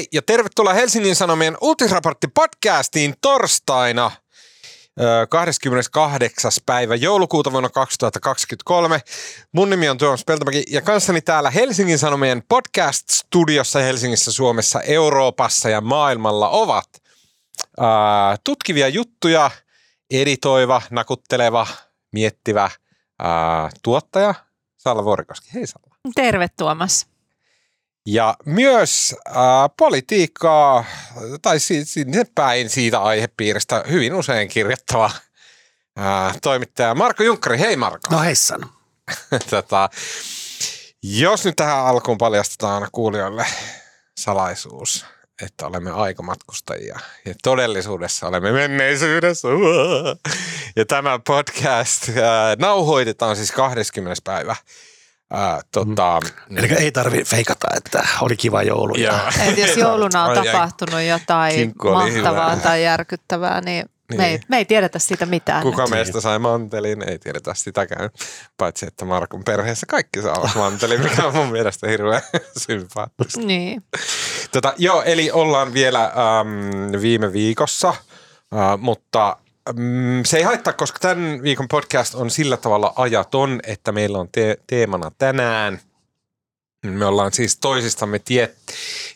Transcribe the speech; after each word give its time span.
Hei 0.00 0.08
ja 0.12 0.22
tervetuloa 0.22 0.72
Helsingin 0.72 1.16
Sanomien 1.16 1.56
uutisraportti 1.60 2.28
podcastiin 2.28 3.14
torstaina 3.20 4.10
28. 5.28 6.52
päivä 6.66 6.94
joulukuuta 6.94 7.52
vuonna 7.52 7.68
2023. 7.68 9.00
Mun 9.52 9.70
nimi 9.70 9.88
on 9.88 9.98
Tuomas 9.98 10.24
Peltomäki 10.24 10.62
ja 10.70 10.82
kanssani 10.82 11.20
täällä 11.20 11.50
Helsingin 11.50 11.98
Sanomien 11.98 12.42
podcast-studiossa 12.48 13.78
Helsingissä, 13.78 14.32
Suomessa, 14.32 14.80
Euroopassa 14.80 15.68
ja 15.68 15.80
maailmalla 15.80 16.48
ovat 16.48 16.88
ää, 17.80 18.36
tutkivia 18.44 18.88
juttuja, 18.88 19.50
editoiva, 20.10 20.82
nakutteleva, 20.90 21.66
miettivä 22.12 22.70
ää, 23.18 23.70
tuottaja 23.82 24.34
Salla 24.78 25.04
Vuorikoski. 25.04 25.48
Hei 25.54 25.66
Salla. 25.66 25.96
Terve 26.14 26.46
Tuomas. 26.58 27.06
Ja 28.06 28.36
myös 28.44 29.16
äh, 29.28 29.34
politiikkaa, 29.76 30.84
tai 31.42 31.58
sinne 31.84 32.24
päin 32.34 32.70
siitä 32.70 33.02
aihepiiristä 33.02 33.84
hyvin 33.90 34.14
usein 34.14 34.48
kirjoittava 34.48 35.10
äh, 35.98 36.40
toimittaja 36.42 36.94
Marko 36.94 37.22
Junkkari. 37.22 37.58
Hei 37.58 37.76
Marko. 37.76 38.08
No 38.10 38.20
heissan. 38.20 38.70
tota, 39.50 39.88
jos 41.02 41.44
nyt 41.44 41.56
tähän 41.56 41.86
alkuun 41.86 42.18
paljastetaan 42.18 42.88
kuulijoille 42.92 43.46
salaisuus, 44.18 45.06
että 45.42 45.66
olemme 45.66 45.90
aikamatkustajia 45.90 46.98
ja 47.24 47.34
todellisuudessa 47.42 48.26
olemme 48.26 48.52
menneisyydessä. 48.52 49.48
Ja 50.76 50.86
tämä 50.86 51.20
podcast 51.26 52.08
äh, 52.08 52.14
nauhoitetaan 52.58 53.36
siis 53.36 53.52
20. 53.52 54.22
päivä 54.24 54.56
Ää, 55.32 55.60
tota, 55.72 56.20
mm. 56.48 56.58
Eli 56.58 56.72
ei 56.72 56.92
tarvi 56.92 57.24
feikata, 57.24 57.68
että 57.76 58.08
oli 58.20 58.36
kiva 58.36 58.62
joulu. 58.62 58.94
Ja... 58.94 59.32
Et 59.48 59.58
jos 59.58 59.76
jouluna 59.76 60.24
on 60.24 60.44
tapahtunut 60.44 61.02
jotain 61.02 61.74
mahtavaa 61.84 62.56
tai 62.56 62.84
järkyttävää, 62.84 63.60
niin, 63.60 63.86
niin. 64.10 64.20
Me, 64.20 64.28
ei, 64.28 64.40
me 64.48 64.56
ei 64.56 64.64
tiedetä 64.64 64.98
siitä 64.98 65.26
mitään. 65.26 65.62
Kuka 65.62 65.82
nyt. 65.82 65.90
meistä 65.90 66.20
sai 66.20 66.38
mantelin, 66.38 67.08
ei 67.08 67.18
tiedetä 67.18 67.54
sitäkään. 67.54 68.10
Paitsi, 68.56 68.86
että 68.86 69.04
Markun 69.04 69.44
perheessä 69.44 69.86
kaikki 69.86 70.22
saavat 70.22 70.54
mantelin, 70.64 71.02
mikä 71.02 71.26
on 71.26 71.34
mun 71.36 71.52
mielestä 71.52 71.88
hirveän 71.88 72.22
sympaattista. 72.68 73.40
Niin. 73.40 73.82
Tota, 74.52 74.74
joo, 74.76 75.02
eli 75.02 75.30
ollaan 75.30 75.74
vielä 75.74 76.04
äm, 76.04 77.00
viime 77.00 77.32
viikossa, 77.32 77.88
äh, 77.88 78.78
mutta 78.78 79.36
se 80.24 80.36
ei 80.36 80.42
haittaa, 80.42 80.72
koska 80.72 80.98
tämän 80.98 81.42
viikon 81.42 81.68
podcast 81.68 82.14
on 82.14 82.30
sillä 82.30 82.56
tavalla 82.56 82.92
ajaton, 82.96 83.60
että 83.66 83.92
meillä 83.92 84.18
on 84.18 84.28
te- 84.32 84.58
teemana 84.66 85.10
tänään. 85.18 85.80
Me 86.86 87.04
ollaan 87.04 87.32
siis 87.32 87.56
toisistamme 87.56 88.18
tie- 88.18 88.54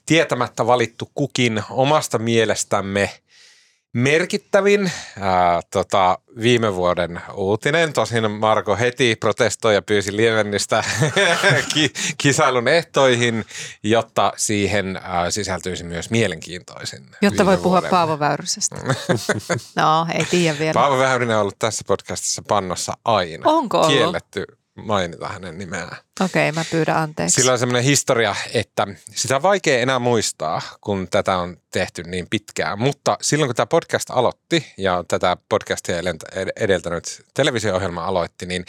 tietämättä 0.07 0.67
valittu 0.67 1.11
kukin 1.15 1.63
omasta 1.71 2.19
mielestämme– 2.19 3.11
merkittävin 3.95 4.93
ää, 5.21 5.61
tota, 5.71 6.19
viime 6.43 6.75
vuoden 6.75 7.21
uutinen. 7.35 7.93
Tosin 7.93 8.31
Marko 8.31 8.77
heti 8.77 9.17
protestoi 9.21 9.75
ja 9.75 9.83
pyysi 9.83 10.17
lievennystä 10.17 10.85
ki- 11.75 11.93
kisailun 12.19 12.69
ehtoihin, 12.69 13.45
jotta 13.83 14.33
siihen 14.37 15.01
ää, 15.03 15.31
sisältyisi 15.31 15.85
myös 15.85 16.11
mielenkiintoisin. 16.11 17.07
Jotta 17.23 17.47
voi 17.47 17.57
puhua 17.57 17.83
Paavo 17.83 18.19
Väyrysestä. 18.19 18.77
no, 19.77 20.07
ei 20.15 20.25
tiedä 20.25 20.59
vielä. 20.59 20.73
Paavo 20.75 20.99
Väyrynen 20.99 21.37
on 21.37 21.41
ollut 21.41 21.59
tässä 21.59 21.85
podcastissa 21.87 22.43
pannossa 22.49 22.93
aina. 23.05 23.51
Onko 23.51 23.79
ollut? 23.79 23.93
Kielletty 23.93 24.45
mainita 24.75 25.29
hänen 25.29 25.59
nimeään. 25.59 25.97
Okei, 26.21 26.49
okay, 26.49 26.61
mä 26.61 26.65
pyydän 26.71 26.97
anteeksi. 26.97 27.35
Sillä 27.35 27.53
on 27.53 27.59
semmoinen 27.59 27.85
historia, 27.85 28.37
että 28.55 28.87
sitä 29.15 29.37
on 29.37 29.43
vaikea 29.43 29.79
enää 29.79 29.99
muistaa, 29.99 30.63
kun 30.81 31.09
tätä 31.11 31.39
on 31.39 31.57
tehty 31.75 32.03
niin 32.03 32.27
pitkään. 32.31 32.79
Mutta 32.79 33.19
silloin, 33.21 33.49
kun 33.49 33.57
tämä 33.57 33.67
podcast 33.67 34.11
aloitti 34.11 34.73
ja 34.77 35.05
tätä 35.09 35.37
podcastia 35.49 35.97
edeltänyt 36.57 37.25
televisio-ohjelma 37.35 38.05
aloitti, 38.05 38.47
niin 38.47 38.65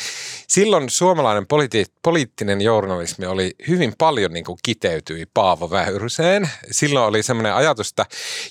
silloin 0.47 0.89
suomalainen 0.89 1.43
politi- 1.43 1.91
poliittinen 2.01 2.61
journalismi 2.61 3.25
oli 3.25 3.55
hyvin 3.67 3.93
paljon 3.97 4.33
niin 4.33 4.45
kuin 4.45 4.59
kiteytyi 4.63 5.25
Paavo 5.33 5.69
Väyryseen. 5.69 6.49
Silloin 6.71 7.05
oli 7.05 7.23
semmoinen 7.23 7.53
ajatus, 7.53 7.89
että 7.89 8.05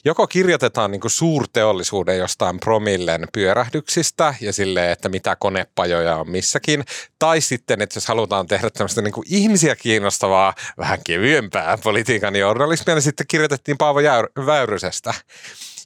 joko 0.05 0.27
kirjoitetaan 0.27 0.91
niin 0.91 1.01
kuin 1.01 1.11
suurteollisuuden 1.11 2.19
jostain 2.19 2.61
promillen 2.61 3.29
pyörähdyksistä 3.33 4.35
ja 4.41 4.53
silleen, 4.53 4.91
että 4.91 5.09
mitä 5.09 5.37
konepajoja 5.37 6.17
on 6.17 6.31
missäkin, 6.31 6.85
tai 7.19 7.41
sitten, 7.41 7.83
että 7.83 7.97
jos 7.97 8.09
halutaan 8.09 8.47
tehdä 8.47 8.71
tämmöistä 8.85 9.03
niin 9.03 9.13
kuin 9.13 9.27
ihmisiä 9.31 9.77
kiinnostavaa, 9.77 10.55
vähän 10.79 10.99
kevyempää 11.07 11.79
politiikan 11.79 12.37
journalismia, 12.37 12.95
niin 12.95 13.03
sitten 13.03 13.27
kirjoitettiin 13.27 13.79
Paavo 13.79 14.01
Väyrysestä. 14.47 15.15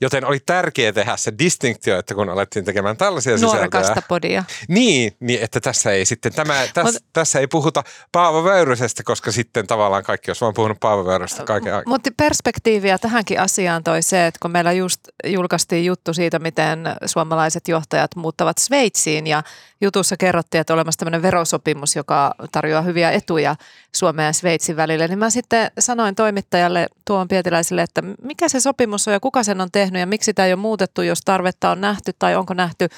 Joten 0.01 0.25
oli 0.25 0.39
tärkeää 0.47 0.93
tehdä 0.93 1.17
se 1.17 1.33
distinktio, 1.39 1.99
että 1.99 2.15
kun 2.15 2.29
alettiin 2.29 2.65
tekemään 2.65 2.97
tällaisia 2.97 3.37
Nuorekasta 3.37 3.81
sisältöjä. 3.81 4.03
podia. 4.09 4.45
Niin, 4.69 5.17
niin, 5.21 5.43
että 5.43 5.61
tässä 5.61 5.91
ei 5.91 6.05
sitten, 6.05 6.33
tämä, 6.33 6.67
täs, 6.75 6.85
Mut, 6.85 6.95
tässä 7.13 7.41
ei 7.41 7.47
puhuta 7.47 7.85
Paavo 8.13 8.45
Väyrysestä, 8.45 9.03
koska 9.03 9.33
sitten 9.33 9.67
tavallaan 9.67 10.03
kaikki 10.03 10.31
olisi 10.31 10.41
vaan 10.41 10.55
puhunut 10.55 10.81
Paavo 10.81 11.07
Väyrysestä 11.07 11.45
kaiken 11.45 11.75
aikaa. 11.75 11.93
Mutta 11.93 12.11
perspektiiviä 12.17 12.99
tähänkin 12.99 13.41
asiaan 13.41 13.85
toi 13.85 14.03
se, 14.03 14.27
että 14.27 14.39
kun 14.43 14.51
meillä 14.51 14.73
just 14.73 15.01
julkaistiin 15.27 15.85
juttu 15.85 16.15
siitä, 16.15 16.39
miten 16.39 16.81
suomalaiset 17.07 17.69
johtajat 17.69 18.17
muuttavat 18.17 18.59
Sveitsiin 18.59 19.27
ja 19.27 19.43
jutussa 19.81 20.17
kerrottiin, 20.17 20.61
että 20.61 20.73
on 20.73 20.77
olemassa 20.77 20.99
tämmöinen 20.99 21.23
verosopimus, 21.23 21.97
joka 21.97 22.35
tarjoaa 22.53 22.83
hyviä 22.83 23.11
etuja 23.11 23.57
Suomen 23.95 24.27
ja 24.27 24.33
Sveitsin 24.33 24.77
välille, 24.77 25.09
niin 25.09 25.19
mä 25.19 25.31
sitten 25.31 25.71
sanoin 25.79 26.15
toimittajalle 26.15 26.87
Tuon 27.05 27.29
Pietiläiselle, 27.29 27.83
että 27.83 28.03
mikä 28.23 28.49
se 28.49 28.61
sopimus 28.61 29.09
on 29.09 29.15
ja 29.15 29.21
kuka 29.21 29.43
sen 29.43 29.61
on 29.61 29.71
tehnyt 29.73 30.01
ja 30.01 30.07
miksi 30.07 30.27
sitä 30.27 30.47
ei 30.47 30.53
ole 30.53 30.61
muutettu, 30.61 31.03
jos 31.03 31.21
tarvetta 31.25 31.71
on 31.71 31.81
nähty 31.81 32.13
tai 32.19 32.37
onko 32.37 32.55
nähty. 32.55 32.89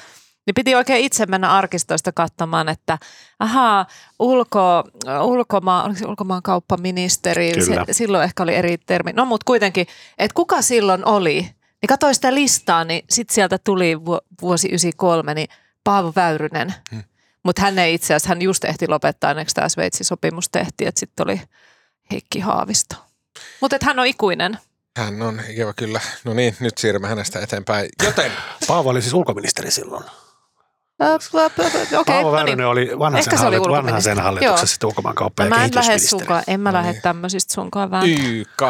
Niin 0.47 0.55
piti 0.55 0.75
oikein 0.75 1.05
itse 1.05 1.27
mennä 1.27 1.51
arkistoista 1.51 2.13
katsomaan, 2.13 2.69
että 2.69 2.99
ahaa, 3.39 3.87
ulko, 4.19 4.85
se 5.95 6.07
ulkomaan 6.07 6.43
kauppaministeri, 6.43 7.53
se, 7.65 7.77
silloin 7.91 8.25
ehkä 8.25 8.43
oli 8.43 8.55
eri 8.55 8.79
termi. 8.79 9.13
No 9.13 9.25
mutta 9.25 9.45
kuitenkin, 9.45 9.87
että 10.19 10.35
kuka 10.35 10.63
silloin 10.63 11.07
oli, 11.07 11.41
niin 11.83 11.89
katsoin 11.89 12.15
sitä 12.15 12.35
listaa, 12.35 12.85
niin 12.85 13.05
sitten 13.11 13.35
sieltä 13.35 13.59
tuli 13.59 13.97
vuosi 14.43 14.69
93, 14.69 15.35
niin 15.35 15.49
Paavo 15.85 16.13
Väyrynen. 16.17 16.75
Hmm. 16.91 17.05
Mutta 17.43 17.63
hän 17.63 17.79
ei 17.79 17.95
itse 17.95 18.07
asiassa, 18.07 18.29
hän 18.29 18.43
just 18.43 18.65
ehti 18.65 18.89
lopettaa, 18.89 19.31
ennen 19.31 19.47
tämä 19.55 19.69
Sveitsin 19.69 20.07
sopimus 20.07 20.49
tehtiin, 20.49 20.89
että 20.89 21.01
sitten 21.01 21.25
oli 21.25 21.41
Heikki 22.11 22.41
Haavisto. 22.41 22.95
Mutta 23.61 23.77
hän 23.83 23.99
on 23.99 24.07
ikuinen. 24.07 24.59
Hän 24.97 25.23
on 25.23 25.43
ikävä 25.49 25.73
kyllä. 25.73 26.01
No 26.25 26.35
niin, 26.35 26.57
nyt 26.61 26.79
siirrymme 26.79 27.09
hänestä 27.09 27.41
eteenpäin. 27.41 27.89
Joten... 28.05 28.33
Paavo 28.67 28.91
oli 28.91 29.03
siis 29.03 29.15
ulkoministeri 29.15 29.71
silloin. 29.71 30.05
Okay, 31.01 32.05
Paavo 32.07 32.33
Väyrynen 32.33 32.59
no 32.59 32.75
niin. 32.75 32.89
oli 32.91 32.99
vanhan 32.99 33.25
sen, 33.25 33.39
hallit, 33.39 33.63
vanhan 33.63 34.03
sen 34.03 34.21
hallituksessa 34.21 34.67
sitten 34.67 34.89
ulkomaankauppa- 34.89 35.45
ja 35.45 35.49
Mä 35.49 35.65
en 35.65 35.71
lähde 35.75 35.99
sunkaan, 35.99 36.43
en 36.47 36.61
mä 36.61 36.73
lähde 36.73 36.93
niin. 36.93 37.03
tämmöisistä 37.03 37.55
sunkaan 37.55 37.91
vähän. 37.91 38.09
YK 38.09 38.63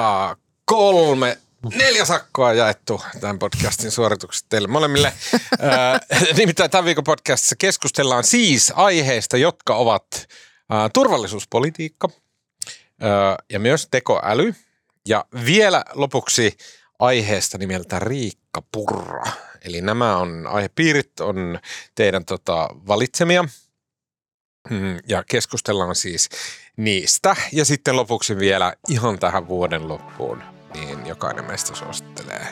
kolme 0.64 1.38
Neljä 1.68 2.04
sakkoa 2.04 2.52
jaettu 2.52 3.02
tämän 3.20 3.38
podcastin 3.38 3.90
suorituksesta 3.90 4.46
teille 4.48 4.68
molemmille. 4.68 5.12
Nimittäin 6.38 6.70
tämän 6.70 6.84
viikon 6.84 7.04
podcastissa 7.04 7.56
keskustellaan 7.58 8.24
siis 8.24 8.72
aiheista, 8.76 9.36
jotka 9.36 9.74
ovat 9.74 10.28
turvallisuuspolitiikka 10.92 12.08
ja 13.52 13.60
myös 13.60 13.88
tekoäly. 13.90 14.54
Ja 15.08 15.24
vielä 15.46 15.84
lopuksi 15.94 16.56
aiheesta 16.98 17.58
nimeltä 17.58 17.98
Riikka 17.98 18.62
Purra. 18.72 19.24
Eli 19.64 19.80
nämä 19.80 20.16
on 20.16 20.46
aihepiirit, 20.46 21.20
on 21.20 21.58
teidän 21.94 22.24
tota, 22.24 22.68
valitsemia. 22.86 23.44
Mm, 24.70 24.98
ja 25.08 25.24
keskustellaan 25.24 25.94
siis 25.94 26.28
niistä. 26.76 27.36
Ja 27.52 27.64
sitten 27.64 27.96
lopuksi 27.96 28.36
vielä 28.36 28.74
ihan 28.88 29.18
tähän 29.18 29.48
vuoden 29.48 29.88
loppuun 29.88 30.59
niin 30.74 31.06
jokainen 31.06 31.44
meistä 31.44 31.74
suosittelee 31.74 32.46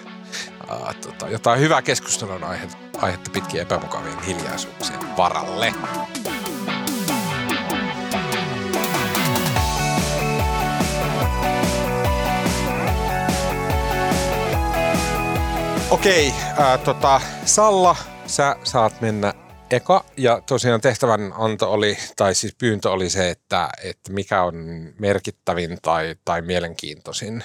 uh, 0.71 0.95
tota, 0.95 1.29
jotain 1.29 1.61
hyvää 1.61 1.83
keskustelun 1.83 2.45
aihe, 2.45 2.69
aihetta 2.99 3.31
pitkin 3.31 3.61
epämukavien 3.61 4.21
hiljaisuuksien 4.21 5.17
varalle. 5.17 5.75
Okei, 15.91 16.35
äh, 16.61 16.79
tota, 16.85 17.21
Salla, 17.45 17.97
sä 18.27 18.57
saat 18.65 19.01
mennä 19.01 19.35
eka. 19.71 20.05
Ja 20.17 20.43
tosiaan 20.47 20.81
tehtävän 20.81 21.33
anto 21.39 21.73
oli, 21.73 21.99
tai 22.17 22.35
siis 22.35 22.55
pyyntö 22.55 22.91
oli 22.91 23.11
se, 23.11 23.31
että, 23.31 23.69
että 23.83 24.13
mikä 24.13 24.43
on 24.43 24.55
merkittävin 24.99 25.79
tai, 25.83 26.17
tai 26.25 26.43
mielenkiintoisin 26.43 27.45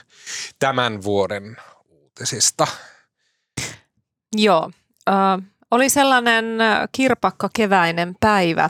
tämän 0.59 1.03
vuoden 1.03 1.57
uutisista. 1.89 2.67
Joo. 4.35 4.71
Äh, 5.09 5.15
oli 5.71 5.89
sellainen 5.89 6.45
kirpakka 6.91 7.49
keväinen 7.53 8.15
päivä 8.19 8.69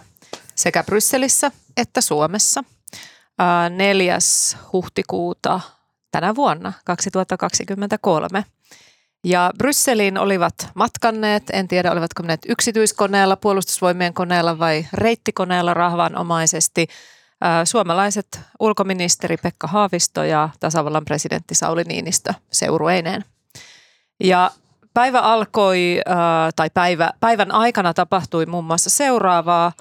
sekä 0.56 0.84
Brysselissä 0.84 1.52
että 1.78 2.02
Suomessa. 2.02 2.64
Äh, 3.42 3.70
4. 3.70 4.18
huhtikuuta 4.74 5.60
tänä 6.12 6.36
vuonna 6.36 6.74
2023. 6.86 8.46
Ja 9.24 9.52
Brysseliin 9.58 10.18
olivat 10.18 10.54
matkanneet, 10.76 11.44
en 11.54 11.68
tiedä 11.68 11.92
olivatko 11.92 12.24
menneet 12.24 12.46
yksityiskoneella, 12.50 13.36
puolustusvoimien 13.36 14.14
koneella 14.14 14.60
vai 14.60 14.88
reittikoneella 14.94 15.74
rahvanomaisesti 15.74 16.88
suomalaiset 17.66 18.40
ulkoministeri 18.60 19.38
Pekka 19.38 19.68
Haavisto 19.68 20.24
ja 20.24 20.50
tasavallan 20.60 21.06
presidentti 21.06 21.56
Sauli 21.56 21.84
Niinistö 21.84 22.34
seurueineen. 22.52 23.26
Ja 24.24 24.52
päivä 24.94 25.20
alkoi, 25.20 26.02
tai 26.56 26.70
päivä, 26.74 27.12
päivän 27.20 27.52
aikana 27.52 27.94
tapahtui 27.94 28.46
muun 28.46 28.66
muassa 28.66 28.90
seuraavaa, 28.90 29.72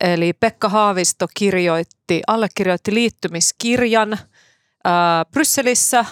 eli 0.00 0.32
Pekka 0.32 0.68
Haavisto 0.68 1.26
kirjoitti, 1.34 2.22
allekirjoitti 2.26 2.94
liittymiskirjan 2.94 4.18
Brysselissä 5.32 6.04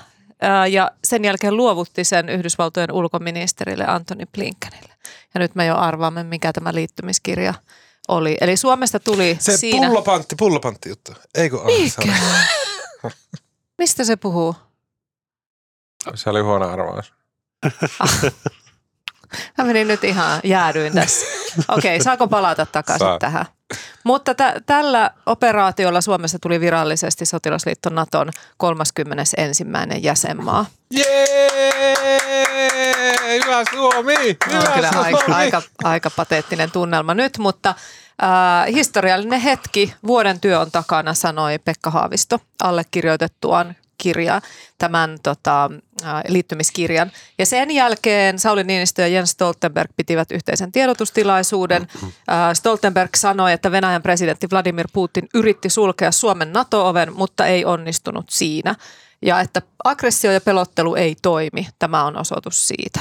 ja 0.70 0.90
sen 1.04 1.24
jälkeen 1.24 1.56
luovutti 1.56 2.04
sen 2.04 2.28
Yhdysvaltojen 2.28 2.92
ulkoministerille 2.92 3.84
Antony 3.86 4.24
Blinkenille. 4.32 4.94
Ja 5.34 5.38
nyt 5.38 5.54
me 5.54 5.66
jo 5.66 5.76
arvaamme, 5.76 6.24
mikä 6.24 6.52
tämä 6.52 6.74
liittymiskirja 6.74 7.54
oli. 8.08 8.36
Eli 8.40 8.56
Suomesta 8.56 9.00
tuli 9.00 9.36
se 9.40 9.56
siinä... 9.56 9.86
pullopantti, 9.86 10.36
pullopantti 10.36 10.88
juttu. 10.88 11.12
Eikö 11.34 11.56
Mikä? 11.64 12.12
Mistä 13.78 14.04
se 14.04 14.16
puhuu? 14.16 14.56
Se 16.14 16.30
oli 16.30 16.40
huono 16.40 16.68
arvaus. 16.68 17.12
Ah. 18.00 18.22
Mä 19.58 19.64
menin 19.64 19.88
nyt 19.88 20.04
ihan 20.04 20.40
jäädyin 20.44 20.92
tässä. 20.92 21.26
Okei, 21.68 21.96
okay, 21.96 22.04
saako 22.04 22.28
palata 22.28 22.66
takaisin 22.66 23.06
Saa. 23.06 23.18
tähän? 23.18 23.46
Mutta 24.04 24.34
t- 24.34 24.66
tällä 24.66 25.10
operaatiolla 25.26 26.00
Suomessa 26.00 26.38
tuli 26.38 26.60
virallisesti 26.60 27.26
sotilasliitto 27.26 27.90
Naton 27.90 28.30
31. 28.56 29.36
jäsenmaa. 30.00 30.66
Jee! 30.90 31.26
Hyvä 33.44 33.62
Suomi! 33.70 34.14
Hyvä 34.46 34.58
on 34.58 34.72
kyllä 34.74 34.90
Suomi. 34.92 35.12
Aika, 35.12 35.36
aika, 35.36 35.62
aika 35.84 36.10
pateettinen 36.10 36.70
tunnelma 36.70 37.14
nyt, 37.14 37.38
mutta 37.38 37.68
äh, 37.68 38.74
historiallinen 38.74 39.40
hetki. 39.40 39.94
Vuoden 40.06 40.40
työ 40.40 40.60
on 40.60 40.70
takana, 40.70 41.14
sanoi 41.14 41.58
Pekka 41.58 41.90
Haavisto 41.90 42.38
allekirjoitettuaan 42.62 43.76
kirja, 43.98 44.40
tämän 44.78 45.18
tota, 45.22 45.70
liittymiskirjan. 46.28 47.12
Ja 47.38 47.46
sen 47.46 47.70
jälkeen 47.70 48.38
Sauli 48.38 48.64
Niinistö 48.64 49.02
ja 49.02 49.08
Jens 49.08 49.30
Stoltenberg 49.30 49.90
pitivät 49.96 50.30
yhteisen 50.30 50.72
tiedotustilaisuuden. 50.72 51.88
Stoltenberg 52.54 53.10
sanoi, 53.14 53.52
että 53.52 53.70
Venäjän 53.70 54.02
presidentti 54.02 54.46
Vladimir 54.52 54.88
Putin 54.92 55.28
yritti 55.34 55.68
sulkea 55.68 56.12
Suomen 56.12 56.52
NATO-oven, 56.52 57.12
mutta 57.12 57.46
ei 57.46 57.64
onnistunut 57.64 58.30
siinä. 58.30 58.74
Ja 59.22 59.40
että 59.40 59.62
aggressio 59.84 60.32
ja 60.32 60.40
pelottelu 60.40 60.94
ei 60.94 61.16
toimi. 61.22 61.68
Tämä 61.78 62.04
on 62.04 62.16
osoitus 62.16 62.68
siitä. 62.68 63.00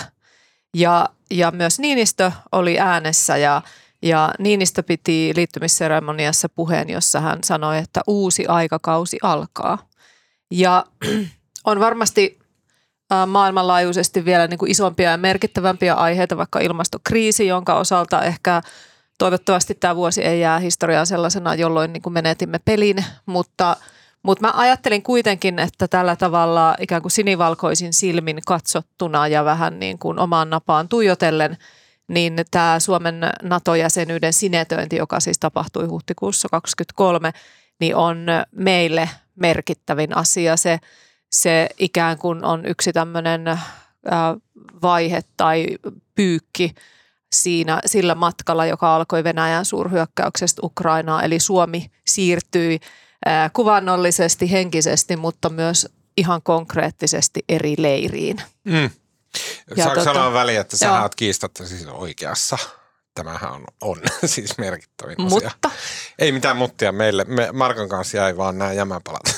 Ja, 0.74 1.10
ja 1.32 1.52
myös 1.52 1.80
Niinistö 1.80 2.32
oli 2.52 2.80
äänessä 2.80 3.38
ja 3.38 3.62
ja 4.02 4.34
Niinistö 4.40 4.84
piti 4.84 5.34
liittymisseremoniassa 5.36 6.50
puheen, 6.50 6.90
jossa 6.90 7.20
hän 7.20 7.44
sanoi, 7.44 7.78
että 7.78 8.02
uusi 8.08 8.46
aikakausi 8.48 9.18
alkaa. 9.22 9.90
Ja 10.52 10.86
on 11.66 11.80
varmasti 11.80 12.40
maailmanlaajuisesti 13.28 14.26
vielä 14.26 14.48
niin 14.48 14.58
kuin 14.58 14.72
isompia 14.72 15.12
ja 15.12 15.18
merkittävämpiä 15.18 15.94
aiheita, 15.94 16.38
vaikka 16.38 16.60
ilmastokriisi, 16.60 17.48
jonka 17.48 17.76
osalta 17.76 18.22
ehkä 18.22 18.62
toivottavasti 19.18 19.76
tämä 19.76 19.96
vuosi 19.96 20.24
ei 20.24 20.40
jää 20.40 20.60
historiaan 20.60 21.08
sellaisena, 21.08 21.56
jolloin 21.56 21.94
niin 21.94 22.02
kuin 22.02 22.14
menetimme 22.14 22.60
pelin, 22.66 23.06
mutta, 23.26 23.78
mutta 24.24 24.48
mä 24.48 24.54
ajattelin 24.56 25.04
kuitenkin, 25.04 25.60
että 25.60 25.88
tällä 25.88 26.16
tavalla 26.16 26.76
ikään 26.80 27.02
kuin 27.02 27.12
sinivalkoisin 27.12 27.94
silmin 27.94 28.40
katsottuna 28.46 29.28
ja 29.28 29.46
vähän 29.46 29.80
niin 29.80 30.00
kuin 30.00 30.20
omaan 30.20 30.50
napaan 30.50 30.88
tuijotellen, 30.88 31.58
niin 32.08 32.36
tämä 32.52 32.80
Suomen 32.80 33.22
NATO-jäsenyyden 33.44 34.34
sinetöinti, 34.34 34.96
joka 34.96 35.20
siis 35.20 35.40
tapahtui 35.40 35.86
huhtikuussa 35.86 36.48
2023, 36.52 37.32
niin 37.80 37.96
on 37.96 38.26
meille 38.52 39.10
merkittävin 39.36 40.18
asia. 40.18 40.58
Se, 40.58 40.80
se 41.36 41.70
ikään 41.78 42.18
kuin 42.18 42.46
on 42.46 42.66
yksi 42.66 42.94
tämmöinen 42.94 43.60
vaihe 44.82 45.22
tai 45.38 45.68
pyykki 46.16 46.76
siinä, 47.34 47.82
sillä 47.86 48.16
matkalla, 48.16 48.66
joka 48.66 48.96
alkoi 48.96 49.24
Venäjän 49.24 49.66
suurhyökkäyksestä 49.66 50.62
Ukrainaa. 50.64 51.24
Eli 51.24 51.40
Suomi 51.40 51.92
siirtyi 52.08 52.80
kuvannollisesti, 53.54 54.52
henkisesti, 54.52 55.16
mutta 55.16 55.50
myös 55.50 55.88
ihan 56.18 56.42
konkreettisesti 56.42 57.44
eri 57.50 57.76
leiriin. 57.78 58.38
Mm. 58.64 58.90
Saanko 59.76 59.96
tota, 59.96 60.04
sanoa 60.04 60.34
väliin, 60.34 60.60
että 60.60 60.78
sä 60.78 61.02
oot 61.02 61.16
kiistatta 61.16 61.68
siis 61.68 61.88
oikeassa? 61.88 62.58
Tämähän 63.16 63.52
on, 63.52 63.64
on 63.82 63.98
siis 64.26 64.58
merkittävin 64.58 65.22
Mutta? 65.22 65.52
asia. 65.66 65.80
Ei 66.20 66.32
mitään 66.32 66.58
muttia 66.58 66.92
meille. 66.92 67.24
Me 67.24 67.50
Markan 67.54 67.90
kanssa 67.90 68.18
jäi 68.18 68.38
vaan 68.38 68.58
nämä 68.58 68.74
jämäpalat. 68.74 69.24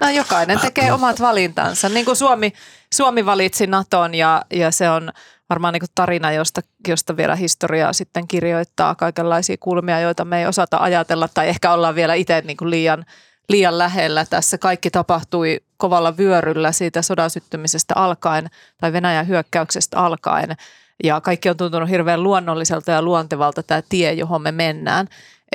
No 0.00 0.10
jokainen 0.10 0.60
tekee 0.60 0.92
omat 0.92 1.20
valintansa. 1.20 1.88
Niin 1.88 2.04
kuin 2.04 2.16
Suomi, 2.16 2.52
Suomi 2.94 3.26
valitsi 3.26 3.66
Naton 3.66 4.14
ja, 4.14 4.42
ja 4.50 4.70
se 4.70 4.90
on 4.90 5.12
varmaan 5.50 5.72
niin 5.72 5.80
kuin 5.80 5.90
tarina, 5.94 6.32
josta, 6.32 6.60
josta 6.88 7.16
vielä 7.16 7.36
historiaa 7.36 7.92
sitten 7.92 8.28
kirjoittaa 8.28 8.94
kaikenlaisia 8.94 9.56
kulmia, 9.60 10.00
joita 10.00 10.24
me 10.24 10.40
ei 10.40 10.46
osata 10.46 10.76
ajatella 10.76 11.28
tai 11.34 11.48
ehkä 11.48 11.72
ollaan 11.72 11.94
vielä 11.94 12.14
itse 12.14 12.40
niin 12.40 12.56
kuin 12.56 12.70
liian, 12.70 13.04
liian 13.48 13.78
lähellä. 13.78 14.26
Tässä 14.30 14.58
kaikki 14.58 14.90
tapahtui 14.90 15.60
kovalla 15.76 16.16
vyöryllä 16.16 16.72
siitä 16.72 17.02
sodan 17.02 17.30
syttymisestä 17.30 17.94
alkaen 17.96 18.50
tai 18.80 18.92
Venäjän 18.92 19.28
hyökkäyksestä 19.28 19.98
alkaen 19.98 20.56
ja 21.04 21.20
kaikki 21.20 21.50
on 21.50 21.56
tuntunut 21.56 21.88
hirveän 21.88 22.22
luonnolliselta 22.22 22.90
ja 22.90 23.02
luontevalta 23.02 23.62
tämä 23.62 23.82
tie, 23.88 24.12
johon 24.12 24.42
me 24.42 24.52
mennään. 24.52 25.08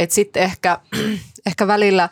Sitten 0.09 0.43
ehkä, 0.43 0.79
ehkä 1.47 1.67
välillä, 1.67 2.09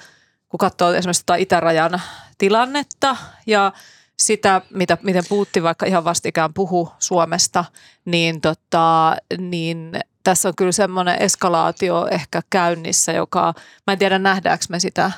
kun 0.50 0.57
katsoo 0.57 0.94
esimerkiksi 0.94 1.25
tuota 1.25 1.42
itärajan 1.42 2.01
tilannetta 2.38 3.18
ja 3.48 3.74
sitä, 4.19 4.62
mitä, 4.69 4.98
miten 5.04 5.24
puutti 5.30 5.63
vaikka 5.63 5.86
ihan 5.86 6.04
vastikään 6.04 6.54
puhu 6.54 6.92
Suomesta, 7.00 7.66
niin, 8.06 8.42
tota, 8.42 9.16
niin 9.38 9.92
tässä 10.24 10.50
on 10.50 10.56
kyllä 10.57 10.72
semmoinen 10.72 11.22
eskalaatio 11.22 12.07
ehkä 12.12 12.42
käynnissä, 12.50 13.12
joka, 13.12 13.54
mä 13.88 13.94
en 13.94 14.00
tiedä 14.00 14.19
nähdäänkö 14.19 14.66
me 14.69 14.80
sitä 14.80 15.12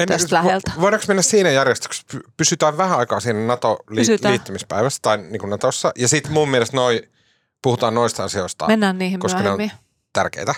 en, 0.00 0.08
tästä 0.08 0.36
läheltä. 0.36 0.72
Voidaanko 0.80 1.04
mennä 1.08 1.22
siinä 1.22 1.50
järjestyksessä? 1.50 2.18
Pysytään 2.36 2.76
vähän 2.76 2.98
aikaa 2.98 3.20
siinä 3.20 3.46
NATO-liittymispäivässä 3.46 4.98
tai 5.02 5.18
niin 5.18 5.40
kuin 5.40 5.50
Natossa. 5.50 5.92
Ja 5.98 6.08
sitten 6.08 6.32
mun 6.32 6.48
mielestä 6.48 6.76
noin 6.76 7.12
puhutaan 7.62 7.94
noista 7.94 8.24
asioista, 8.24 8.66
Mennään 8.66 8.98
niihin 8.98 9.20
koska 9.20 9.40
myöhemmin. 9.40 9.68
ne 9.68 9.74
on 9.74 9.80
tärkeitä. 10.12 10.54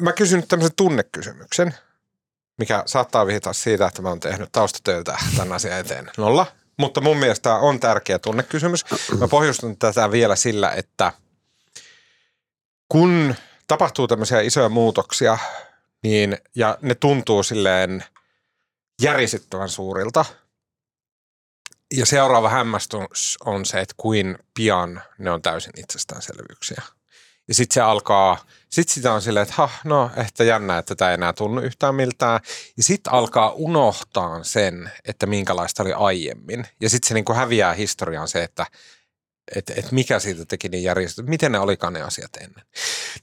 Mä 0.00 0.12
kysyn 0.12 0.40
nyt 0.40 0.48
tämmöisen 0.48 0.76
tunnekysymyksen, 0.76 1.74
mikä 2.58 2.82
saattaa 2.86 3.26
vihjata 3.26 3.52
siitä, 3.52 3.86
että 3.86 4.02
mä 4.02 4.08
oon 4.08 4.20
tehnyt 4.20 4.48
taustatöitä 4.52 5.18
tämän 5.36 5.52
asian 5.52 5.78
eteen 5.78 6.10
nolla. 6.16 6.46
Mutta 6.78 7.00
mun 7.00 7.16
mielestä 7.16 7.42
tämä 7.42 7.58
on 7.58 7.80
tärkeä 7.80 8.18
tunnekysymys. 8.18 8.84
Mä 9.18 9.28
pohjustan 9.28 9.76
tätä 9.76 10.10
vielä 10.10 10.36
sillä, 10.36 10.70
että 10.70 11.12
kun 12.88 13.34
tapahtuu 13.66 14.08
tämmöisiä 14.08 14.40
isoja 14.40 14.68
muutoksia, 14.68 15.38
niin, 16.02 16.38
ja 16.54 16.78
ne 16.82 16.94
tuntuu 16.94 17.42
silleen 17.42 18.04
järisyttävän 19.02 19.68
suurilta– 19.68 20.24
ja 21.92 22.06
seuraava 22.06 22.48
hämmästys 22.48 23.38
on 23.44 23.64
se, 23.64 23.80
että 23.80 23.94
kuin 23.96 24.38
pian 24.54 25.02
ne 25.18 25.30
on 25.30 25.42
täysin 25.42 25.72
itsestäänselvyyksiä. 25.76 26.82
Ja 27.48 27.54
sitten 27.54 27.74
se 27.74 27.80
alkaa, 27.80 28.44
sitten 28.70 28.94
sitä 28.94 29.12
on 29.12 29.22
silleen, 29.22 29.42
että 29.42 29.54
ha, 29.56 29.68
no 29.84 30.10
ehkä 30.16 30.44
jännä, 30.44 30.78
että 30.78 30.94
tämä 30.94 31.10
ei 31.10 31.14
enää 31.14 31.32
tunnu 31.32 31.60
yhtään 31.60 31.94
miltään. 31.94 32.40
Ja 32.76 32.82
sitten 32.82 33.12
alkaa 33.12 33.50
unohtaa 33.50 34.44
sen, 34.44 34.90
että 35.04 35.26
minkälaista 35.26 35.82
oli 35.82 35.92
aiemmin. 35.92 36.66
Ja 36.80 36.90
sitten 36.90 37.08
se 37.08 37.14
niinku 37.14 37.34
häviää 37.34 37.74
historiaan 37.74 38.28
se, 38.28 38.42
että 38.42 38.66
et, 39.56 39.70
et 39.70 39.92
mikä 39.92 40.18
siitä 40.18 40.44
teki 40.44 40.68
niin 40.68 40.82
järjestetty, 40.82 41.30
miten 41.30 41.52
ne 41.52 41.58
olikaan 41.58 41.92
ne 41.92 42.02
asiat 42.02 42.36
ennen. 42.36 42.64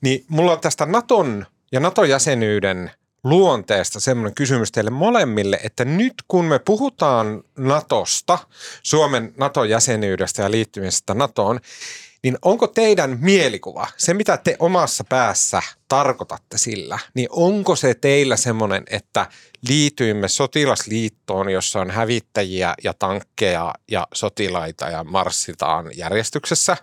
Niin 0.01 0.25
mulla 0.27 0.51
on 0.51 0.59
tästä 0.59 0.85
Naton 0.85 1.45
ja 1.71 1.79
NATO-jäsenyyden 1.79 2.91
luonteesta 3.23 3.99
semmoinen 3.99 4.35
kysymys 4.35 4.71
teille 4.71 4.91
molemmille, 4.91 5.59
että 5.63 5.85
nyt 5.85 6.13
kun 6.27 6.45
me 6.45 6.59
puhutaan 6.59 7.43
Natosta, 7.57 8.39
Suomen 8.83 9.33
NATO-jäsenyydestä 9.38 10.41
ja 10.41 10.51
liittymisestä 10.51 11.13
NATOon, 11.13 11.59
niin 12.23 12.38
onko 12.41 12.67
teidän 12.67 13.17
mielikuva, 13.21 13.88
se 13.97 14.13
mitä 14.13 14.38
te 14.38 14.55
omassa 14.59 15.03
päässä 15.03 15.61
tarkoitatte 15.88 16.57
sillä, 16.57 16.99
niin 17.13 17.27
onko 17.31 17.75
se 17.75 17.93
teillä 17.93 18.38
semmoinen, 18.38 18.83
että 18.89 19.27
liityimme 19.67 20.27
sotilasliittoon, 20.27 21.49
jossa 21.49 21.81
on 21.81 21.91
hävittäjiä 21.91 22.73
ja 22.83 22.93
tankkeja 22.93 23.73
ja 23.91 24.07
sotilaita 24.13 24.89
ja 24.89 25.03
marssitaan 25.03 25.91
järjestyksessä, 25.97 26.77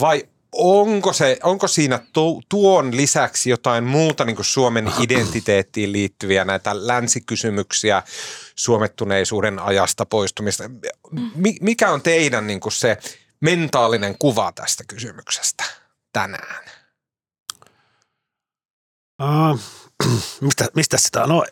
vai 0.00 0.22
onko, 0.52 1.12
se, 1.12 1.38
onko 1.42 1.68
siinä 1.68 2.00
tu, 2.12 2.42
tuon 2.48 2.96
lisäksi 2.96 3.50
jotain 3.50 3.84
muuta 3.84 4.24
niin 4.24 4.36
kuin 4.36 4.46
Suomen 4.46 4.92
identiteettiin 5.04 5.92
liittyviä 5.92 6.44
näitä 6.44 6.86
länsikysymyksiä, 6.86 8.02
suomettuneisuuden 8.56 9.58
ajasta 9.58 10.06
poistumista? 10.06 10.64
Mikä 11.60 11.90
on 11.90 12.02
teidän 12.02 12.46
niin 12.46 12.60
kuin 12.60 12.72
se 12.72 12.98
mentaalinen 13.40 14.18
kuva 14.18 14.52
tästä 14.52 14.84
kysymyksestä 14.88 15.64
tänään? 16.12 16.64
Uh, 19.22 19.60
mistä, 20.40 20.68
mistä 20.74 20.96
sitä 20.96 21.22
on? 21.22 21.28
No, 21.28 21.44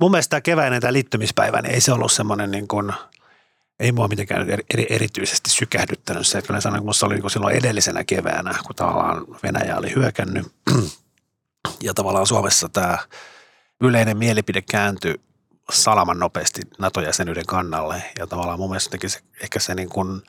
mun 0.00 0.10
mielestä 0.10 0.30
tämä 0.30 0.40
keväinen 0.40 0.80
tämä 0.80 0.92
liittymispäivä, 0.92 1.62
niin 1.62 1.74
ei 1.74 1.80
se 1.80 1.92
ollut 1.92 2.12
semmoinen 2.12 2.50
niin 2.50 2.68
kuin, 2.68 2.92
ei 3.82 3.92
mua 3.92 4.08
mitenkään 4.08 4.50
eri, 4.50 4.64
eri, 4.74 4.86
erityisesti 4.90 5.50
sykähdyttänyt 5.50 6.26
se. 6.26 6.42
Kyllä 6.42 6.60
sanoin, 6.60 6.82
kun 6.82 6.94
se 6.94 7.06
oli 7.06 7.14
niin 7.14 7.30
silloin 7.30 7.56
edellisenä 7.56 8.04
keväänä, 8.04 8.54
kun 8.66 8.76
tavallaan 8.76 9.26
Venäjä 9.42 9.76
oli 9.76 9.94
hyökännyt 9.94 10.46
ja 11.86 11.94
tavallaan 11.94 12.26
Suomessa 12.26 12.68
tämä 12.68 12.98
yleinen 13.80 14.18
mielipide 14.18 14.62
kääntyi 14.62 15.14
salaman 15.72 16.18
nopeasti 16.18 16.60
NATO-jäsenyyden 16.78 17.46
kannalle 17.46 18.02
ja 18.18 18.26
tavallaan 18.26 18.58
mun 18.58 18.70
mielestä 18.70 18.98
se, 19.06 19.20
ehkä 19.42 19.60
se 19.60 19.74
niin 19.74 19.88
kuin 19.88 20.22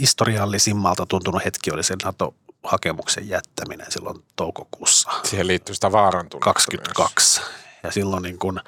historiallisimmalta 0.00 1.06
tuntunut 1.06 1.44
hetki 1.44 1.70
oli 1.70 1.82
se 1.82 1.94
NATO 2.04 2.34
hakemuksen 2.62 3.28
jättäminen 3.28 3.92
silloin 3.92 4.24
toukokuussa. 4.36 5.10
Siihen 5.24 5.46
liittyy 5.46 5.74
sitä 5.74 5.92
vaarantunutta 5.92 6.44
22. 6.44 7.40
Myös. 7.40 7.50
Ja 7.82 7.90
silloin 7.90 8.22
niin 8.22 8.38
kuin, 8.38 8.60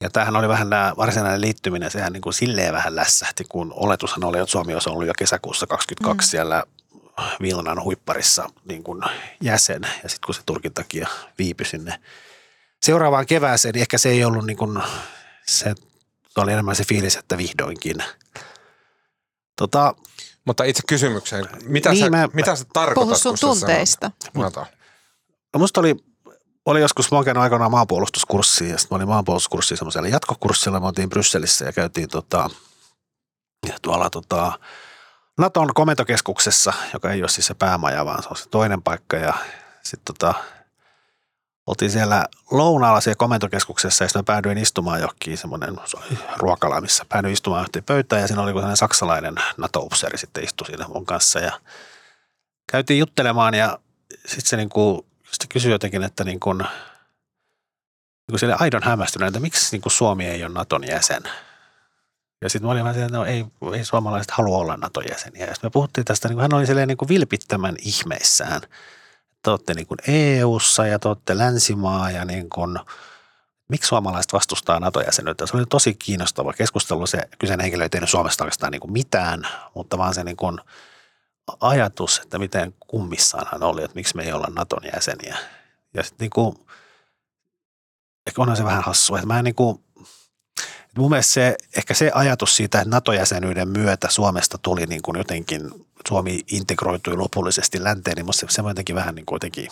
ja 0.00 0.10
tämähän 0.10 0.36
oli 0.36 0.48
vähän 0.48 0.70
tämä 0.70 0.92
varsinainen 0.96 1.40
liittyminen, 1.40 1.90
sehän 1.90 2.12
niin 2.12 2.20
kuin 2.20 2.34
silleen 2.34 2.74
vähän 2.74 2.96
lässähti, 2.96 3.44
kun 3.48 3.72
oletushan 3.76 4.24
oli, 4.24 4.38
että 4.38 4.50
Suomi 4.50 4.74
olisi 4.74 4.90
ollut 4.90 5.06
jo 5.06 5.12
kesäkuussa 5.18 5.66
22 5.66 6.26
mm. 6.26 6.30
siellä 6.30 6.64
Vilnan 7.40 7.82
huipparissa 7.82 8.48
niin 8.64 8.82
kuin 8.82 9.02
jäsen. 9.40 9.82
Ja 9.82 10.08
sitten 10.08 10.26
kun 10.26 10.34
se 10.34 10.40
Turkin 10.46 10.74
takia 10.74 11.08
viipyi 11.38 11.66
sinne 11.66 12.00
seuraavaan 12.82 13.26
kevääseen, 13.26 13.72
niin 13.72 13.80
ehkä 13.80 13.98
se 13.98 14.08
ei 14.08 14.24
ollut 14.24 14.46
niin 14.46 14.56
kuin, 14.56 14.82
se 15.46 15.74
oli 16.36 16.52
enemmän 16.52 16.76
se 16.76 16.84
fiilis, 16.84 17.16
että 17.16 17.38
vihdoinkin. 17.38 17.96
Tota, 19.56 19.94
mutta 20.44 20.64
itse 20.64 20.82
kysymykseen, 20.88 21.48
mitä, 21.64 21.90
niin, 21.90 22.04
sä, 22.04 22.10
mä, 22.10 22.28
mitä 22.32 22.56
sä 22.56 22.64
tarkoitat? 22.72 23.22
Puhu 23.22 23.36
sun 23.36 23.36
tunteista. 23.40 24.10
No 25.52 25.58
musta 25.58 25.80
oli, 25.80 25.96
oli 26.66 26.80
joskus, 26.80 27.10
mä 27.10 27.18
oon 27.18 27.24
käynyt 27.24 27.42
aikoinaan 27.42 27.70
maanpuolustuskurssiin 27.70 28.70
ja 28.70 28.78
sitten 28.78 28.94
mä 28.94 28.96
olin 28.96 29.08
maanpuolustuskurssiin 29.08 29.78
semmoisella 29.78 30.08
jatkokurssilla. 30.08 30.80
Me 30.80 30.86
oltiin 30.86 31.10
Brysselissä 31.10 31.64
ja 31.64 31.72
käytiin 31.72 32.08
tota, 32.08 32.50
ja 33.68 33.74
tuolla 33.82 34.10
tota, 34.10 34.52
Naton 35.38 35.74
komentokeskuksessa, 35.74 36.72
joka 36.92 37.10
ei 37.10 37.22
ole 37.22 37.28
siis 37.28 37.46
se 37.46 37.54
päämaja, 37.54 38.04
vaan 38.04 38.22
se 38.22 38.28
on 38.28 38.36
se 38.36 38.48
toinen 38.48 38.82
paikka. 38.82 39.16
Ja 39.16 39.34
sitten 39.82 40.14
tota, 40.14 40.34
oltiin 41.66 41.90
siellä 41.90 42.26
lounaalla 42.50 43.00
siellä 43.00 43.16
komentokeskuksessa 43.16 44.04
ja 44.04 44.08
sitten 44.08 44.20
mä 44.20 44.24
päädyin 44.24 44.58
istumaan 44.58 45.00
johonkin 45.00 45.38
semmoinen 45.38 45.76
ruokala, 46.36 46.80
missä 46.80 47.04
päädyin 47.08 47.32
istumaan 47.32 47.62
yhteen 47.62 47.84
pöytään. 47.84 48.22
Ja 48.22 48.28
siinä 48.28 48.42
oli 48.42 48.50
sellainen 48.50 48.76
saksalainen 48.76 49.34
NATO-upseeri 49.56 50.18
sitten 50.18 50.44
istui 50.44 50.66
siinä 50.66 50.88
mun 50.88 51.06
kanssa 51.06 51.38
ja 51.38 51.60
käytiin 52.72 52.98
juttelemaan. 52.98 53.54
Ja 53.54 53.78
sitten 54.26 54.46
se 54.46 54.56
niin 54.56 54.68
kuin, 54.68 55.06
sitten 55.32 55.48
kysyi 55.48 55.72
jotenkin, 55.72 56.02
että 56.02 56.24
niin 56.24 56.40
kuin, 56.40 56.58
niin 56.58 58.40
kuin 58.40 58.56
aidon 58.58 58.82
hämmästyneen, 58.82 59.28
että 59.28 59.40
miksi 59.40 59.72
niin 59.72 59.82
kuin 59.82 59.92
Suomi 59.92 60.26
ei 60.26 60.44
ole 60.44 60.52
Naton 60.52 60.86
jäsen. 60.86 61.22
Ja 62.42 62.48
sitten 62.48 62.66
mä 62.66 62.72
olin 62.72 62.84
vähän 62.84 63.02
että 63.02 63.16
no 63.16 63.24
ei, 63.24 63.46
ei 63.74 63.84
suomalaiset 63.84 64.30
halua 64.30 64.58
olla 64.58 64.76
Naton 64.76 65.04
jäseniä. 65.10 65.46
Ja 65.46 65.54
me 65.62 65.70
puhuttiin 65.70 66.04
tästä, 66.04 66.28
niin 66.28 66.36
kuin 66.36 66.42
hän 66.42 66.54
oli 66.54 66.66
silleen 66.66 66.88
niin 66.88 66.98
kuin 66.98 67.08
vilpittömän 67.08 67.76
ihmeissään– 67.80 68.60
te 69.42 69.50
olette 69.50 69.74
niin 69.74 69.86
kuin 69.86 69.98
EU-ssa 70.08 70.86
ja 70.86 70.98
te 70.98 71.08
olette 71.08 71.38
länsimaa 71.38 72.10
ja 72.10 72.24
niin 72.24 72.50
kuin, 72.50 72.78
miksi 73.68 73.88
suomalaiset 73.88 74.32
vastustaa 74.32 74.80
NATO-jäsenyyttä? 74.80 75.46
Se 75.46 75.56
oli 75.56 75.66
tosi 75.66 75.94
kiinnostava 75.94 76.52
keskustelu. 76.52 77.06
Se 77.06 77.28
kyseinen 77.38 77.64
henkilö 77.64 77.82
ei 77.82 77.90
tehnyt 77.90 78.10
Suomesta 78.10 78.44
oikeastaan 78.44 78.72
niin 78.72 78.80
kuin 78.80 78.92
mitään, 78.92 79.46
mutta 79.74 79.98
vaan 79.98 80.14
se 80.14 80.24
niin 80.24 80.36
kuin 80.36 80.58
ajatus, 81.60 82.18
että 82.18 82.38
miten 82.38 82.74
kummissaan 82.86 83.46
hän 83.52 83.62
oli, 83.62 83.84
että 83.84 83.94
miksi 83.94 84.16
me 84.16 84.22
ei 84.22 84.32
olla 84.32 84.48
Naton 84.56 84.82
jäseniä. 84.94 85.38
Ja 85.94 86.02
sitten 86.02 86.24
niin 86.24 86.30
kuin, 86.30 86.56
ehkä 88.26 88.42
onhan 88.42 88.56
se 88.56 88.64
vähän 88.64 88.84
hassua, 88.84 89.18
että 89.18 89.26
mä 89.26 89.38
en 89.38 89.44
niin 89.44 89.54
kuin, 89.54 89.84
mun 90.98 91.10
mielestä 91.10 91.32
se, 91.32 91.56
ehkä 91.76 91.94
se 91.94 92.10
ajatus 92.14 92.56
siitä, 92.56 92.78
että 92.78 92.90
NATO-jäsenyyden 92.90 93.68
myötä 93.68 94.08
Suomesta 94.10 94.58
tuli 94.58 94.86
niin 94.86 95.02
kuin 95.02 95.18
jotenkin 95.18 95.70
Suomi 96.08 96.40
integroitui 96.50 97.16
lopullisesti 97.16 97.84
länteen, 97.84 98.16
niin 98.16 98.26
musta 98.26 98.46
se 98.48 98.62
jotenkin 98.62 98.96
vähän 98.96 99.14
niin 99.14 99.26
kuin 99.26 99.36
jotenkin 99.36 99.68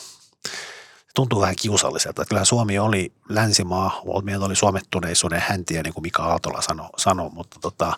tuntuu 1.14 1.40
vähän 1.40 1.56
kiusalliselta. 1.56 2.22
Että 2.22 2.28
kyllähän 2.28 2.46
Suomi 2.46 2.78
oli 2.78 3.12
länsimaa, 3.28 4.02
meillä 4.22 4.46
oli 4.46 4.56
suomettuneisuuden 4.56 5.42
häntiä, 5.48 5.82
niin 5.82 5.94
kuin 5.94 6.02
Mika 6.02 6.22
Aaltola 6.22 6.60
sanoi, 6.60 6.88
sano, 6.96 7.28
mutta 7.28 7.58
tota, 7.60 7.92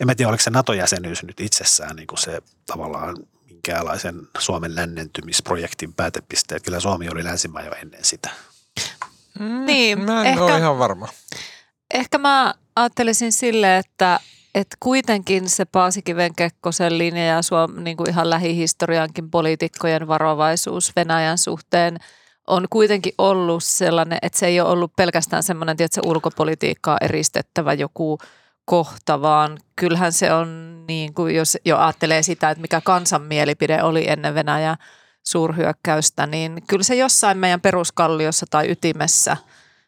en 0.00 0.06
mä 0.06 0.14
tiedä, 0.14 0.28
oliko 0.28 0.42
se 0.42 0.50
NATO-jäsenyys 0.50 1.22
nyt 1.22 1.40
itsessään 1.40 1.96
niin 1.96 2.06
kuin 2.06 2.18
se 2.18 2.42
tavallaan 2.66 3.16
minkäänlaisen 3.50 4.28
Suomen 4.38 4.76
lännentymisprojektin 4.76 5.92
päätepiste. 5.92 6.56
Että 6.56 6.64
kyllä 6.64 6.80
Suomi 6.80 7.08
oli 7.08 7.24
länsimaa 7.24 7.62
jo 7.62 7.72
ennen 7.82 8.04
sitä. 8.04 8.30
Mm, 9.38 9.64
niin, 9.66 10.00
mä 10.00 10.20
en 10.20 10.26
ehkä, 10.26 10.44
ole 10.44 10.58
ihan 10.58 10.78
varma. 10.78 11.08
Ehkä 11.94 12.18
mä 12.18 12.54
ajattelisin 12.76 13.32
sille, 13.32 13.78
että 13.78 14.20
et 14.54 14.68
kuitenkin 14.80 15.48
se 15.48 15.64
Paasikiven 15.64 16.34
Kekkosen 16.34 16.98
linja 16.98 17.26
ja 17.26 17.42
Suom, 17.42 17.72
niin 17.76 17.96
kuin 17.96 18.10
ihan 18.10 18.30
lähihistoriankin 18.30 19.30
poliitikkojen 19.30 20.08
varovaisuus 20.08 20.92
Venäjän 20.96 21.38
suhteen 21.38 21.98
on 22.46 22.66
kuitenkin 22.70 23.12
ollut 23.18 23.64
sellainen, 23.64 24.18
että 24.22 24.38
se 24.38 24.46
ei 24.46 24.60
ole 24.60 24.70
ollut 24.70 24.96
pelkästään 24.96 25.42
semmoinen, 25.42 25.76
että 25.78 26.00
ulkopolitiikkaa 26.04 26.96
eristettävä 27.00 27.72
joku 27.72 28.18
kohta, 28.64 29.22
vaan 29.22 29.58
kyllähän 29.76 30.12
se 30.12 30.32
on 30.32 30.82
niin 30.88 31.14
kuin, 31.14 31.34
jos 31.34 31.58
jo 31.64 31.78
ajattelee 31.78 32.22
sitä, 32.22 32.50
että 32.50 32.62
mikä 32.62 32.80
kansan 32.80 33.22
mielipide 33.22 33.82
oli 33.82 34.08
ennen 34.08 34.34
Venäjä 34.34 34.76
suurhyökkäystä, 35.22 36.26
niin 36.26 36.62
kyllä 36.68 36.84
se 36.84 36.94
jossain 36.94 37.38
meidän 37.38 37.60
peruskalliossa 37.60 38.46
tai 38.50 38.70
ytimessä, 38.70 39.36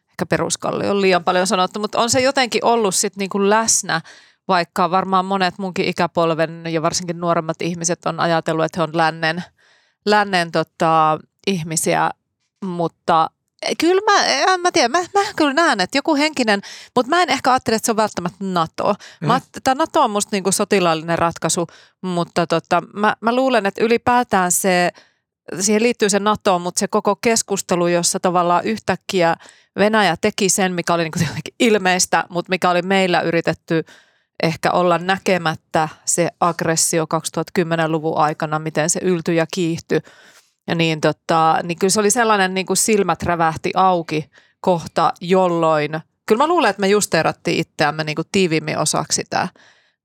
ehkä 0.09 0.25
peruskalli 0.25 0.89
on 0.89 1.01
liian 1.01 1.23
paljon 1.23 1.47
sanottu, 1.47 1.79
mutta 1.79 2.01
on 2.01 2.09
se 2.09 2.19
jotenkin 2.19 2.65
ollut 2.65 2.95
sitten 2.95 3.19
niin 3.19 3.29
kuin 3.29 3.49
läsnä– 3.49 4.01
vaikka 4.49 4.91
varmaan 4.91 5.25
monet 5.25 5.57
munkin 5.57 5.85
ikäpolven 5.85 6.63
ja 6.69 6.81
varsinkin 6.81 7.19
nuoremmat 7.19 7.61
ihmiset 7.61 8.05
on 8.05 8.19
ajatellut, 8.19 8.65
että 8.65 8.79
he 8.79 8.83
on 8.83 8.89
lännen, 8.93 9.43
lännen 10.05 10.51
tota, 10.51 11.19
ihmisiä, 11.47 12.09
mutta 12.65 13.29
Kyllä 13.77 14.01
mä, 14.11 14.25
en 14.25 14.61
mä 14.61 14.71
tiedä, 14.71 14.87
mä, 14.87 14.99
mä 14.99 15.33
kyllä 15.35 15.53
näen, 15.53 15.81
että 15.81 15.97
joku 15.97 16.15
henkinen, 16.15 16.61
mutta 16.95 17.09
mä 17.09 17.21
en 17.21 17.29
ehkä 17.29 17.51
ajattele, 17.51 17.75
että 17.75 17.85
se 17.85 17.91
on 17.91 17.95
välttämättä 17.95 18.37
NATO. 18.41 18.95
Mm. 19.21 19.27
Mä, 19.27 19.41
tämä 19.63 19.75
NATO 19.75 20.03
on 20.03 20.11
musta 20.11 20.29
niinku 20.31 20.51
sotilaallinen 20.51 21.19
ratkaisu, 21.19 21.67
mutta 22.01 22.47
tota, 22.47 22.83
mä, 22.93 23.15
mä 23.21 23.35
luulen, 23.35 23.65
että 23.65 23.83
ylipäätään 23.83 24.51
se, 24.51 24.91
siihen 25.59 25.83
liittyy 25.83 26.09
se 26.09 26.19
NATO, 26.19 26.59
mutta 26.59 26.79
se 26.79 26.87
koko 26.87 27.15
keskustelu, 27.15 27.87
jossa 27.87 28.19
tavallaan 28.19 28.65
yhtäkkiä 28.65 29.35
Venäjä 29.77 30.15
teki 30.21 30.49
sen, 30.49 30.73
mikä 30.73 30.93
oli 30.93 31.03
niinku 31.03 31.19
ilmeistä, 31.59 32.23
mutta 32.29 32.49
mikä 32.49 32.69
oli 32.69 32.81
meillä 32.81 33.21
yritetty– 33.21 33.83
ehkä 34.43 34.71
olla 34.71 34.97
näkemättä 34.97 35.89
se 36.05 36.29
aggressio 36.39 37.05
2010-luvun 37.05 38.17
aikana, 38.17 38.59
miten 38.59 38.89
se 38.89 38.99
yltyi 39.03 39.35
ja 39.35 39.45
kiihtyi. 39.53 39.99
Ja 40.69 40.75
niin, 40.75 41.01
tota, 41.01 41.59
niin 41.63 41.79
kyllä 41.79 41.91
se 41.91 41.99
oli 41.99 42.11
sellainen 42.11 42.53
niin 42.53 42.65
kuin 42.65 42.77
silmät 42.77 43.23
rävähti 43.23 43.71
auki 43.75 44.29
kohta, 44.61 45.13
jolloin, 45.21 45.99
kyllä 46.25 46.43
mä 46.43 46.47
luulen, 46.47 46.69
että 46.69 46.79
me 46.79 46.87
justeerattiin 46.87 47.59
itseämme 47.59 48.03
niin 48.03 48.15
kuin 48.15 48.27
tiivimmin 48.31 48.77
osaksi 48.77 49.15
sitä 49.15 49.47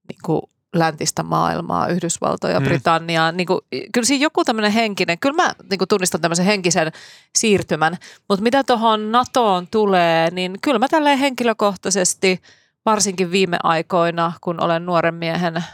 niin 0.09 0.19
kuin 0.25 0.43
läntistä 0.75 1.23
maailmaa, 1.23 1.89
Yhdysvaltoja, 1.89 2.61
mm. 2.61 2.67
Britanniaa. 2.67 3.33
Niin 3.33 3.47
kuin, 3.47 3.61
kyllä 3.71 4.07
siinä 4.07 4.23
joku 4.23 4.45
tämmöinen 4.45 4.73
henkinen, 4.73 5.19
kyllä 5.19 5.43
mä 5.43 5.53
niin 5.71 5.79
kuin 5.79 5.89
tunnistan 5.89 6.21
tämmöisen 6.21 6.47
henkisen 6.47 6.93
siirtymän, 7.37 7.97
mutta 8.29 8.43
mitä 8.43 8.65
tuohon 8.65 9.13
NATOon 9.13 9.67
tulee, 9.71 10.31
niin 10.31 10.59
kyllä 10.63 10.79
mä 10.79 10.89
tälleen 10.89 11.19
henkilökohtaisesti– 11.19 12.41
varsinkin 12.87 13.31
viime 13.31 13.57
aikoina, 13.63 14.33
kun 14.41 14.61
olen 14.61 14.87
nuoren 14.87 15.15
miehen 15.15 15.65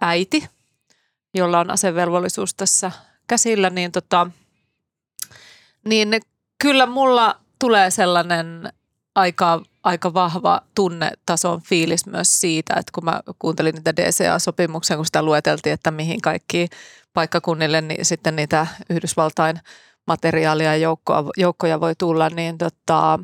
äiti, 0.00 0.48
jolla 1.34 1.60
on 1.60 1.70
asevelvollisuus 1.70 2.54
tässä 2.54 2.92
käsillä, 3.28 3.70
niin, 3.70 3.92
tota, 3.92 4.30
niin 5.84 6.20
kyllä 6.62 6.86
mulla 6.86 7.40
tulee 7.58 7.90
sellainen 7.90 8.72
aika, 9.14 9.62
aika 9.82 10.14
vahva 10.14 10.60
tunnetason 10.74 11.62
fiilis 11.62 12.06
myös 12.06 12.40
siitä, 12.40 12.74
että 12.74 12.92
kun 12.94 13.04
mä 13.04 13.20
kuuntelin 13.38 13.74
niitä 13.74 13.96
DCA-sopimuksia, 13.96 14.96
kun 14.96 15.06
sitä 15.06 15.22
lueteltiin, 15.22 15.72
että 15.72 15.90
mihin 15.90 16.20
kaikki 16.20 16.68
paikkakunnille 17.14 17.80
niin 17.80 18.04
sitten 18.04 18.36
niitä 18.36 18.66
Yhdysvaltain 18.90 19.60
materiaalia 20.06 20.66
ja 20.66 20.76
joukkoja, 20.76 21.24
joukkoja 21.36 21.80
voi 21.80 21.94
tulla, 21.94 22.30
niin 22.30 22.58
tota, 22.58 23.18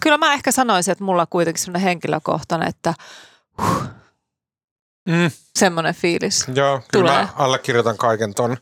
kyllä 0.00 0.18
mä 0.18 0.34
ehkä 0.34 0.52
sanoisin, 0.52 0.92
että 0.92 1.04
mulla 1.04 1.22
on 1.22 1.28
kuitenkin 1.30 1.62
sellainen 1.62 1.82
henkilökohtainen, 1.82 2.68
että 2.68 2.94
huh, 3.62 3.82
Mm, 5.08 5.30
Semmoinen 5.58 5.94
fiilis. 5.94 6.44
joo, 6.54 6.80
kyllä 6.92 7.10
Tulee. 7.10 7.22
mä 7.22 7.28
allekirjoitan 7.36 7.96
kaiken 7.96 8.34
ton. 8.34 8.56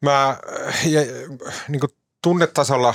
Mä 0.00 0.36
ja, 0.84 1.00
niin 1.68 1.80
kuin 1.80 1.90
tunnetasolla, 2.22 2.94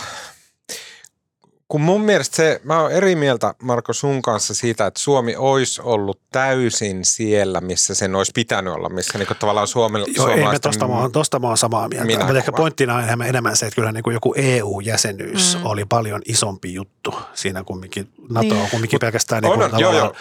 kun 1.68 1.82
mun 1.82 2.02
mielestä 2.02 2.36
se, 2.36 2.62
mä 2.64 2.82
oon 2.82 2.92
eri 2.92 3.16
mieltä 3.16 3.54
Marko 3.62 3.94
sun 3.94 4.22
kanssa 4.22 4.54
siitä, 4.54 4.86
että 4.86 5.00
Suomi 5.00 5.36
olisi 5.36 5.82
ollut 5.82 6.22
täysin 6.32 7.06
siellä, 7.06 7.62
missä 7.62 7.96
sen 7.96 8.16
olisi 8.16 8.32
pitänyt 8.36 8.74
olla, 8.74 8.90
missä 8.90 9.18
niin 9.18 9.28
kuin 9.28 9.38
tavallaan 9.38 9.68
Suomi, 9.68 10.00
Joo, 10.16 10.28
ei 10.30 10.48
me 10.48 10.60
tosta, 10.60 10.88
mä, 10.88 10.94
oon- 10.96 11.12
tosta 11.12 11.40
mä 11.40 11.48
oon 11.48 11.58
samaa 11.58 11.88
mieltä. 11.88 12.06
Minä 12.06 12.20
Mutta 12.26 12.38
ehkä 12.38 12.52
pointtina 12.52 12.96
on 12.96 13.04
enemmän, 13.04 13.28
enemmän 13.28 13.58
se, 13.58 13.66
että 13.66 13.76
kyllä 13.76 13.92
niin 13.92 14.04
kuin 14.04 14.14
joku 14.14 14.34
EU-jäsenyys 14.38 15.56
Mm. 15.58 15.66
oli 15.66 15.86
paljon 15.86 16.22
isompi 16.26 16.74
juttu 16.74 17.16
siinä 17.34 17.64
kumminkin. 17.64 18.10
NATO 18.30 18.42
Niin. 18.54 18.62
on 18.64 18.70
kumminkin 18.72 19.00
pelkästään 19.00 19.44
niin 19.44 19.54
kuin 19.54 19.64
on, 19.74 19.80
joo, 19.80 19.92
tavallaan 19.92 19.96
joo. 20.06 20.16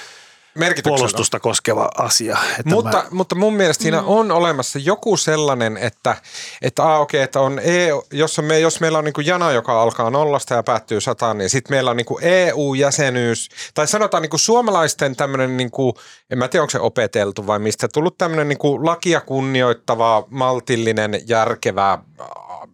Puolustusta 0.82 1.40
koskeva 1.40 1.88
asia. 1.98 2.38
Että 2.50 2.70
Mutta, 2.70 2.96
mä, 2.96 3.04
mutta 3.10 3.34
mun 3.34 3.54
mielestä 3.54 3.82
siinä 3.82 4.00
Mm. 4.00 4.08
on 4.08 4.30
olemassa 4.32 4.78
joku 4.78 5.16
sellainen, 5.16 5.76
että, 5.76 6.16
että, 6.62 6.82
aa, 6.84 7.00
okay, 7.00 7.20
että 7.20 7.40
on 7.40 7.60
EU, 7.64 8.02
jos, 8.12 8.38
on 8.38 8.44
me, 8.44 8.58
jos 8.60 8.80
meillä 8.80 8.98
on 8.98 9.04
niin 9.04 9.12
kuin 9.12 9.26
jana, 9.26 9.52
joka 9.52 9.82
alkaa 9.82 10.10
nollasta 10.10 10.54
ja 10.54 10.62
päättyy 10.62 11.00
sataan, 11.00 11.38
niin 11.38 11.50
sitten 11.50 11.76
meillä 11.76 11.90
on 11.90 11.96
niin 11.96 12.04
kuin 12.06 12.24
EU-jäsenyys, 12.24 13.48
tai 13.74 13.86
sanotaan 13.86 14.22
niin 14.22 14.30
kuin 14.30 14.40
suomalaisten 14.40 15.16
tämmöinen, 15.16 15.56
niin 15.56 15.70
kuin, 15.70 15.94
en 16.30 16.38
mä 16.38 16.48
tiedä 16.48 16.62
onko 16.62 16.70
se 16.70 16.80
opeteltu 16.80 17.46
vai 17.46 17.58
mistä, 17.58 17.88
tullut 17.88 18.18
tämmöinen 18.18 18.48
niin 18.48 18.58
kuin 18.58 18.86
lakia 18.86 19.20
kunnioittava, 19.20 20.26
maltillinen, 20.30 21.20
järkevä 21.26 21.98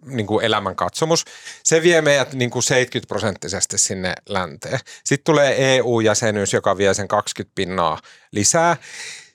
niin 0.07 0.27
kuin 0.27 0.45
elämänkatsomus. 0.45 1.25
Se 1.65 1.83
vie 1.83 2.03
meidät 2.03 2.35
niin 2.35 2.51
kuin 2.51 2.63
70 2.63 3.09
prosenttisesti 3.09 3.79
sinne 3.79 4.15
länteen. 4.29 4.79
Sitten 5.05 5.25
tulee 5.25 5.77
EU-jäsenyys, 5.77 6.53
joka 6.53 6.77
vie 6.77 6.95
sen 6.95 7.09
20 7.09 7.53
pinnaa 7.55 7.99
lisää. 8.33 8.77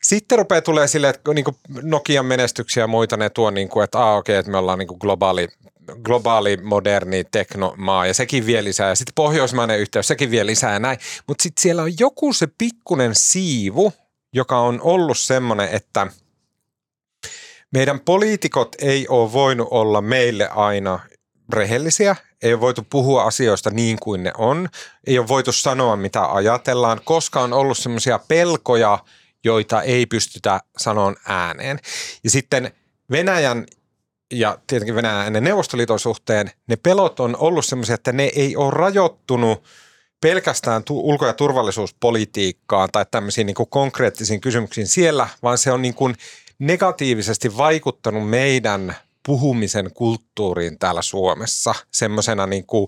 Sitten 0.04 0.38
rupeaa 0.38 0.62
tulee 0.62 0.88
silleen, 0.88 1.16
että 1.16 1.34
niin 1.34 1.46
kuin 1.46 1.58
Nokian 1.82 2.26
menestyksiä 2.26 2.84
ja 2.84 2.88
muita 2.88 3.18
ne 3.18 3.30
tuo, 3.30 3.50
niin 3.52 3.70
kuin, 3.70 3.84
että 3.84 4.00
aa, 4.00 4.18
okei, 4.18 4.36
että 4.36 4.52
me 4.52 4.58
ollaan 4.58 4.80
niin 4.80 4.88
kuin 4.88 4.98
globaali, 5.02 5.48
globaali, 6.04 6.58
moderni 6.58 7.24
teknomaa 7.24 8.08
ja 8.08 8.14
sekin 8.14 8.46
vie 8.46 8.64
lisää. 8.64 8.90
Ja 8.90 8.96
sitten 8.96 9.16
pohjoismainen 9.16 9.80
yhteys, 9.80 10.08
sekin 10.08 10.32
vie 10.32 10.46
lisää 10.46 10.74
ja 10.74 10.80
näin. 10.80 10.98
Mutta 11.28 11.44
sitten 11.44 11.62
siellä 11.62 11.82
on 11.82 12.00
joku 12.00 12.34
se 12.34 12.48
pikkunen 12.58 13.16
siivu, 13.16 13.94
joka 14.34 14.60
on 14.60 14.82
ollut 14.82 15.18
semmoinen, 15.18 15.70
että 15.72 16.08
meidän 17.74 18.00
poliitikot 18.00 18.76
ei 18.82 19.08
ole 19.08 19.34
voinut 19.34 19.68
olla 19.72 20.02
meille 20.02 20.50
aina 20.50 21.00
rehellisiä, 21.54 22.16
ei 22.44 22.54
ole 22.54 22.62
voitu 22.62 22.88
puhua 22.90 23.24
asioista 23.24 23.70
niin 23.70 23.98
kuin 24.00 24.24
ne 24.24 24.32
on, 24.38 24.70
ei 25.08 25.20
ole 25.20 25.28
voitu 25.28 25.52
sanoa 25.52 25.96
mitä 25.96 26.34
ajatellaan, 26.34 27.02
koska 27.04 27.42
on 27.42 27.54
ollut 27.54 27.78
semmoisia 27.78 28.20
pelkoja, 28.28 29.00
joita 29.44 29.82
ei 29.82 30.06
pystytä 30.06 30.60
sanomaan 30.78 31.16
ääneen. 31.26 31.80
Ja 32.24 32.30
sitten 32.30 32.72
Venäjän 33.12 33.66
ja 34.34 34.58
tietenkin 34.68 34.96
Venäjän 34.96 35.28
ennen 35.28 35.44
Neuvostoliiton 35.44 36.00
suhteen, 36.00 36.52
ne 36.68 36.76
pelot 36.76 37.20
on 37.20 37.36
ollut 37.36 37.66
semmoisia, 37.66 37.96
että 37.96 38.12
ne 38.12 38.32
ei 38.36 38.56
ole 38.56 38.72
rajoittunut 38.72 39.64
pelkästään 40.22 40.84
tu- 40.84 41.00
ulko- 41.00 41.28
ja 41.28 41.34
turvallisuuspolitiikkaan 41.34 42.90
tai 42.92 43.06
tämmöisiin 43.12 43.48
niin 43.48 43.56
kuin 43.56 43.70
konkreettisiin 43.70 44.42
kysymyksiin 44.42 44.88
siellä, 44.88 45.28
vaan 45.44 45.58
se 45.58 45.72
on 45.72 45.82
niin 45.82 45.94
kuin 45.94 46.16
negatiivisesti 46.60 47.58
vaikuttanut 47.58 48.30
meidän 48.30 48.96
puhumisen 49.26 49.92
kulttuuriin 49.94 50.80
täällä 50.80 51.02
Suomessa 51.02 51.76
semmoisena 51.92 52.46
niin 52.46 52.66
kuin, 52.66 52.88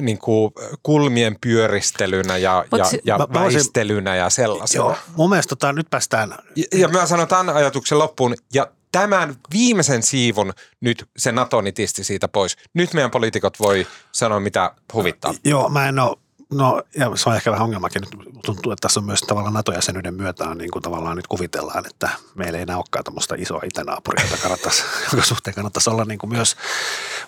niin 0.00 0.18
kuin 0.18 0.52
kulmien 0.82 1.36
pyöristelynä 1.40 2.36
ja, 2.36 2.64
ja, 2.78 2.84
si- 2.84 3.00
ja 3.04 3.18
Mä- 3.18 3.26
väistelynä 3.34 4.16
ja 4.16 4.30
sellaisena. 4.30 4.84
joo, 4.84 4.96
mun 5.16 5.30
mielestä 5.30 5.48
tota, 5.48 5.72
nyt 5.72 5.86
päästään 5.90 6.34
Ja, 6.56 6.64
ja 6.72 6.88
mä 6.88 7.06
sanon 7.06 7.28
tämän 7.28 7.56
ajatuksen 7.56 7.98
loppuun, 7.98 8.34
ja 8.54 8.66
tämän 8.92 9.34
viimeisen 9.52 10.02
siivun 10.02 10.52
nyt 10.80 11.08
se 11.18 11.32
NATO 11.32 11.60
nitisti 11.60 12.04
siitä 12.04 12.28
pois. 12.28 12.56
Nyt 12.74 12.94
meidän 12.94 13.10
poliitikot 13.10 13.60
voi 13.60 13.86
sanoa, 14.12 14.40
mitä 14.40 14.74
huvittaa. 14.94 15.34
Joo, 15.44 15.68
mä 15.68 15.88
en 15.88 15.98
ole, 15.98 16.16
no 16.50 16.82
ja 16.96 17.10
se 17.14 17.28
on 17.28 17.36
ehkä 17.36 17.50
vähän 17.50 17.64
ongelmakin. 17.64 18.02
Nyt 18.02 18.28
tuntuu, 18.44 18.72
että 18.72 18.80
tässä 18.80 19.00
on 19.00 19.06
myös 19.06 19.20
tavallaan 19.20 19.54
NATO-jäsenyyden 19.54 20.14
myötä 20.14 20.54
niin 20.54 20.70
kuin 20.70 20.82
tavallaan 20.82 21.16
nyt 21.16 21.26
kuvitellaan, 21.26 21.86
että 21.86 22.08
meillä 22.34 22.58
ei 22.58 22.62
enää 22.62 22.76
olekaan 22.76 23.04
tämmöistä 23.04 23.34
isoa 23.38 23.60
itänaapuria, 23.64 24.24
jota 24.24 24.42
kannattaisi, 24.42 24.84
jonka 25.12 25.26
suhteen 25.26 25.54
kannattaisi 25.54 25.90
olla 25.90 26.04
niin 26.04 26.18
kuin 26.18 26.32
myös 26.32 26.56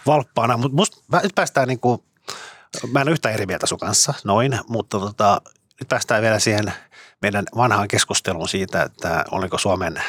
valppaana. 0.06 0.56
Mutta 0.56 0.98
nyt 1.22 1.34
päästään 1.34 1.68
niin 1.68 1.80
kuin, 1.80 2.02
mä 2.92 3.00
en 3.00 3.08
ole 3.08 3.12
yhtään 3.12 3.34
eri 3.34 3.46
mieltä 3.46 3.66
sun 3.66 3.78
kanssa, 3.78 4.14
noin, 4.24 4.58
mutta 4.68 5.00
tota, 5.00 5.40
nyt 5.80 5.88
päästään 5.88 6.22
vielä 6.22 6.38
siihen 6.38 6.72
meidän 7.22 7.44
vanhaan 7.56 7.88
keskusteluun 7.88 8.48
siitä, 8.48 8.82
että 8.82 9.24
oliko 9.30 9.58
Suomen, 9.58 10.02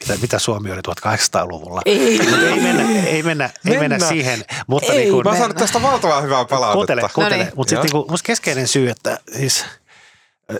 mitä, 0.00 0.14
mitä 0.22 0.38
Suomi 0.38 0.72
oli 0.72 0.80
1800-luvulla. 0.88 1.82
Ei. 1.84 2.20
Ei 2.20 2.60
mennä, 2.60 3.02
ei 3.06 3.22
mennä, 3.22 3.50
ei 3.66 3.78
mennä 3.78 3.98
siihen, 3.98 4.44
mutta 4.66 4.92
Ei 4.92 4.98
niin 4.98 5.12
kuin, 5.12 5.24
Mä 5.24 5.30
oon 5.30 5.38
saanut 5.38 5.56
tästä 5.56 5.82
valtavan 5.82 6.22
hyvää 6.22 6.44
palautetta. 6.44 6.74
Kuuntele, 6.74 7.10
kuuntele. 7.14 7.36
No 7.36 7.44
niin. 7.44 7.52
Mutta 7.56 7.70
sitten 7.70 7.84
niinku, 7.84 8.06
musta 8.10 8.26
keskeinen 8.26 8.68
syy, 8.68 8.90
että 8.90 9.18
siis 9.36 9.64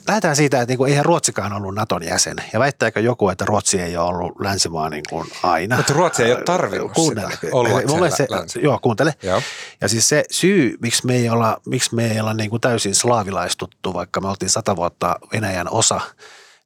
lähdetään 0.09 0.37
siitä, 0.37 0.61
että 0.61 0.71
niinku, 0.71 0.85
eihän 0.85 1.05
Ruotsikaan 1.05 1.53
ollut 1.53 1.75
Naton 1.75 2.03
jäsen. 2.03 2.37
Ja 2.53 2.61
väittääkö 2.61 3.01
joku, 3.01 3.29
että 3.29 3.45
Ruotsi 3.45 3.81
ei 3.81 3.97
ole 3.97 4.09
ollut 4.09 4.41
länsimaa 4.41 4.91
niin 4.91 5.03
kuin 5.11 5.29
aina? 5.43 5.77
Mutta 5.77 5.93
Ruotsi 5.93 6.23
ei 6.23 6.33
ole 6.33 6.43
tarvinnut 6.43 6.93
kuuntele. 6.93 7.31
sitä 7.31 7.47
Mulle 7.89 8.11
se, 8.11 8.27
länsi. 8.31 8.61
joo, 8.63 8.79
kuuntele. 8.83 9.15
Joo. 9.23 9.43
Ja 9.81 9.89
siis 9.89 10.09
se 10.09 10.25
syy, 10.31 10.77
miksi 10.83 11.07
me 11.07 11.15
ei 11.17 11.29
olla, 11.29 11.61
miksi 11.67 11.95
me 11.95 12.11
ei 12.13 12.21
olla 12.21 12.35
niin 12.35 12.51
kuin 12.51 12.61
täysin 12.61 12.95
slaavilaistuttu, 12.95 13.95
vaikka 13.95 14.21
me 14.21 14.29
oltiin 14.29 14.51
sata 14.51 14.77
vuotta 14.77 15.17
Venäjän 15.33 15.71
osa, 15.71 16.01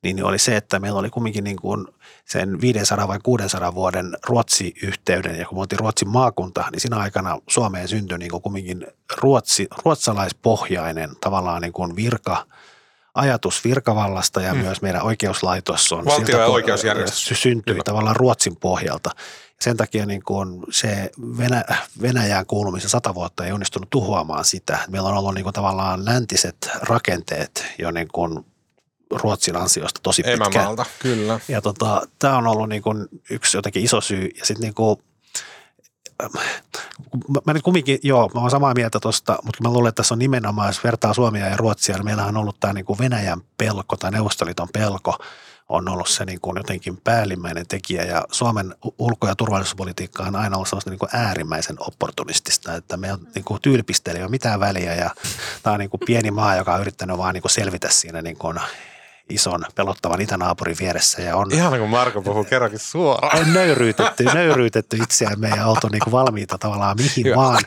niin 0.02 0.24
oli 0.24 0.38
se, 0.38 0.56
että 0.56 0.80
meillä 0.80 0.98
oli 0.98 1.10
kumminkin 1.10 1.44
niin 1.44 1.56
kuin 1.56 1.86
sen 2.24 2.60
500 2.60 3.08
vai 3.08 3.18
600 3.22 3.74
vuoden 3.74 4.16
Ruotsi-yhteyden, 4.26 5.38
ja 5.38 5.46
kun 5.46 5.58
me 5.58 5.60
oltiin 5.60 5.78
Ruotsin 5.78 6.08
maakunta, 6.08 6.64
niin 6.72 6.80
siinä 6.80 6.96
aikana 6.96 7.38
Suomeen 7.48 7.88
syntyi 7.88 8.18
niin 8.18 8.30
kuin 8.30 8.42
kumminkin 8.42 8.86
Ruotsi, 9.16 9.66
ruotsalaispohjainen 9.84 11.10
tavallaan 11.20 11.62
niin 11.62 11.72
kuin 11.72 11.96
virka, 11.96 12.46
ajatus 13.14 13.64
virkavallasta 13.64 14.40
ja 14.40 14.52
hmm. 14.52 14.62
myös 14.62 14.82
meidän 14.82 15.02
oikeuslaitos 15.02 15.92
on 15.92 16.04
Valtio- 16.04 16.26
siltä 16.26 16.40
ja 16.40 16.46
oikeusjärjestys. 16.46 17.24
sy- 17.24 17.34
syntyi 17.34 17.74
Kyllä. 17.74 17.84
tavallaan 17.84 18.16
Ruotsin 18.16 18.56
pohjalta. 18.56 19.10
Sen 19.60 19.76
takia 19.76 20.06
niin 20.06 20.22
kuin 20.22 20.62
se 20.70 21.10
Venä, 21.38 21.64
Venäjään 22.02 22.46
kuulumisen 22.46 22.90
sata 22.90 23.14
vuotta 23.14 23.44
ei 23.46 23.52
onnistunut 23.52 23.90
tuhoamaan 23.90 24.44
sitä. 24.44 24.78
Meillä 24.88 25.08
on 25.08 25.16
ollut 25.16 25.34
niin 25.34 25.44
kuin 25.44 25.54
tavallaan 25.54 26.04
läntiset 26.04 26.70
rakenteet 26.82 27.66
jo 27.78 27.90
niin 27.90 28.08
kuin 28.08 28.44
Ruotsin 29.10 29.56
ansiosta 29.56 30.00
tosi 30.02 30.22
pitkään. 30.22 30.52
Emämaalta, 30.52 30.84
kyllä. 30.98 31.40
Ja 31.48 31.60
tota, 31.62 32.08
tämä 32.18 32.38
on 32.38 32.46
ollut 32.46 32.68
niin 32.68 32.82
kuin 32.82 33.08
yksi 33.30 33.56
jotenkin 33.56 33.84
iso 33.84 34.00
syy. 34.00 34.30
Ja 34.38 34.46
sitten 34.46 34.62
niin 34.62 34.74
kuin, 34.74 34.98
mä, 37.46 37.52
nyt 37.52 37.62
kumminkin, 37.62 37.98
joo, 38.02 38.30
mä 38.34 38.40
oon 38.40 38.50
samaa 38.50 38.74
mieltä 38.74 39.00
tuosta, 39.00 39.38
mutta 39.44 39.62
mä 39.62 39.72
luulen, 39.72 39.88
että 39.88 40.02
tässä 40.02 40.14
on 40.14 40.18
nimenomaan, 40.18 40.68
jos 40.68 40.84
vertaa 40.84 41.14
Suomia 41.14 41.48
ja 41.48 41.56
Ruotsia, 41.56 41.94
niin 41.94 42.04
meillähän 42.04 42.36
on 42.36 42.40
ollut 42.40 42.60
tämä 42.60 42.72
niin 42.72 42.84
kuin 42.84 42.98
Venäjän 42.98 43.40
pelko 43.58 43.96
tai 43.96 44.10
Neuvostoliiton 44.10 44.68
pelko 44.72 45.18
on 45.68 45.88
ollut 45.88 46.08
se 46.08 46.24
niin 46.24 46.40
kuin 46.40 46.56
jotenkin 46.56 46.96
päällimmäinen 47.04 47.66
tekijä. 47.68 48.02
Ja 48.02 48.24
Suomen 48.32 48.74
ulko- 48.98 49.28
ja 49.28 49.36
turvallisuuspolitiikka 49.36 50.22
on 50.22 50.36
aina 50.36 50.56
ollut 50.56 50.68
sellaista 50.68 50.90
niin 50.90 50.98
kuin 50.98 51.10
äärimmäisen 51.12 51.76
opportunistista, 51.78 52.74
että 52.74 52.96
me 52.96 53.12
on 53.12 53.28
niin 53.34 53.44
kuin 53.44 53.62
tyylpistely 53.62 54.16
ei 54.16 54.22
ole 54.22 54.30
mitään 54.30 54.60
väliä. 54.60 54.94
Ja 54.94 55.10
tämä 55.62 55.74
on 55.74 55.80
niin 55.80 55.90
kuin 55.90 56.00
pieni 56.06 56.30
maa, 56.30 56.56
joka 56.56 56.74
on 56.74 56.80
yrittänyt 56.80 57.18
vaan 57.18 57.34
niin 57.34 57.42
kuin 57.42 57.52
selvitä 57.52 57.88
siinä 57.90 58.22
niin 58.22 58.36
kuin 58.36 58.60
ison 59.30 59.64
pelottavan 59.74 60.20
itänaapurin 60.20 60.76
vieressä 60.80 61.22
ja 61.22 61.36
on 61.36 61.52
Ihan 61.52 61.78
kun 61.78 61.88
Marko 61.88 62.22
puhuu 62.22 62.44
kerrankin 62.44 62.78
suoraan. 62.78 63.38
on 63.38 63.52
nöyryytetty, 63.54 64.24
nöyryytetty 64.24 64.96
itseämme 64.96 65.48
ja 65.48 65.66
oltu 65.66 65.88
niin 65.88 66.00
kuin 66.04 66.12
valmiita 66.12 66.58
tavallaan 66.58 66.96
mihin 66.96 67.26
Joo. 67.26 67.36
vaan. 67.36 67.62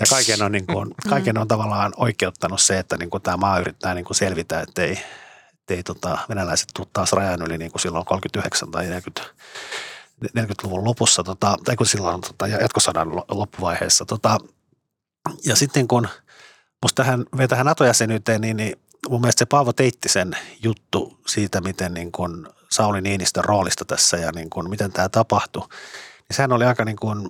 Ja 0.00 0.06
kaiken 0.10 0.42
on, 0.42 0.52
niin 0.52 0.66
kuin, 0.66 0.94
kaiken 1.08 1.38
on 1.38 1.48
tavallaan 1.48 1.92
oikeuttanut 1.96 2.60
se, 2.60 2.78
että 2.78 2.96
niin 2.96 3.10
kuin 3.10 3.22
tämä 3.22 3.36
maa 3.36 3.58
yrittää 3.58 3.94
niin 3.94 4.04
kuin 4.04 4.16
selvitä, 4.16 4.60
että 4.60 4.82
ei, 4.82 4.98
ettei 5.54 5.82
tota, 5.82 6.18
venäläiset 6.28 6.68
tule 6.74 6.86
taas 6.92 7.12
rajan 7.12 7.42
yli 7.42 7.58
niin 7.58 7.70
kuin 7.70 7.80
silloin 7.80 8.04
39 8.04 8.70
tai 8.70 8.86
40, 8.86 9.22
40-luvun 10.38 10.84
lopussa, 10.84 11.22
tota, 11.24 11.56
tai 11.64 11.76
kun 11.76 11.86
silloin 11.86 12.20
tota, 12.20 12.46
jatkosodan 12.46 13.16
lo- 13.16 13.24
loppuvaiheessa. 13.28 14.04
Tota, 14.04 14.38
ja 15.46 15.56
sitten 15.56 15.88
kun 15.88 16.08
musta 16.82 17.02
tähän, 17.02 17.24
vielä 17.36 17.48
tähän 17.48 17.66
NATO-jäsenyyteen, 17.66 18.40
niin, 18.40 18.56
niin 18.56 18.76
mun 19.10 19.20
mielestä 19.20 19.38
se 19.38 19.46
Paavo 19.46 19.72
Teittisen 19.72 20.36
juttu 20.62 21.18
siitä, 21.26 21.60
miten 21.60 21.94
niin 21.94 22.12
kuin 22.12 22.46
Sauli 22.70 23.00
Niinistön 23.00 23.44
roolista 23.44 23.84
tässä 23.84 24.16
ja 24.16 24.32
niin 24.32 24.50
kuin 24.50 24.70
miten 24.70 24.92
tämä 24.92 25.08
tapahtui, 25.08 25.62
niin 26.28 26.36
sehän 26.36 26.52
oli 26.52 26.64
aika 26.64 26.84
niin 26.84 26.96
kuin, 26.96 27.28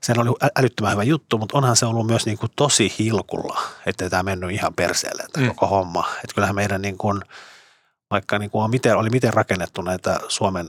sehän 0.00 0.28
oli 0.28 0.36
älyttömän 0.58 0.92
hyvä 0.92 1.02
juttu, 1.02 1.38
mutta 1.38 1.58
onhan 1.58 1.76
se 1.76 1.86
ollut 1.86 2.06
myös 2.06 2.26
niin 2.26 2.38
kuin 2.38 2.52
tosi 2.56 2.94
hilkulla, 2.98 3.62
ettei 3.86 4.10
tämä 4.10 4.22
mennyt 4.22 4.50
ihan 4.50 4.74
perseelle 4.74 5.24
tämä 5.32 5.46
Mm. 5.46 5.48
koko 5.48 5.66
homma. 5.66 6.08
Että 6.24 6.34
kyllähän 6.34 6.54
meidän 6.56 6.82
niin 6.82 6.98
kuin, 6.98 7.22
vaikka 8.10 8.38
niin 8.38 8.50
kuin 8.50 8.64
on 8.64 8.70
miten, 8.70 8.96
oli 8.96 9.10
miten 9.10 9.34
rakennettu 9.34 9.82
näitä 9.82 10.20
Suomen 10.28 10.68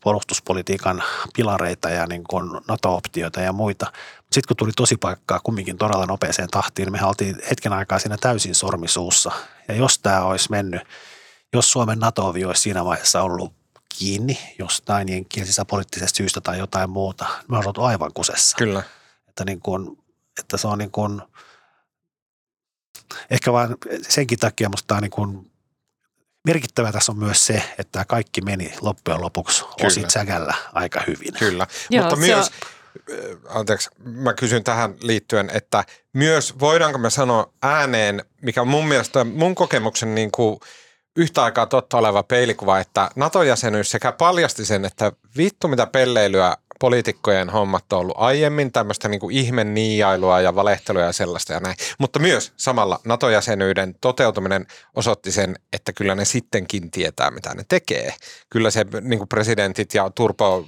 puolustuspolitiikan 0.00 1.02
pilareita 1.36 1.90
ja 1.90 2.06
niin 2.06 2.24
kuin 2.24 2.50
NATO-optioita 2.68 3.40
ja 3.40 3.52
muita. 3.52 3.92
Sitten 4.32 4.48
kun 4.48 4.56
tuli 4.56 4.72
tosi 4.76 4.96
paikkaa 4.96 5.40
kumminkin 5.44 5.78
todella 5.78 6.06
nopeeseen 6.06 6.48
tahtiin, 6.50 6.86
niin 6.86 7.02
me 7.02 7.08
oltiin 7.08 7.36
hetken 7.50 7.72
aikaa 7.72 7.98
siinä 7.98 8.16
täysin 8.20 8.54
sormisuussa. 8.54 9.32
Ja 9.68 9.74
jos 9.74 9.98
tämä 9.98 10.24
olisi 10.24 10.50
mennyt 10.50 10.82
jos 11.52 11.70
Suomen 11.70 11.98
NATO-ovi 11.98 12.44
olisi 12.44 12.62
siinä 12.62 12.84
vaiheessa 12.84 13.22
ollut 13.22 13.52
kiinni 13.98 14.38
jostain 14.58 15.08
jenkkien 15.08 15.46
sisäpoliittisesta 15.46 16.16
syystä 16.16 16.40
tai 16.40 16.58
jotain 16.58 16.90
muuta, 16.90 17.26
me 17.48 17.56
olisi 17.56 17.68
oltu 17.68 17.82
aivan 17.82 18.12
kusessa. 18.14 18.56
Kyllä. 18.56 18.82
Että, 19.28 19.44
niin 19.44 19.60
kuin, 19.60 19.98
että 20.40 20.56
se 20.56 20.68
on 20.68 20.78
niin 20.78 20.90
kuin, 20.90 21.22
ehkä 23.30 23.52
vaan 23.52 23.76
senkin 24.08 24.38
takia 24.38 24.68
musta 24.68 24.86
tämä 24.86 24.96
on 24.96 25.02
niin 25.02 25.10
kuin, 25.10 25.50
merkittävä 26.46 26.92
tässä 26.92 27.12
on 27.12 27.18
myös 27.18 27.46
se, 27.46 27.62
että 27.78 28.04
kaikki 28.04 28.40
meni 28.40 28.74
loppujen 28.80 29.20
lopuksi 29.20 29.64
Kyllä. 29.64 29.86
osin 29.86 30.10
säkällä 30.10 30.54
aika 30.72 31.02
hyvin. 31.06 31.32
Kyllä, 31.38 31.66
Joo, 31.90 32.02
mutta 32.02 32.16
myös, 32.16 32.46
äh, 32.46 32.79
anteeksi, 33.48 33.90
mä 34.04 34.34
kysyn 34.34 34.64
tähän 34.64 34.94
liittyen, 35.00 35.50
että 35.54 35.84
myös 36.12 36.58
voidaanko 36.58 36.98
me 36.98 37.10
sanoa 37.10 37.52
ääneen, 37.62 38.24
mikä 38.42 38.60
on 38.60 38.68
mun 38.68 38.88
mielestä 38.88 39.24
mun 39.24 39.54
kokemuksen 39.54 40.14
niin 40.14 40.30
kuin 40.30 40.60
yhtä 41.16 41.44
aikaa 41.44 41.66
totta 41.66 41.98
oleva 41.98 42.22
peilikuva, 42.22 42.80
että 42.80 43.10
NATO-jäsenyys 43.16 43.90
sekä 43.90 44.12
paljasti 44.12 44.64
sen, 44.64 44.84
että 44.84 45.12
vittu 45.36 45.68
mitä 45.68 45.86
pelleilyä 45.86 46.56
poliitikkojen 46.80 47.50
hommat 47.50 47.92
on 47.92 47.98
ollut 47.98 48.16
aiemmin, 48.18 48.72
tämmöistä 48.72 49.08
niin 49.08 49.20
kuin 49.20 49.36
ihmen 49.36 49.74
niijailua 49.74 50.40
ja 50.40 50.54
valehtelua 50.54 51.02
ja 51.02 51.12
sellaista 51.12 51.52
ja 51.52 51.60
näin. 51.60 51.76
Mutta 51.98 52.18
myös 52.18 52.52
samalla 52.56 53.00
NATO-jäsenyyden 53.04 53.94
toteutuminen 54.00 54.66
osoitti 54.96 55.32
sen, 55.32 55.56
että 55.72 55.92
kyllä 55.92 56.14
ne 56.14 56.24
sittenkin 56.24 56.90
tietää, 56.90 57.30
mitä 57.30 57.54
ne 57.54 57.64
tekee. 57.68 58.14
Kyllä 58.50 58.70
se 58.70 58.86
niin 59.00 59.18
kuin 59.18 59.28
presidentit 59.28 59.94
ja 59.94 60.10
Turpo, 60.14 60.66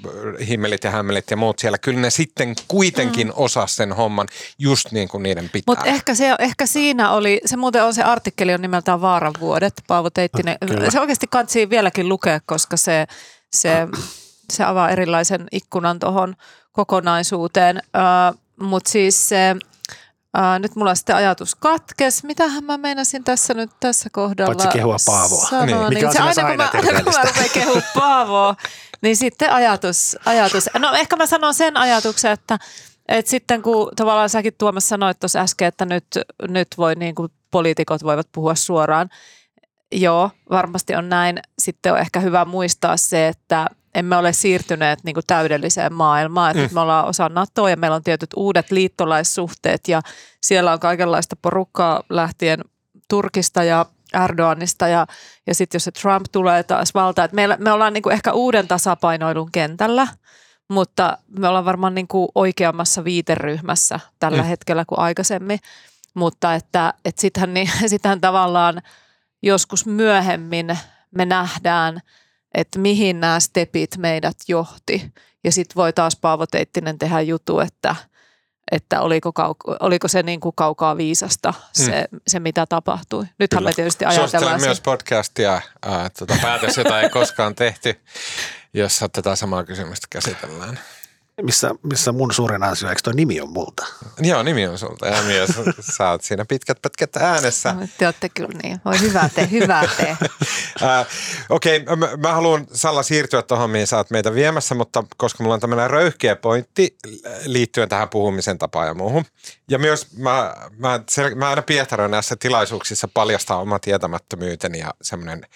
Himmelit 0.49 0.85
ja 0.85 0.91
Hämmelit 0.91 1.31
ja 1.31 1.37
muut 1.37 1.59
siellä, 1.59 1.79
kyllä 1.79 2.01
ne 2.01 2.11
sitten 2.11 2.55
kuitenkin 2.69 3.27
mm. 3.27 3.33
osas 3.37 3.77
sen 3.77 3.93
homman 3.93 4.29
just 4.59 4.93
niin 4.93 5.09
kuin 5.09 5.23
niiden 5.23 5.49
pitää. 5.49 5.73
Mutta 5.73 5.85
ehkä, 5.85 6.15
se, 6.15 6.35
ehkä 6.39 6.67
siinä 6.67 7.11
oli, 7.11 7.41
se 7.45 7.57
muuten 7.57 7.85
on 7.85 7.95
se 7.95 8.03
artikkeli 8.03 8.55
on 8.55 8.63
nimeltään 8.63 9.01
Vaaran 9.01 9.33
vuodet, 9.41 9.75
Paavo 9.87 10.11
Teittinen. 10.11 10.57
Kyllä. 10.69 10.91
Se 10.91 11.01
oikeasti 11.01 11.27
kansi 11.31 11.71
vieläkin 11.71 12.09
lukea, 12.09 12.41
koska 12.47 12.77
se, 12.77 13.07
se, 13.53 13.71
se 14.53 14.65
avaa 14.65 14.91
erilaisen 14.91 15.47
ikkunan 15.53 15.99
tuohon 15.99 16.35
kokonaisuuteen. 16.73 17.77
Uh, 17.77 18.39
Mutta 18.69 18.91
siis 18.91 19.29
se, 19.29 19.57
uh, 20.39 20.59
nyt 20.59 20.77
mulla 20.77 20.95
sitten 20.95 21.17
ajatus 21.17 21.55
katkes. 21.55 22.25
Mitähän 22.25 22.65
mä 22.65 22.79
meinasin 22.79 23.25
tässä 23.25 23.55
nyt 23.55 23.71
tässä 23.81 24.09
kohdalla 24.13 24.55
Paitsi 24.55 24.79
kehua 24.79 24.97
Paavoa. 25.07 25.47
sanoa, 25.47 25.67
Niin. 25.67 25.89
Mikä 25.89 26.07
on 26.07 26.13
se 26.13 26.19
sinänsä 26.19 26.47
aina, 26.47 26.69
kun 26.69 26.81
aina 26.81 26.93
mä, 26.93 26.93
aina 26.93 27.05
kun 27.05 27.13
mä 27.13 27.23
rupean 27.23 27.51
kehua 27.55 27.83
Paavoa, 27.95 28.55
niin 29.03 29.17
sitten 29.17 29.53
ajatus, 29.53 30.17
ajatus. 30.25 30.69
No 30.79 30.93
ehkä 30.95 31.17
mä 31.17 31.27
sanon 31.27 31.55
sen 31.55 31.77
ajatuksen, 31.77 32.33
että 32.33 32.59
et 33.09 33.27
sitten 33.27 33.63
kun 33.63 33.91
tavallaan 33.97 34.29
säkin 34.29 34.55
Tuomas 34.59 34.89
sanoit 34.89 35.21
tuossa 35.21 35.41
äsken, 35.41 35.69
että 35.69 35.85
nyt, 35.85 36.07
nyt 36.49 36.69
voi 36.79 36.95
niin 36.95 37.15
kuin 37.15 37.29
poliitikot 37.51 38.05
voivat 38.05 38.29
puhua 38.33 38.55
suoraan. 38.55 39.09
Joo, 39.93 40.31
varmasti 40.51 40.95
on 40.95 41.09
näin. 41.09 41.39
Sitten 41.59 41.93
on 41.93 41.99
ehkä 41.99 42.21
hyvä 42.21 42.45
muistaa 42.45 42.97
se, 42.97 43.29
että 43.29 43.67
emme 43.95 44.17
ole 44.17 44.33
siirtyneet 44.33 44.99
niin 45.05 45.15
kuin 45.15 45.25
täydelliseen 45.27 45.93
maailmaan. 45.93 46.51
Että 46.57 46.69
Mm. 46.69 46.75
me 46.75 46.81
ollaan 46.81 47.07
osa 47.07 47.29
NATOa 47.29 47.71
ja 47.71 47.77
meillä 47.77 47.95
on 47.95 48.03
tietyt 48.03 48.31
uudet 48.37 48.71
liittolaissuhteet 48.71 49.89
ja 49.89 50.01
siellä 50.43 50.73
on 50.73 50.81
kaikenlaista 50.81 51.37
porukkaa 51.43 52.03
lähtien 52.09 52.61
Turkista 53.09 53.65
ja 53.65 53.87
Erdoganista 54.25 54.89
ja, 54.89 55.07
ja 55.47 55.55
sitten 55.55 55.77
jos 55.77 55.85
se 55.85 55.91
Trump 55.91 56.27
tulee 56.33 56.63
taas 56.63 56.95
valtaan. 56.95 57.25
että 57.25 57.35
meillä, 57.35 57.57
me 57.61 57.73
ollaan 57.73 57.93
niin 57.93 58.03
kuin 58.03 58.13
ehkä 58.13 58.33
uuden 58.33 58.69
tasapainoilun 58.69 59.53
kentällä, 59.53 60.07
mutta 60.71 61.19
me 61.39 61.49
ollaan 61.49 61.65
varmaan 61.65 61.95
niin 61.95 62.09
kuin 62.09 62.29
oikeammassa 62.35 63.05
viiteryhmässä 63.05 64.01
tällä 64.19 64.43
Mm. 64.43 64.49
hetkellä 64.49 64.85
kuin 64.87 64.99
aikaisemmin. 64.99 65.59
Mutta 66.15 66.55
että, 66.55 66.95
että 67.05 67.21
sittenhän, 67.21 67.55
niin, 67.55 67.71
sittenhän 67.91 68.21
tavallaan 68.21 68.83
joskus 69.43 69.87
myöhemmin 69.87 70.79
me 71.17 71.25
nähdään, 71.25 72.01
että 72.55 72.79
mihin 72.79 73.21
nämä 73.21 73.41
stepit 73.41 73.97
meidät 73.97 74.37
johti. 74.49 75.13
Ja 75.45 75.53
sitten 75.53 75.77
voi 75.77 75.93
taas 75.93 76.17
Paavo 76.17 76.47
Teittinen 76.47 76.99
tehdä 76.99 77.21
jutu, 77.21 77.61
että, 77.61 77.97
että 78.71 79.01
oliko, 79.01 79.31
kau- 79.31 79.77
oliko 79.81 80.09
se 80.09 80.23
niin 80.23 80.41
kuin 80.41 80.55
kaukaa 80.57 80.97
viisasta 80.97 81.55
se, 81.73 82.05
se 82.27 82.41
mitä 82.41 82.67
tapahtui. 82.67 83.25
Nythän 83.39 83.61
Kyllä. 83.61 83.71
me 83.71 83.75
tietysti 83.75 84.05
ajatellaan 84.05 84.61
myös 84.61 84.81
podcastia, 84.81 85.61
ää, 85.83 86.11
tuota, 86.19 86.37
päätös, 86.43 86.77
jota 86.77 87.01
ei 87.01 87.11
koskaan 87.11 87.55
tehty, 87.55 88.01
jossa 88.75 89.09
tätä 89.09 89.37
samaa 89.37 89.65
kysymystä 89.65 90.07
käsitellään. 90.11 90.79
Missä, 91.43 91.71
missä 91.83 92.13
mun 92.13 92.33
suurin 92.33 92.63
ansio, 92.63 92.89
eikö 92.89 93.01
toi 93.05 93.15
nimi 93.15 93.41
on 93.41 93.53
multa? 93.53 93.87
Joo, 94.19 94.43
nimi 94.43 94.67
on 94.67 94.79
sulta 94.79 95.07
ja 95.07 95.23
myös 95.23 95.51
sä 95.97 96.11
oot 96.11 96.23
siinä 96.23 96.45
pitkät 96.45 96.83
pätkät 96.83 97.17
äänessä. 97.17 97.73
No, 97.73 97.87
Te 97.99 98.07
olette 98.07 98.29
kyllä 98.29 98.59
niin. 98.63 98.81
Voi 98.85 99.01
hyvä 99.01 99.29
te, 99.35 99.49
hyvä 99.51 99.89
te. 99.97 100.17
Okei, 101.49 101.77
okay, 101.77 101.97
mä, 101.97 102.09
mä 102.17 102.33
haluan 102.33 102.67
Salla 102.73 103.03
siirtyä 103.03 103.43
tuohon, 103.43 103.71
mihin 103.71 103.87
sä 103.87 103.97
oot 103.97 104.11
meitä 104.11 104.35
viemässä, 104.35 104.75
mutta 104.75 105.05
koska 105.17 105.43
mulla 105.43 105.55
on 105.55 105.61
tämmöinen 105.61 105.91
röyhkeä 105.91 106.37
pointti 106.37 106.97
liittyen 107.45 107.89
tähän 107.89 108.09
puhumisen 108.09 108.59
tapaan 108.59 108.87
ja 108.87 108.95
muuhun. 108.95 109.25
Ja 109.71 109.79
myös 109.79 110.17
mä, 110.17 110.55
mä, 110.79 111.01
sel, 111.11 111.35
mä 111.35 111.49
aina 111.49 111.63
piehtaroin 111.63 112.11
näissä 112.11 112.37
tilaisuuksissa 112.37 113.09
paljastaa 113.15 113.61
oma 113.61 113.79
tietämättömyyteni 113.79 114.79
ja 114.79 114.91
semmoinen, 115.03 115.47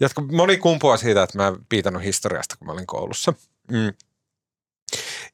jotka 0.00 0.22
moni 0.22 0.56
kumpuaa 0.56 0.96
siitä, 0.96 1.22
että 1.22 1.38
mä 1.38 1.48
en 1.48 1.56
piitannut 1.68 2.02
historiasta, 2.02 2.56
kun 2.56 2.66
mä 2.66 2.72
olin 2.72 2.86
koulussa. 2.86 3.32
Mm. 3.70 3.92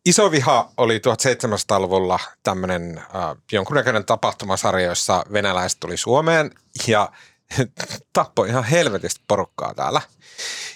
Iso 0.07 0.31
viha 0.31 0.71
oli 0.77 0.99
1700-luvulla 0.99 2.19
tämmöinen 2.43 2.99
äh, 2.99 3.05
jonkunnäköinen 3.53 4.05
tapahtumasarja, 4.05 4.87
jossa 4.87 5.25
venäläiset 5.33 5.81
tuli 5.81 5.97
Suomeen 5.97 6.51
ja 6.87 7.13
tappoi 8.13 8.49
ihan 8.49 8.65
helvetistä 8.65 9.21
porukkaa 9.29 9.75
täällä. 9.75 10.01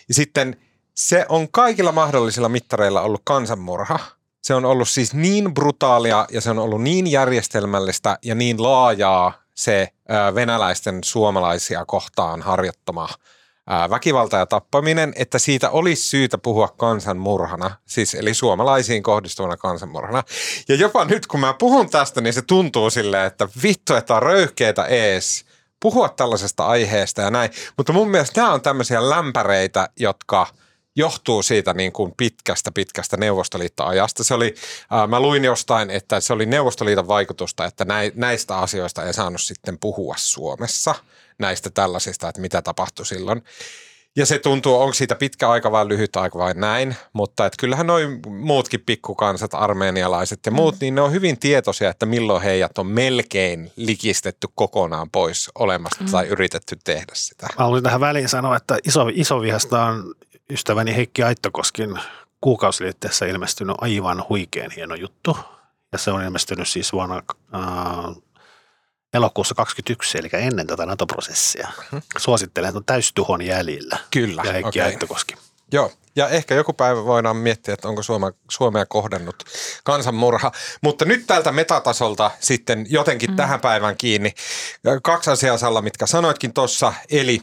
Ja 0.08 0.14
sitten 0.14 0.56
se 0.94 1.26
on 1.28 1.48
kaikilla 1.52 1.92
mahdollisilla 1.92 2.48
mittareilla 2.48 3.00
ollut 3.00 3.22
kansanmurha. 3.24 3.98
Se 4.42 4.54
on 4.54 4.64
ollut 4.64 4.88
siis 4.88 5.14
niin 5.14 5.54
brutaalia 5.54 6.26
ja 6.30 6.40
se 6.40 6.50
on 6.50 6.58
ollut 6.58 6.82
niin 6.82 7.06
järjestelmällistä 7.06 8.18
ja 8.24 8.34
niin 8.34 8.62
laajaa 8.62 9.42
se 9.54 9.88
ää, 10.08 10.34
venäläisten 10.34 11.04
suomalaisia 11.04 11.84
kohtaan 11.84 12.42
harjoittama 12.42 13.02
ää, 13.02 13.37
väkivalta 13.90 14.36
ja 14.36 14.46
tappaminen, 14.46 15.12
että 15.16 15.38
siitä 15.38 15.70
olisi 15.70 16.02
syytä 16.02 16.38
puhua 16.38 16.68
kansanmurhana, 16.68 17.70
siis 17.86 18.14
eli 18.14 18.34
suomalaisiin 18.34 19.02
kohdistuvana 19.02 19.56
kansanmurhana. 19.56 20.22
Ja 20.68 20.74
jopa 20.74 21.04
nyt 21.04 21.26
kun 21.26 21.40
mä 21.40 21.54
puhun 21.54 21.90
tästä, 21.90 22.20
niin 22.20 22.32
se 22.32 22.42
tuntuu 22.42 22.90
silleen, 22.90 23.26
että 23.26 23.48
vittu, 23.62 23.94
että 23.94 24.14
on 24.14 24.22
röyhkeetä 24.22 24.84
ees 24.84 25.44
puhua 25.80 26.08
tällaisesta 26.08 26.66
aiheesta 26.66 27.22
ja 27.22 27.30
näin. 27.30 27.50
Mutta 27.76 27.92
mun 27.92 28.10
mielestä 28.10 28.40
nämä 28.40 28.52
on 28.52 28.60
tämmöisiä 28.60 29.10
lämpäreitä, 29.10 29.88
jotka 30.00 30.46
johtuu 30.96 31.42
siitä 31.42 31.74
niin 31.74 31.92
kuin 31.92 32.14
pitkästä, 32.16 32.72
pitkästä 32.72 33.16
Neuvostoliittoajasta. 33.16 34.24
Se 34.24 34.34
oli, 34.34 34.54
ää, 34.90 35.06
mä 35.06 35.20
luin 35.20 35.44
jostain, 35.44 35.90
että 35.90 36.20
se 36.20 36.32
oli 36.32 36.46
Neuvostoliiton 36.46 37.08
vaikutusta, 37.08 37.64
että 37.64 37.84
näi- 37.84 38.12
näistä 38.14 38.58
asioista 38.58 39.04
ei 39.04 39.14
saanut 39.14 39.40
sitten 39.40 39.78
puhua 39.78 40.14
Suomessa, 40.18 40.94
näistä 41.38 41.70
tällaisista, 41.70 42.28
että 42.28 42.40
mitä 42.40 42.62
tapahtui 42.62 43.06
silloin. 43.06 43.42
Ja 44.16 44.26
se 44.26 44.38
tuntuu, 44.38 44.80
onko 44.80 44.92
siitä 44.92 45.14
pitkä 45.14 45.50
aika 45.50 45.72
vai 45.72 45.88
lyhyt 45.88 46.16
aika 46.16 46.38
vai 46.38 46.54
näin, 46.54 46.96
mutta 47.12 47.46
et 47.46 47.52
kyllähän 47.58 47.86
noin 47.86 48.20
muutkin 48.28 48.80
pikkukansat, 48.86 49.54
armeenialaiset 49.54 50.40
ja 50.46 50.52
muut, 50.52 50.74
niin 50.80 50.94
ne 50.94 51.00
on 51.00 51.12
hyvin 51.12 51.38
tietoisia, 51.38 51.90
että 51.90 52.06
milloin 52.06 52.42
heidät 52.42 52.78
on 52.78 52.86
melkein 52.86 53.72
likistetty 53.76 54.48
kokonaan 54.54 55.10
pois 55.10 55.50
olemasta 55.54 56.04
tai 56.10 56.26
yritetty 56.26 56.78
tehdä 56.84 57.12
sitä. 57.14 57.46
Mä 57.46 57.64
haluaisin 57.64 57.84
tähän 57.84 58.00
väliin 58.00 58.28
sanoa, 58.28 58.56
että 58.56 58.78
iso, 58.84 59.06
iso 59.12 59.40
vihasta 59.40 59.84
on 59.84 60.14
ystäväni 60.50 60.96
Heikki 60.96 61.22
Aittokoskin 61.22 62.00
kuukausiliitteessä 62.40 63.26
ilmestynyt 63.26 63.76
aivan 63.80 64.24
huikean 64.28 64.70
hieno 64.70 64.94
juttu. 64.94 65.36
Ja 65.92 65.98
se 65.98 66.10
on 66.10 66.22
ilmestynyt 66.22 66.68
siis 66.68 66.92
vuonna 66.92 67.22
äh, 67.54 67.60
elokuussa 69.14 69.54
2021, 69.54 70.18
eli 70.18 70.46
ennen 70.46 70.66
tätä 70.66 70.86
NATO-prosessia. 70.86 71.68
Suosittelen, 72.18 72.68
että 72.68 72.78
on 72.78 72.84
täystuhon 72.84 73.42
jäljillä. 73.42 73.98
Kyllä, 74.10 74.42
Ja 74.44 74.52
Heikki. 74.52 74.80
Aittokoski. 74.80 75.34
Joo, 75.72 75.92
ja 76.18 76.28
ehkä 76.28 76.54
joku 76.54 76.72
päivä 76.72 77.04
voidaan 77.04 77.36
miettiä, 77.36 77.74
että 77.74 77.88
onko 77.88 78.02
Suoma, 78.02 78.32
Suomea 78.50 78.86
kohdannut 78.86 79.44
kansanmurha. 79.84 80.52
Mutta 80.82 81.04
nyt 81.04 81.26
tältä 81.26 81.52
metatasolta 81.52 82.30
sitten 82.40 82.86
jotenkin 82.88 83.30
mm. 83.30 83.36
tähän 83.36 83.60
päivään 83.60 83.96
kiinni. 83.96 84.32
Kaksi 85.02 85.30
asiaa 85.30 85.58
Salla, 85.58 85.82
mitkä 85.82 86.06
sanoitkin 86.06 86.52
tuossa. 86.52 86.92
Eli 87.10 87.40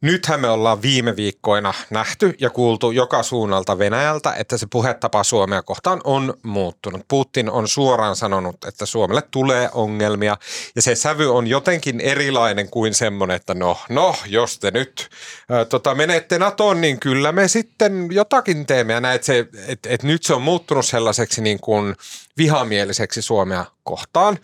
nythän 0.00 0.40
me 0.40 0.48
ollaan 0.48 0.82
viime 0.82 1.16
viikkoina 1.16 1.74
nähty 1.90 2.34
ja 2.40 2.50
kuultu 2.50 2.90
joka 2.90 3.22
suunnalta 3.22 3.78
Venäjältä, 3.78 4.32
että 4.32 4.58
se 4.58 4.66
puhetapa 4.70 5.24
Suomea 5.24 5.62
kohtaan 5.62 6.00
on 6.04 6.34
muuttunut. 6.42 7.02
Putin 7.08 7.50
on 7.50 7.68
suoraan 7.68 8.16
sanonut, 8.16 8.64
että 8.64 8.86
Suomelle 8.86 9.22
tulee 9.30 9.68
ongelmia 9.72 10.36
ja 10.76 10.82
se 10.82 10.94
sävy 10.94 11.34
on 11.34 11.46
jotenkin 11.46 12.00
erilainen 12.00 12.70
kuin 12.70 12.94
semmoinen, 12.94 13.36
että 13.36 13.54
no, 13.54 13.78
no 13.88 14.14
jos 14.26 14.58
te 14.58 14.70
nyt 14.70 15.08
ää, 15.50 15.64
tota, 15.64 15.94
menette 15.94 16.38
NATOon, 16.38 16.80
niin 16.80 17.00
kyllä 17.00 17.32
me 17.32 17.48
sitten 17.48 18.07
jotakin 18.12 18.66
teemme. 18.66 18.92
Ja 18.92 19.00
näin, 19.00 19.14
että, 19.14 19.26
se, 19.26 19.48
että, 19.66 19.88
että 19.88 20.06
nyt 20.06 20.22
se 20.22 20.34
on 20.34 20.42
muuttunut 20.42 20.86
sellaiseksi 20.86 21.40
niin 21.40 21.60
kuin 21.60 21.94
vihamieliseksi 22.36 23.22
Suomea 23.22 23.64
kohtaan. 23.84 24.38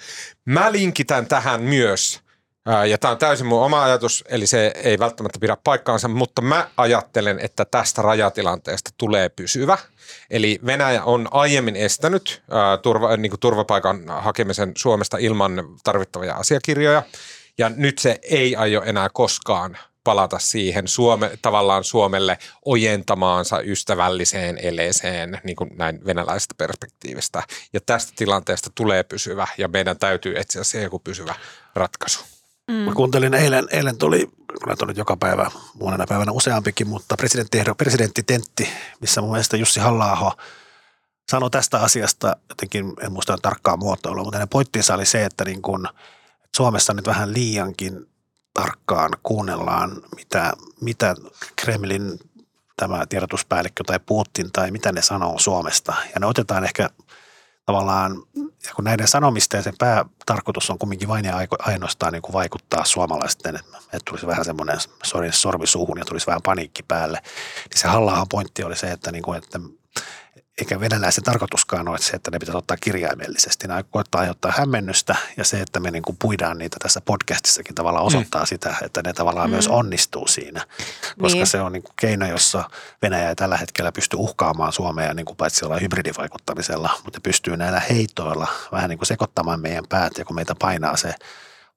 Mä 0.45 0.73
linkitän 0.73 1.27
tähän 1.27 1.63
myös 1.63 2.25
Ja 2.89 2.99
tämä 2.99 3.13
on 3.13 3.19
täysin 3.19 3.47
mun 3.47 3.63
oma 3.63 3.85
ajatus, 3.85 4.25
eli 4.29 4.47
se 4.47 4.73
ei 4.75 4.99
välttämättä 4.99 5.39
pidä 5.39 5.57
paikkaansa, 5.65 6.09
mutta 6.09 6.43
mä 6.43 6.71
ajattelen, 6.77 7.39
että 7.39 7.65
tästä 7.65 8.03
rajatilanteesta 8.03 8.91
tulee 8.99 9.29
pysyvä. 9.29 9.79
Eli 10.31 10.59
Venäjä 10.67 11.05
on 11.05 11.29
aiemmin 11.31 11.77
estänyt 11.77 12.43
ää, 12.51 12.77
turva, 12.77 13.17
niin 13.17 13.31
kuin 13.31 13.41
turvapaikan 13.41 14.05
hakemisen 14.09 14.73
Suomesta 14.77 15.17
ilman 15.19 15.65
tarvittavia 15.85 16.35
asiakirjoja, 16.35 17.03
ja 17.59 17.69
nyt 17.69 17.99
se 17.99 18.19
ei 18.23 18.57
aio 18.57 18.83
enää 18.83 19.09
koskaan 19.13 19.79
palata 20.05 20.39
siihen 20.39 20.89
Suome, 20.89 21.39
tavallaan 21.43 21.85
Suomelle 21.85 22.39
ojentamaansa 22.65 23.61
ystävälliseen 23.61 24.59
eleeseen 24.59 25.41
niin 25.45 25.57
kuin 25.57 25.71
näin 25.77 26.07
venäläisestä 26.07 26.55
perspektiivistä. 26.59 27.43
Ja 27.73 27.81
tästä 27.87 28.13
tilanteesta 28.17 28.71
tulee 28.75 29.03
pysyvä 29.03 29.47
ja 29.59 29.69
meidän 29.69 29.99
täytyy 29.99 30.39
etsiä 30.39 30.65
siihen 30.65 30.85
joku 30.85 30.99
pysyvä 30.99 31.35
ratkaisu. 31.75 32.21
Mm. 32.69 32.75
Mä 32.75 32.93
kuuntelin 32.93 33.35
eilen, 33.35 33.65
eilen 33.71 33.99
tuli, 33.99 34.27
kun 34.65 34.77
on 34.83 34.89
nyt 34.89 34.97
joka 34.97 35.17
päivä, 35.17 35.51
monena 35.81 36.07
päivänä 36.09 36.33
useampikin, 36.33 36.89
mutta 36.89 37.17
presidentti, 37.17 37.59
presidenttitentti, 37.79 38.69
missä 39.01 39.21
mun 39.21 39.31
mielestä 39.31 39.57
Jussi 39.57 39.81
halla 39.81 40.37
sanoi 41.31 41.51
tästä 41.51 41.81
asiasta, 41.81 42.37
jotenkin 42.49 42.93
en 43.03 43.13
muista 43.13 43.39
tarkkaa 43.43 43.77
muotoilua, 43.77 44.25
mutta 44.25 44.39
hänen 44.39 44.49
pointtinsa 44.49 44.95
oli 44.95 45.07
se, 45.07 45.25
että 45.25 45.45
niin 45.45 45.63
kun, 45.63 45.89
Suomessa 46.57 46.95
nyt 46.95 47.07
vähän 47.07 47.35
liiankin 47.35 48.07
tarkkaan 48.55 49.11
kuunnellaan, 49.23 50.03
mitä, 50.17 50.53
mitä 50.81 51.15
Kremlin 51.57 52.19
tämä 52.77 53.07
tiedotuspäällikkö 53.07 53.85
tai 53.85 54.01
Putin 54.07 54.53
tai 54.53 54.71
mitä 54.71 54.93
ne 54.93 55.03
sanoo 55.03 55.39
Suomesta. 55.39 55.95
Ja 56.15 56.21
ne 56.21 56.27
otetaan 56.27 56.65
ehkä 56.65 56.91
tavallaan, 57.67 58.23
ja 58.37 58.75
kun 58.77 58.85
näiden 58.85 59.09
sanomisten 59.09 59.63
sen 59.63 59.75
päätarkoitus 59.79 60.71
on 60.71 60.79
kumminkin 60.79 61.09
vain 61.09 61.25
ja 61.25 61.37
ainoastaan 61.59 62.13
niin 62.13 62.23
kuin 62.23 62.33
vaikuttaa 62.33 62.85
suomalaisten, 62.85 63.57
että 63.57 64.05
tulisi 64.05 64.27
vähän 64.27 64.45
semmoinen 64.45 64.79
sormi 65.33 65.67
suuhun 65.67 65.99
ja 65.99 66.05
tulisi 66.05 66.27
vähän 66.27 66.43
paniikki 66.43 66.83
päälle, 66.83 67.21
niin 67.71 67.79
se 67.79 67.89
halla 67.89 68.27
pointti 68.31 68.65
oli 68.65 68.77
se, 68.77 68.91
että, 68.91 69.13
niin 69.13 69.23
kuin, 69.23 69.39
että 69.39 69.61
eikä 70.59 70.81
venäläisen 70.81 71.25
tarkoituskaan 71.25 71.89
ole 71.89 71.99
se, 71.99 72.13
että 72.13 72.31
ne 72.31 72.39
pitäisi 72.39 72.59
ottaa 72.59 72.77
kirjaimellisesti. 72.77 73.69
Ne 73.69 73.85
koettaa 73.91 74.21
aiheuttaa 74.21 74.53
hämmennystä 74.57 75.17
ja 75.37 75.45
se, 75.45 75.61
että 75.61 75.81
me 75.81 75.91
niin 75.91 76.03
kuin 76.03 76.17
puidaan 76.19 76.59
niitä 76.59 76.77
tässä 76.83 77.01
podcastissakin 77.01 77.75
tavallaan 77.75 78.05
osoittaa 78.05 78.43
mm. 78.43 78.47
sitä, 78.47 78.75
että 78.83 79.03
ne 79.03 79.13
tavallaan 79.13 79.51
mm. 79.51 79.53
myös 79.53 79.69
onnistuu 79.69 80.27
siinä. 80.27 80.67
Koska 81.21 81.37
niin. 81.37 81.47
se 81.47 81.61
on 81.61 81.73
niin 81.73 81.83
kuin 81.83 81.95
keino, 82.01 82.27
jossa 82.27 82.71
Venäjä 83.03 83.29
ei 83.29 83.37
tällä 83.37 83.57
hetkellä 83.57 83.93
pysty 83.93 84.17
uhkaamaan 84.17 84.73
Suomea 84.73 85.15
niin 85.15 85.27
kuin 85.27 85.37
paitsi 85.37 85.65
olla 85.65 85.79
hybridivaikuttamisella, 85.79 86.91
mutta 87.05 87.21
pystyy 87.21 87.57
näillä 87.57 87.81
heitoilla 87.81 88.49
vähän 88.73 88.91
niin 88.91 88.99
kuin 88.99 89.07
sekoittamaan 89.07 89.61
meidän 89.61 89.85
päät 89.89 90.19
ja 90.19 90.25
kun 90.25 90.37
meitä 90.37 90.55
painaa 90.59 90.97
se 90.97 91.15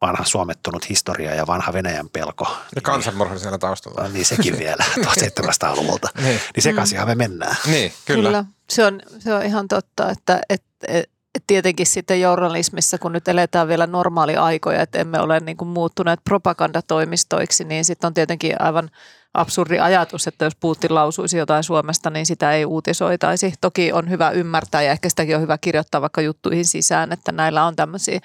vanha 0.01 0.23
suomettunut 0.23 0.89
historia 0.89 1.35
ja 1.35 1.47
vanha 1.47 1.73
Venäjän 1.73 2.09
pelko. 2.09 2.45
Ja 2.49 2.57
niin- 2.75 2.83
kansanmurha 2.83 3.37
siellä 3.37 3.57
taustalla. 3.57 4.09
Niin 4.09 4.25
sekin 4.25 4.59
vielä 4.59 4.83
1700-luvulta. 5.05 6.09
niin. 6.15 6.39
niin 6.55 6.63
sekaisinhan 6.63 7.07
me 7.07 7.15
mennään. 7.15 7.55
Niin, 7.65 7.93
kyllä. 8.05 8.29
kyllä. 8.29 8.45
Se, 8.69 8.85
on, 8.85 9.01
se 9.19 9.33
on 9.33 9.43
ihan 9.43 9.67
totta, 9.67 10.11
että 10.11 10.41
et, 10.49 10.63
et, 10.87 11.09
et 11.35 11.43
tietenkin 11.47 11.85
sitten 11.85 12.21
journalismissa, 12.21 12.97
kun 12.97 13.11
nyt 13.11 13.27
eletään 13.27 13.67
vielä 13.67 13.87
normaaliaikoja, 13.87 14.81
että 14.81 14.99
emme 14.99 15.19
ole 15.19 15.39
niin 15.39 15.57
kuin 15.57 15.67
muuttuneet 15.67 16.19
propagandatoimistoiksi, 16.23 17.63
niin 17.63 17.85
sitten 17.85 18.07
on 18.07 18.13
tietenkin 18.13 18.61
aivan 18.61 18.89
absurdi 19.33 19.79
ajatus, 19.79 20.27
että 20.27 20.45
jos 20.45 20.55
Putin 20.55 20.95
lausuisi 20.95 21.37
jotain 21.37 21.63
Suomesta, 21.63 22.09
niin 22.09 22.25
sitä 22.25 22.53
ei 22.53 22.65
uutisoitaisi. 22.65 23.53
Toki 23.61 23.91
on 23.91 24.09
hyvä 24.09 24.29
ymmärtää 24.29 24.81
ja 24.81 24.91
ehkä 24.91 25.09
sitäkin 25.09 25.35
on 25.35 25.41
hyvä 25.41 25.57
kirjoittaa 25.57 26.01
vaikka 26.01 26.21
juttuihin 26.21 26.65
sisään, 26.65 27.13
että 27.13 27.31
näillä 27.31 27.65
on 27.65 27.75
tämmöisiä 27.75 28.19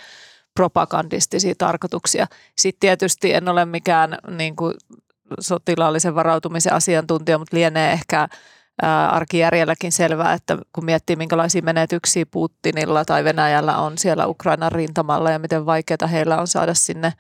propagandistisia 0.55 1.55
tarkoituksia. 1.59 2.27
Sitten 2.59 2.81
tietysti 2.81 3.35
en 3.35 3.49
ole 3.49 3.65
mikään 3.65 4.19
niin 4.37 4.57
kuin 4.57 4.75
sotilaallisen 5.41 6.15
varautumisen 6.15 6.73
asiantuntija, 6.73 7.39
mutta 7.39 7.57
lienee 7.57 7.93
ehkä 7.93 8.29
arkijärjelläkin 9.11 9.93
selvää, 9.93 10.33
että 10.33 10.59
kun 10.73 10.85
miettii 10.85 11.17
minkälaisia 11.17 11.63
menetyksiä 11.63 12.27
Putinilla 12.31 13.05
tai 13.05 13.25
Venäjällä 13.25 13.79
on 13.79 13.99
siellä 13.99 14.27
Ukrainan 14.27 14.73
rintamalla 14.73 15.31
ja 15.31 15.39
miten 15.39 15.67
vaikeaa 15.67 16.07
heillä 16.11 16.41
on 16.41 16.47
saada 16.47 16.75
sinne, 16.75 17.13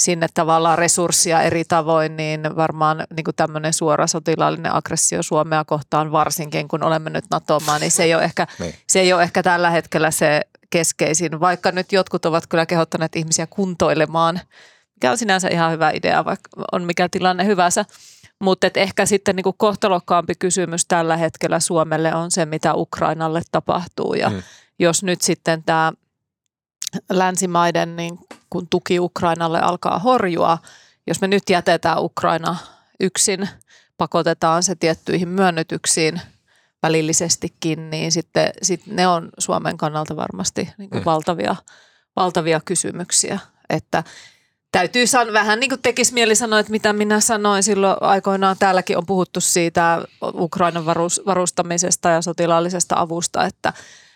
sinne 0.00 0.26
tavallaan 0.34 0.78
resurssia 0.78 1.42
eri 1.42 1.64
tavoin, 1.64 2.16
niin 2.16 2.56
varmaan 2.56 3.06
niin 3.16 3.24
kuin 3.24 3.36
tämmöinen 3.36 3.72
suora 3.72 4.06
sotilaallinen 4.06 4.74
aggressio 4.74 5.22
Suomea 5.22 5.64
kohtaan 5.64 6.12
varsinkin, 6.12 6.68
kun 6.68 6.82
olemme 6.82 7.10
nyt 7.10 7.24
NATOmaan, 7.30 7.80
niin 7.80 7.90
se 7.90 8.02
ei 8.02 8.14
ole 8.14 8.24
ehkä, 8.24 8.46
niin. 8.58 8.74
se 8.86 9.00
ei 9.00 9.12
ole 9.12 9.22
ehkä 9.22 9.42
tällä 9.42 9.70
hetkellä 9.70 10.10
se 10.10 10.40
keskeisin, 10.70 11.40
vaikka 11.40 11.72
nyt 11.72 11.92
jotkut 11.92 12.26
ovat 12.26 12.46
kyllä 12.46 12.66
kehottaneet 12.66 13.16
ihmisiä 13.16 13.46
kuntoilemaan, 13.46 14.40
mikä 14.94 15.10
on 15.10 15.18
sinänsä 15.18 15.48
ihan 15.48 15.72
hyvä 15.72 15.90
idea, 15.90 16.24
vaikka 16.24 16.50
on 16.72 16.84
mikä 16.84 17.08
tilanne 17.08 17.44
hyvänsä. 17.44 17.84
Mutta 18.38 18.66
ehkä 18.74 19.06
sitten 19.06 19.36
niin 19.36 19.54
kohtalokkaampi 19.56 20.34
kysymys 20.38 20.86
tällä 20.86 21.16
hetkellä 21.16 21.60
Suomelle 21.60 22.14
on 22.14 22.30
se, 22.30 22.46
mitä 22.46 22.74
Ukrainalle 22.74 23.42
tapahtuu. 23.52 24.14
Ja 24.14 24.30
mm. 24.30 24.42
jos 24.78 25.02
nyt 25.02 25.20
sitten 25.20 25.62
tämä 25.62 25.92
länsimaiden 27.10 27.96
niin 27.96 28.18
kun 28.50 28.68
tuki 28.68 29.00
Ukrainalle 29.00 29.60
alkaa 29.60 29.98
horjua, 29.98 30.58
jos 31.06 31.20
me 31.20 31.28
nyt 31.28 31.50
jätetään 31.50 32.02
Ukraina 32.02 32.56
yksin, 33.00 33.48
pakotetaan 33.98 34.62
se 34.62 34.74
tiettyihin 34.74 35.28
myönnytyksiin– 35.28 36.20
välillisestikin, 36.82 37.90
niin 37.90 38.12
sitten 38.12 38.52
sit 38.62 38.86
ne 38.86 39.08
on 39.08 39.28
Suomen 39.38 39.76
kannalta 39.76 40.16
varmasti 40.16 40.72
niin 40.78 40.90
kuin 40.90 41.00
mm. 41.00 41.04
valtavia, 41.04 41.56
valtavia 42.16 42.60
kysymyksiä. 42.64 43.38
Että 43.70 44.04
täytyy 44.72 45.06
sanoa, 45.06 45.32
vähän 45.32 45.60
niin 45.60 45.70
kuin 45.70 45.82
tekisi 45.82 46.14
mieli 46.14 46.34
sanoa, 46.34 46.58
että 46.58 46.70
mitä 46.70 46.92
minä 46.92 47.20
sanoin 47.20 47.62
silloin 47.62 47.96
aikoinaan. 48.00 48.56
Täälläkin 48.58 48.98
on 48.98 49.06
puhuttu 49.06 49.40
siitä 49.40 50.04
Ukrainan 50.22 50.86
varus, 50.86 51.20
varustamisesta 51.26 52.08
ja 52.08 52.22
sotilaallisesta 52.22 52.94
avusta, 52.98 53.44
että 53.44 53.72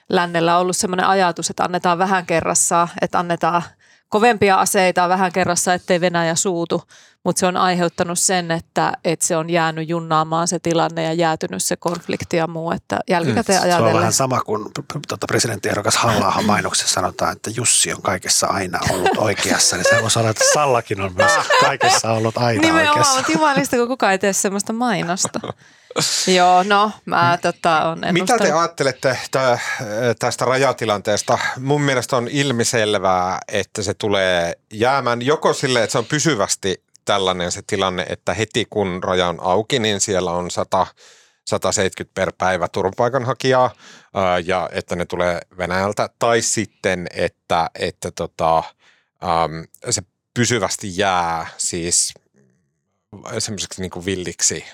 lännellä 0.09 0.57
on 0.57 0.63
ollut 0.63 0.77
sellainen 0.77 1.07
ajatus, 1.07 1.51
että 1.51 1.65
annetaan 1.65 1.99
vähän 1.99 2.27
kerrassa, 2.27 2.89
että 3.03 3.19
annetaan– 3.19 3.63
kovempia 4.09 4.57
aseita 4.57 5.09
vähän 5.09 5.33
kerrassa, 5.33 5.75
ettei 5.75 6.01
Venäjä 6.01 6.35
suutu, 6.35 6.83
mutta 7.25 7.41
se 7.41 7.47
on 7.47 7.57
aiheuttanut 7.57 8.19
sen, 8.19 8.51
että, 8.51 8.93
että 9.05 9.27
se 9.27 9.37
on 9.37 9.51
jäänyt 9.51 9.89
junnaamaan 9.89 10.49
se 10.49 10.59
tilanne 10.59 11.03
ja 11.03 11.13
jäätynyt 11.13 11.63
se 11.63 11.77
konflikti 11.77 12.37
ja 12.37 12.47
muu, 12.47 12.71
että 12.71 12.99
jälkikäteen 13.11 13.59
mm, 13.59 13.65
ajatellen. 13.65 13.91
Se 13.93 13.95
on 13.95 14.01
vähän 14.01 14.13
sama 14.13 14.41
kuin 14.41 14.71
tuota, 15.09 15.27
presidenttiehdokas 15.27 15.97
halla 15.97 16.35
mainoksessa 16.47 16.95
sanotaan, 16.95 17.33
että 17.33 17.51
Jussi 17.51 17.93
on 17.93 18.03
kaikessa 18.03 18.47
aina 18.47 18.79
ollut 18.91 19.19
oikeassa, 19.19 19.77
niin 19.77 19.87
se 19.91 20.03
voi 20.03 20.11
sanoa, 20.11 20.31
että 20.31 20.45
Sallakin 20.55 21.01
on 21.01 21.13
myös 21.17 21.33
kaikessa 21.67 22.13
ollut 22.13 22.39
aina 22.39 22.61
Nimenomaan, 22.61 22.89
oikeassa. 22.89 23.21
Nimenomaan, 23.21 23.33
jumalista, 23.33 23.77
kun 23.77 23.89
kukaan 23.89 24.13
ei 24.13 24.19
tee 24.19 24.33
sellaista 24.33 24.73
mainosta. 24.73 25.41
Joo, 26.37 26.63
no 26.63 26.93
mä 27.05 27.39
tota, 27.43 27.85
on 27.85 28.01
Mitä 28.11 28.39
te 28.39 28.53
ajattelette 28.53 29.19
tästä 30.19 30.45
rajatilanteesta? 30.45 31.39
Mun 31.59 31.81
mielestä 31.81 32.17
on 32.17 32.29
ilmiselvää, 32.29 33.39
että 33.49 33.83
se 33.83 33.95
tulee 33.95 34.55
jäämään 34.73 35.23
joko 35.23 35.53
sille, 35.53 35.83
että 35.83 35.93
se 35.93 35.99
on 35.99 36.07
pysyvästi 36.07 36.83
tällainen 37.05 37.53
se 37.53 37.63
tilanne, 37.67 38.07
että 38.09 38.35
heti 38.35 38.67
kun 38.71 39.01
raja 39.05 39.29
on 39.29 39.39
auki, 39.41 39.79
niin 39.79 40.01
siellä 40.01 40.31
on 40.31 40.51
100 40.51 40.87
170 41.45 42.15
per 42.15 42.33
päivä 42.39 42.69
turvapaikanhakijaa 42.69 43.71
ja 44.45 44.69
että 44.73 44.97
ne 44.97 45.05
tulee 45.05 45.41
Venäjältä. 45.59 46.09
Tai 46.19 46.43
sitten, 46.43 47.07
että, 47.15 47.71
että 47.75 48.11
tota, 48.11 48.63
se 49.91 50.03
pysyvästi 50.35 50.99
jää 50.99 51.47
siis 51.57 52.15
semmoiseksi 53.39 53.81
niin 53.81 54.05
villiksi 54.05 54.65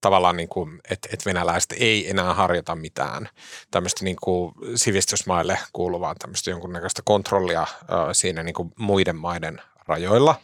tavallaan, 0.00 0.36
niin 0.36 0.48
kuin, 0.48 0.80
että, 0.90 1.08
että 1.12 1.30
venäläiset 1.30 1.74
ei 1.78 2.10
enää 2.10 2.34
harjoita 2.34 2.74
mitään 2.74 3.28
tämmöistä 3.70 4.04
niin 4.04 4.16
kuin 4.22 4.54
sivistysmaille 4.74 5.58
kuuluvaa 5.72 6.14
tämmöistä 6.14 6.50
jonkunnäköistä 6.50 7.02
kontrollia 7.04 7.66
siinä 8.12 8.42
niin 8.42 8.54
kuin 8.54 8.72
muiden 8.76 9.16
maiden 9.16 9.62
rajoilla. 9.86 10.40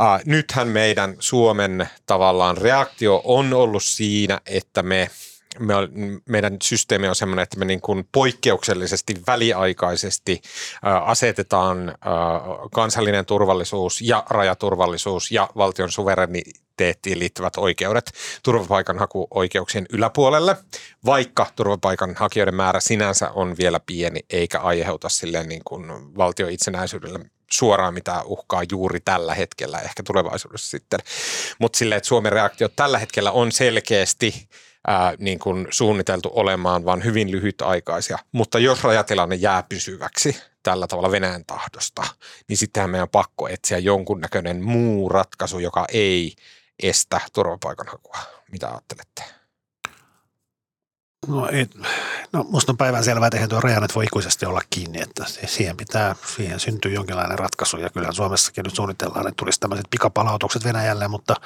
Äh, 0.00 0.20
nythän 0.24 0.68
meidän 0.68 1.16
Suomen 1.18 1.88
tavallaan 2.06 2.56
reaktio 2.56 3.22
on 3.24 3.54
ollut 3.54 3.84
siinä, 3.84 4.40
että 4.46 4.82
me 4.82 5.10
me, 5.58 5.74
meidän 6.28 6.56
systeemi 6.62 7.08
on 7.08 7.14
sellainen, 7.14 7.42
että 7.42 7.58
me 7.58 7.64
niin 7.64 7.80
kuin 7.80 8.08
poikkeuksellisesti 8.12 9.14
väliaikaisesti 9.26 10.40
äh, 10.86 11.08
asetetaan 11.08 11.88
äh, 11.88 11.94
kansallinen 12.72 13.26
turvallisuus 13.26 14.00
ja 14.00 14.24
rajaturvallisuus 14.30 15.30
ja 15.30 15.48
valtion 15.56 15.90
suvereniteettiin 16.76 17.18
liittyvät 17.18 17.56
oikeudet 17.56 18.12
turvapaikanhakuoikeuksien 18.42 19.86
yläpuolelle, 19.92 20.56
vaikka 21.04 21.46
turvapaikanhakijoiden 21.56 22.54
määrä 22.54 22.80
sinänsä 22.80 23.30
on 23.30 23.54
vielä 23.58 23.80
pieni 23.80 24.20
eikä 24.30 24.60
aiheuta 24.60 25.08
silleen 25.08 25.48
niin 25.48 25.62
kuin 25.64 26.16
valtion 26.16 26.50
itsenäisyydelle 26.50 27.20
suoraan 27.50 27.94
mitään 27.94 28.26
uhkaa 28.26 28.62
juuri 28.70 29.00
tällä 29.00 29.34
hetkellä, 29.34 29.78
ehkä 29.78 30.02
tulevaisuudessa 30.02 30.70
sitten. 30.70 31.00
Mutta 31.58 31.78
silleen, 31.78 31.96
että 31.96 32.08
Suomen 32.08 32.32
reaktio 32.32 32.68
tällä 32.68 32.98
hetkellä 32.98 33.30
on 33.30 33.52
selkeästi 33.52 34.48
ää, 34.86 35.14
niin 35.18 35.38
kuin 35.38 35.66
suunniteltu 35.70 36.30
olemaan, 36.34 36.84
vaan 36.84 37.04
hyvin 37.04 37.30
lyhytaikaisia. 37.30 38.18
Mutta 38.32 38.58
jos 38.58 38.84
rajatilanne 38.84 39.36
jää 39.36 39.62
pysyväksi 39.62 40.36
tällä 40.62 40.86
tavalla 40.86 41.10
Venäjän 41.10 41.44
tahdosta, 41.44 42.02
niin 42.48 42.56
sittenhän 42.56 42.90
meidän 42.90 43.02
on 43.02 43.08
pakko 43.08 43.48
etsiä 43.48 43.78
jonkunnäköinen 43.78 44.64
muu 44.64 45.08
ratkaisu, 45.08 45.58
joka 45.58 45.84
ei 45.92 46.36
estä 46.82 47.20
turvapaikanhakua. 47.32 48.18
Mitä 48.52 48.68
ajattelette? 48.68 49.24
No, 51.26 51.48
ei, 51.48 51.66
no 52.32 52.44
musta 52.48 52.72
on 52.72 52.76
päivän 52.76 53.04
selvää, 53.04 53.26
että 53.26 53.36
eihän 53.36 53.48
tuo 53.48 53.60
raja 53.60 53.80
voi 53.94 54.04
ikuisesti 54.04 54.46
olla 54.46 54.60
kiinni, 54.70 55.02
että 55.02 55.24
siihen 55.46 55.76
pitää, 55.76 56.16
siihen 56.36 56.60
syntyy 56.60 56.92
jonkinlainen 56.92 57.38
ratkaisu 57.38 57.76
ja 57.76 57.90
kyllähän 57.90 58.14
Suomessakin 58.14 58.64
nyt 58.64 58.74
suunnitellaan, 58.74 59.28
että 59.28 59.38
tulisi 59.38 59.60
tämmöiset 59.60 59.86
pikapalautukset 59.90 60.64
Venäjälle, 60.64 61.08
mutta 61.08 61.36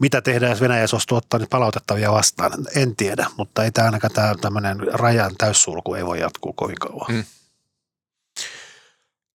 mitä 0.00 0.22
tehdään, 0.22 0.50
jos 0.50 0.60
Venäjä 0.60 0.86
suostuu 0.86 1.18
ottaa 1.18 1.38
niitä 1.38 1.50
palautettavia 1.50 2.12
vastaan? 2.12 2.52
En 2.76 2.96
tiedä, 2.96 3.26
mutta 3.36 3.64
ei 3.64 3.70
tämä 3.70 3.84
ainakaan 3.84 4.12
tämä 4.12 4.34
tämmöinen 4.40 4.80
rajan 4.92 5.36
täyssulku 5.38 5.94
ei 5.94 6.06
voi 6.06 6.20
jatkuu 6.20 6.52
kovin 6.52 6.78
kauan. 6.78 7.12
Mm. 7.12 7.24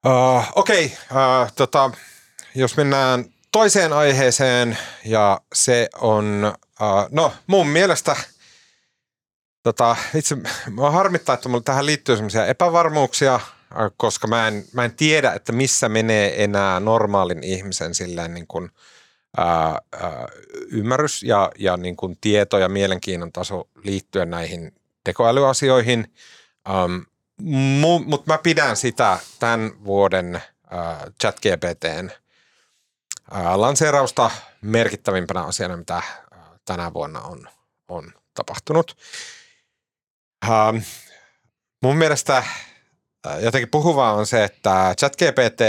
Uh, 0.06 0.46
Okei, 0.56 0.86
okay. 0.86 1.44
uh, 1.44 1.52
tota, 1.56 1.92
jos 2.56 2.78
mennään 2.78 3.26
toiseen 3.56 3.94
aiheeseen 3.94 4.78
ja 5.06 5.42
se 5.54 5.90
on, 6.02 6.54
uh, 6.82 7.08
no 7.12 7.34
mun 7.48 7.68
mielestä– 7.68 8.16
Tota, 9.66 9.96
itse 10.16 10.38
mä 10.72 10.92
harmittaa, 10.92 11.36
että 11.36 11.50
mulla 11.50 11.64
tähän 11.64 11.86
liittyy 11.86 12.16
sellaisia 12.16 12.46
epävarmuuksia, 12.46 13.40
koska 13.98 14.28
mä 14.28 14.48
en, 14.48 14.66
mä 14.74 14.86
en 14.86 14.96
tiedä, 14.96 15.34
että 15.34 15.52
missä 15.52 15.90
menee 15.90 16.44
enää 16.44 16.80
normaalin 16.80 17.44
ihmisen 17.44 17.96
silleen 17.96 18.34
niin 18.34 18.48
kuin, 18.48 18.70
ää, 19.38 19.80
ää, 20.02 20.28
ymmärrys 20.72 21.24
ja, 21.24 21.52
ja 21.60 21.78
niin 21.78 21.96
kuin 21.96 22.18
tieto 22.22 22.58
ja 22.58 22.70
mielenkiinnon 22.70 23.32
taso 23.32 23.70
liittyen 23.84 24.30
näihin 24.30 24.72
tekoälyasioihin. 25.04 26.14
Ähm, 26.70 26.98
Mutta 28.06 28.34
mä 28.34 28.38
pidän 28.38 28.78
sitä 28.78 29.20
tämän 29.40 29.72
vuoden 29.86 30.36
äh, 30.36 30.42
ChatGPTn 31.22 32.10
äh, 32.12 32.25
lanseerausta 33.56 34.32
merkittävimpänä 34.62 35.44
asiana, 35.44 35.78
mitä 35.78 36.02
tänä 36.66 36.94
vuonna 36.94 37.22
on, 37.22 37.50
on 37.88 38.14
tapahtunut. 38.34 38.98
Mun 41.84 41.98
mielestä 41.98 42.44
jotenkin 43.40 43.72
puhuvaa 43.72 44.14
on 44.14 44.26
se, 44.26 44.44
että 44.44 44.96
ChatGPT 45.00 45.62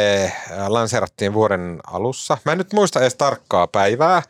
lanseerattiin 0.69 1.33
vuoden 1.33 1.81
alussa. 1.87 2.38
Mä 2.45 2.53
en 2.53 2.59
nyt 2.59 2.73
muista 2.73 3.01
edes 3.01 3.14
tarkkaa 3.14 3.66
päivää, 3.66 4.23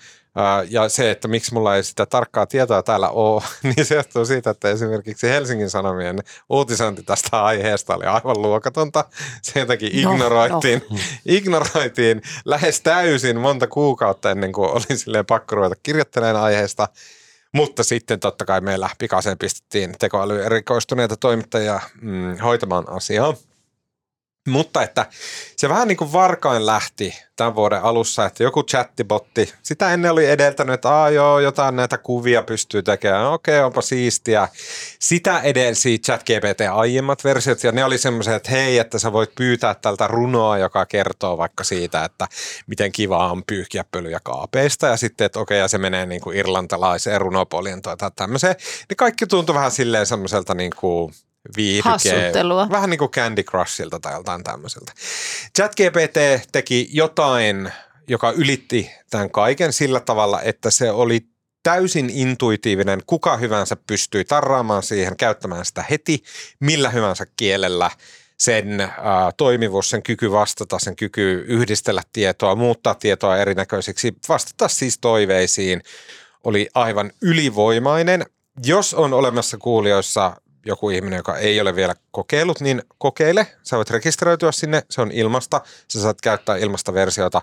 ja 0.70 0.88
se, 0.88 1.10
että 1.10 1.28
miksi 1.28 1.54
mulla 1.54 1.76
ei 1.76 1.84
sitä 1.84 2.06
tarkkaa 2.06 2.46
tietoa 2.46 2.82
täällä 2.82 3.08
ole, 3.08 3.42
niin 3.62 3.86
se 3.86 3.94
johtuu 3.94 4.24
siitä, 4.24 4.50
että 4.50 4.70
esimerkiksi 4.70 5.28
Helsingin 5.28 5.70
Sanomien 5.70 6.18
uutisointi 6.50 7.02
tästä 7.02 7.44
aiheesta 7.44 7.94
oli 7.94 8.04
aivan 8.04 8.42
luokatonta. 8.42 9.04
Se 9.42 9.60
jotenkin 9.60 9.98
ignoroitiin, 9.98 10.82
no, 10.90 10.96
no. 10.96 11.02
ignoroitiin 11.36 12.22
lähes 12.44 12.80
täysin 12.80 13.40
monta 13.40 13.66
kuukautta 13.66 14.30
ennen 14.30 14.52
kuin 14.52 14.70
oli 14.70 14.98
silleen 14.98 15.26
pakko 15.26 15.56
ruveta 15.56 15.74
kirjoittelemaan 15.82 16.44
aiheesta. 16.44 16.88
Mutta 17.52 17.84
sitten 17.84 18.20
totta 18.20 18.44
kai 18.44 18.60
meillä 18.60 18.90
pikaisen 18.98 19.38
pistettiin 19.38 19.94
tekoäly 19.98 20.44
erikoistuneita 20.44 21.16
toimittajia 21.16 21.80
mm, 22.00 22.38
hoitamaan 22.38 22.84
asiaa. 22.88 23.34
Mutta 24.46 24.82
että 24.82 25.06
se 25.56 25.68
vähän 25.68 25.88
niin 25.88 25.96
kuin 25.96 26.12
varkain 26.12 26.66
lähti 26.66 27.14
tämän 27.36 27.54
vuoden 27.54 27.82
alussa, 27.82 28.24
että 28.24 28.42
joku 28.42 28.62
chattibotti, 28.62 29.52
sitä 29.62 29.92
ennen 29.92 30.10
oli 30.10 30.26
edeltänyt, 30.26 30.74
että 30.74 30.90
Aa, 30.90 31.10
joo, 31.10 31.40
jotain 31.40 31.76
näitä 31.76 31.98
kuvia 31.98 32.42
pystyy 32.42 32.82
tekemään, 32.82 33.26
okei, 33.26 33.60
onpa 33.60 33.82
siistiä. 33.82 34.48
Sitä 34.98 35.40
edelsi 35.40 35.98
ChatGPT 35.98 36.60
aiemmat 36.72 37.24
versiot, 37.24 37.64
ja 37.64 37.72
ne 37.72 37.84
oli 37.84 37.98
semmoisia, 37.98 38.36
että 38.36 38.50
hei, 38.50 38.78
että 38.78 38.98
sä 38.98 39.12
voit 39.12 39.34
pyytää 39.34 39.74
tältä 39.74 40.06
runoa, 40.06 40.58
joka 40.58 40.86
kertoo 40.86 41.38
vaikka 41.38 41.64
siitä, 41.64 42.04
että 42.04 42.28
miten 42.66 42.92
kiva 42.92 43.30
on 43.30 43.42
pyyhkiä 43.46 43.84
pölyjä 43.90 44.20
kaapeista, 44.22 44.86
ja 44.86 44.96
sitten, 44.96 45.24
että 45.24 45.40
okei, 45.40 45.58
ja 45.58 45.68
se 45.68 45.78
menee 45.78 46.06
niin 46.06 46.20
kuin 46.20 46.36
irlantilaiseen 46.36 47.20
runopoliin 47.20 47.82
tai 47.82 47.96
tämmöiseen. 48.16 48.54
Niin 48.88 48.96
kaikki 48.96 49.26
tuntui 49.26 49.54
vähän 49.54 49.70
silleen 49.70 50.06
semmoiselta 50.06 50.54
niin 50.54 50.72
kuin 50.76 51.12
viihdyke. 51.56 51.88
Hassuttelua. 51.88 52.68
Vähän 52.70 52.90
niin 52.90 52.98
kuin 52.98 53.10
Candy 53.10 53.42
Crushilta 53.42 54.00
tai 54.00 54.12
joltain 54.12 54.44
tämmöiseltä. 54.44 54.92
ChatGPT 55.56 56.48
teki 56.52 56.88
jotain, 56.92 57.72
joka 58.08 58.30
ylitti 58.30 58.90
tämän 59.10 59.30
kaiken 59.30 59.72
sillä 59.72 60.00
tavalla, 60.00 60.42
että 60.42 60.70
se 60.70 60.90
oli 60.90 61.20
täysin 61.62 62.10
intuitiivinen. 62.10 63.02
Kuka 63.06 63.36
hyvänsä 63.36 63.76
pystyi 63.86 64.24
tarraamaan 64.24 64.82
siihen, 64.82 65.16
käyttämään 65.16 65.64
sitä 65.64 65.84
heti, 65.90 66.22
millä 66.60 66.90
hyvänsä 66.90 67.26
kielellä 67.36 67.90
sen 68.38 68.80
äh, 68.80 68.90
toimivuus, 69.36 69.90
sen 69.90 70.02
kyky 70.02 70.32
vastata, 70.32 70.78
sen 70.78 70.96
kyky 70.96 71.44
yhdistellä 71.48 72.02
tietoa, 72.12 72.54
muuttaa 72.54 72.94
tietoa 72.94 73.36
erinäköiseksi, 73.36 74.14
vastata 74.28 74.68
siis 74.68 74.98
toiveisiin, 74.98 75.82
oli 76.44 76.68
aivan 76.74 77.12
ylivoimainen. 77.22 78.26
Jos 78.64 78.94
on 78.94 79.12
olemassa 79.12 79.56
kuulijoissa 79.58 80.36
joku 80.66 80.90
ihminen, 80.90 81.16
joka 81.16 81.36
ei 81.36 81.60
ole 81.60 81.76
vielä 81.76 81.94
kokeillut, 82.10 82.60
niin 82.60 82.82
kokeile. 82.98 83.46
Sä 83.62 83.76
voit 83.76 83.90
rekisteröityä 83.90 84.52
sinne, 84.52 84.82
se 84.90 85.00
on 85.00 85.12
ilmasta. 85.12 85.60
Sä 85.88 86.00
saat 86.00 86.20
käyttää 86.20 86.56
ilmasta 86.56 86.94
versiota. 86.94 87.42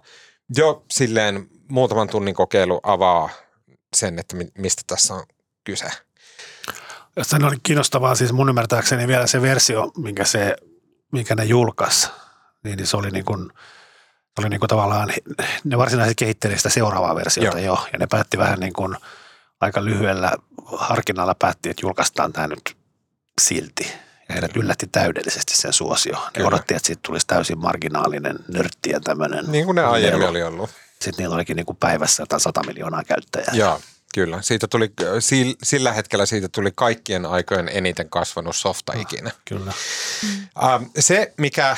Jo 0.58 0.86
silleen 0.92 1.48
muutaman 1.70 2.08
tunnin 2.08 2.36
kokeilu 2.36 2.80
avaa 2.84 3.30
sen, 3.96 4.20
että 4.20 4.36
mistä 4.58 4.82
tässä 4.88 5.14
on 5.14 5.24
kyse. 5.64 5.86
Se 7.22 7.36
oli 7.36 7.56
kiinnostavaa, 7.64 8.16
siis 8.16 8.32
mun 8.32 8.50
ymmärtääkseni 8.50 9.08
vielä 9.08 9.28
se 9.28 9.42
versio, 9.42 9.92
minkä, 9.98 10.26
se, 10.26 10.56
minkä 11.12 11.36
ne 11.36 11.44
julkaisi, 11.44 12.10
niin 12.64 12.88
se 12.88 12.98
oli 12.98 13.12
niin 13.12 13.26
kuin, 13.26 13.52
oli 14.40 14.50
niin 14.50 14.60
kuin 14.60 14.68
tavallaan, 14.68 15.14
ne 15.64 15.78
varsinaisesti 15.78 16.16
kehitteli 16.16 16.58
sitä 16.58 16.70
seuraavaa 16.70 17.16
versiota 17.16 17.60
Joo. 17.60 17.76
jo, 17.76 17.88
ja 17.94 18.00
ne 18.00 18.08
päätti 18.10 18.38
vähän 18.38 18.60
niin 18.60 18.74
kuin 18.74 18.96
aika 19.62 19.86
lyhyellä 19.86 20.32
harkinnalla 20.66 21.36
päätti, 21.36 21.70
että 21.70 21.86
julkaistaan 21.86 22.34
tämä 22.34 22.48
nyt 22.48 22.78
silti. 23.42 23.92
Ja 24.30 24.34
heidät 24.34 24.58
yllätti 24.58 24.88
täydellisesti 24.88 25.56
sen 25.58 25.74
suosio. 25.74 26.14
Ne 26.14 26.32
Kyllä. 26.34 26.48
odotti, 26.48 26.76
että 26.76 26.88
siitä 26.88 27.00
tulisi 27.06 27.28
täysin 27.28 27.60
marginaalinen 27.60 28.40
nörtti 28.48 28.90
ja 28.90 29.00
tämmöinen. 29.00 29.46
Niin 29.48 29.66
kuin 29.66 29.76
ne 29.76 29.84
aiemmin 29.84 30.28
oli 30.28 30.44
ollut. 30.44 30.70
Sitten 31.02 31.24
niillä 31.24 31.36
olikin 31.36 31.56
niin 31.56 31.66
kuin 31.66 31.78
päivässä 31.78 32.24
jotain 32.24 32.40
100 32.40 32.64
miljoonaa 32.64 33.04
käyttäjää. 33.04 33.52
Joo, 33.54 33.82
kyllä. 34.14 34.42
Siitä 34.42 34.68
tuli, 34.68 34.94
sillä 35.64 35.94
hetkellä 35.94 36.26
siitä 36.26 36.50
tuli 36.50 36.72
kaikkien 36.76 37.26
aikojen 37.26 37.70
eniten 37.74 38.10
kasvanut 38.10 38.56
softa 38.56 38.94
ah, 38.96 39.02
ikinä. 39.02 39.32
Kyllä. 39.46 39.74
Se, 41.00 41.34
mikä, 41.38 41.78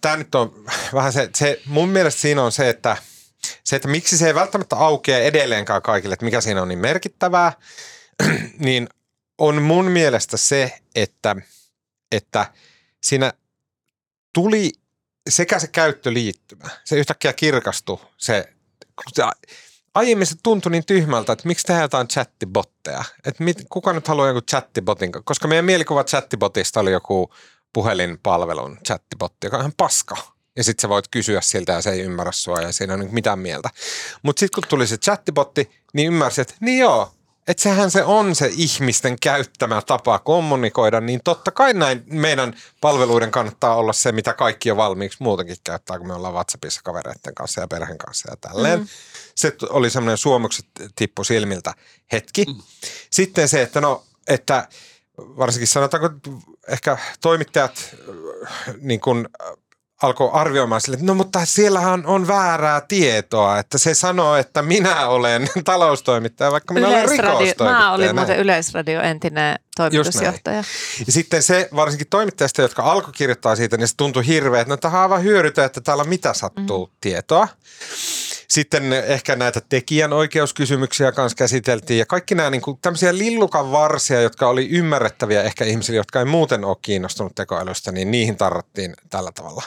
tämä 0.00 0.16
nyt 0.16 0.34
on 0.34 0.64
vähän 0.94 1.12
se, 1.12 1.30
se, 1.36 1.60
mun 1.66 1.88
mielestä 1.88 2.20
siinä 2.20 2.42
on 2.42 2.52
se, 2.52 2.68
että 2.68 2.96
se, 3.64 3.76
että 3.76 3.88
miksi 3.88 4.18
se 4.18 4.26
ei 4.26 4.34
välttämättä 4.34 4.76
aukea 4.76 5.18
edelleenkaan 5.18 5.82
kaikille, 5.82 6.12
että 6.12 6.24
mikä 6.24 6.40
siinä 6.40 6.62
on 6.62 6.68
niin 6.68 6.78
merkittävää, 6.78 7.52
niin 8.58 8.88
on 9.38 9.62
mun 9.62 9.84
mielestä 9.84 10.36
se, 10.36 10.78
että, 10.94 11.36
että 12.12 12.52
siinä 13.02 13.32
tuli 14.32 14.72
sekä 15.30 15.58
se 15.58 15.66
käyttöliittymä, 15.66 16.68
se 16.84 16.96
yhtäkkiä 16.96 17.32
kirkastui 17.32 17.98
se, 18.18 18.48
aiemmin 19.94 20.26
se 20.26 20.34
tuntui 20.42 20.72
niin 20.72 20.86
tyhmältä, 20.86 21.32
että 21.32 21.48
miksi 21.48 21.66
tehdään 21.66 21.84
jotain 21.84 22.08
chattibotteja, 22.08 23.04
että 23.24 23.44
mit, 23.44 23.56
kuka 23.70 23.92
nyt 23.92 24.08
haluaa 24.08 24.28
joku 24.28 24.40
chattibotin, 24.40 25.12
koska 25.24 25.48
meidän 25.48 25.64
mielikuva 25.64 26.04
chattibotista 26.04 26.80
oli 26.80 26.92
joku 26.92 27.34
puhelinpalvelun 27.72 28.78
chattibotti, 28.86 29.46
joka 29.46 29.56
on 29.56 29.62
ihan 29.62 29.72
paska. 29.76 30.16
Ja 30.56 30.64
sitten 30.64 30.82
sä 30.82 30.88
voit 30.88 31.08
kysyä 31.08 31.40
siltä 31.40 31.72
ja 31.72 31.82
se 31.82 31.90
ei 31.90 32.00
ymmärrä 32.00 32.32
sua 32.32 32.60
ja 32.60 32.72
siinä 32.72 32.94
on 32.94 33.00
niin 33.00 33.14
mitään 33.14 33.38
mieltä. 33.38 33.70
Mutta 34.22 34.40
sitten 34.40 34.62
kun 34.62 34.68
tuli 34.68 34.86
se 34.86 34.96
chattibotti, 34.96 35.70
niin 35.92 36.06
ymmärsit, 36.06 36.50
että 36.50 36.54
niin 36.60 36.78
joo, 36.78 37.12
että 37.48 37.62
sehän 37.62 37.90
se 37.90 38.04
on 38.04 38.34
se 38.34 38.50
ihmisten 38.52 39.16
käyttämä 39.20 39.82
tapa 39.86 40.18
kommunikoida, 40.18 41.00
niin 41.00 41.20
totta 41.24 41.50
kai 41.50 41.74
näin 41.74 42.04
meidän 42.06 42.54
palveluiden 42.80 43.30
kannattaa 43.30 43.76
olla 43.76 43.92
se, 43.92 44.12
mitä 44.12 44.34
kaikki 44.34 44.68
jo 44.68 44.76
valmiiksi 44.76 45.18
muutenkin 45.20 45.56
käyttää, 45.64 45.98
kun 45.98 46.06
me 46.06 46.14
ollaan 46.14 46.34
WhatsAppissa 46.34 46.80
kavereiden 46.84 47.34
kanssa 47.34 47.60
ja 47.60 47.68
perheen 47.68 47.98
kanssa 47.98 48.30
ja 48.30 48.36
tälleen. 48.36 48.78
Mm. 48.78 48.86
Se 49.34 49.56
oli 49.68 49.90
semmoinen 49.90 50.18
suomukset 50.18 50.66
tippu 50.96 51.24
silmiltä 51.24 51.74
hetki. 52.12 52.44
Mm. 52.44 52.62
Sitten 53.10 53.48
se, 53.48 53.62
että 53.62 53.80
no, 53.80 54.04
että 54.28 54.68
varsinkin 55.18 55.68
sanotaanko 55.68 56.10
ehkä 56.68 56.98
toimittajat 57.20 57.96
niin 58.80 59.00
kuin 59.00 59.28
alkoi 60.02 60.30
arvioimaan 60.32 60.80
sille, 60.80 60.94
että 60.94 61.06
no 61.06 61.14
mutta 61.14 61.44
siellähän 61.44 62.06
on 62.06 62.28
väärää 62.28 62.80
tietoa, 62.80 63.58
että 63.58 63.78
se 63.78 63.94
sanoo, 63.94 64.36
että 64.36 64.62
minä 64.62 65.08
olen 65.08 65.48
taloustoimittaja, 65.64 66.52
vaikka 66.52 66.74
minä 66.74 66.88
olen 66.88 67.08
rikostoimittaja. 67.08 67.70
Mä 67.70 67.92
olin 67.92 68.16
muuten 68.16 68.38
Yleisradio 68.38 69.00
entinen 69.00 69.58
toimitusjohtaja. 69.76 70.64
Ja 71.06 71.12
sitten 71.12 71.42
se 71.42 71.68
varsinkin 71.76 72.06
toimittajista, 72.10 72.62
jotka 72.62 72.82
alkoi 72.82 73.12
kirjoittaa 73.12 73.56
siitä, 73.56 73.76
niin 73.76 73.88
se 73.88 73.96
tuntui 73.96 74.26
hirveä, 74.26 74.60
että 74.60 74.72
no 74.72 74.76
tähän 74.76 74.98
on 74.98 75.02
aivan 75.02 75.22
hyödytä, 75.22 75.64
että 75.64 75.80
täällä 75.80 76.04
mitä 76.04 76.34
sattuu 76.34 76.86
mm. 76.86 76.92
tietoa. 77.00 77.48
Sitten 78.52 78.92
ehkä 78.92 79.36
näitä 79.36 79.60
tekijänoikeuskysymyksiä 79.68 81.12
kanssa 81.12 81.36
käsiteltiin 81.36 81.98
ja 81.98 82.06
kaikki 82.06 82.34
nämä 82.34 82.50
niin 82.50 82.62
kuin, 82.62 82.78
tämmöisiä 82.82 83.18
lillukan 83.18 83.72
varsia, 83.72 84.20
jotka 84.20 84.48
oli 84.48 84.68
ymmärrettäviä 84.68 85.42
ehkä 85.42 85.64
ihmisille, 85.64 85.96
jotka 85.96 86.18
ei 86.18 86.24
muuten 86.24 86.64
ole 86.64 86.76
kiinnostunut 86.82 87.34
tekoälystä, 87.34 87.92
niin 87.92 88.10
niihin 88.10 88.36
tarrattiin 88.36 88.94
tällä 89.10 89.32
tavalla. 89.34 89.62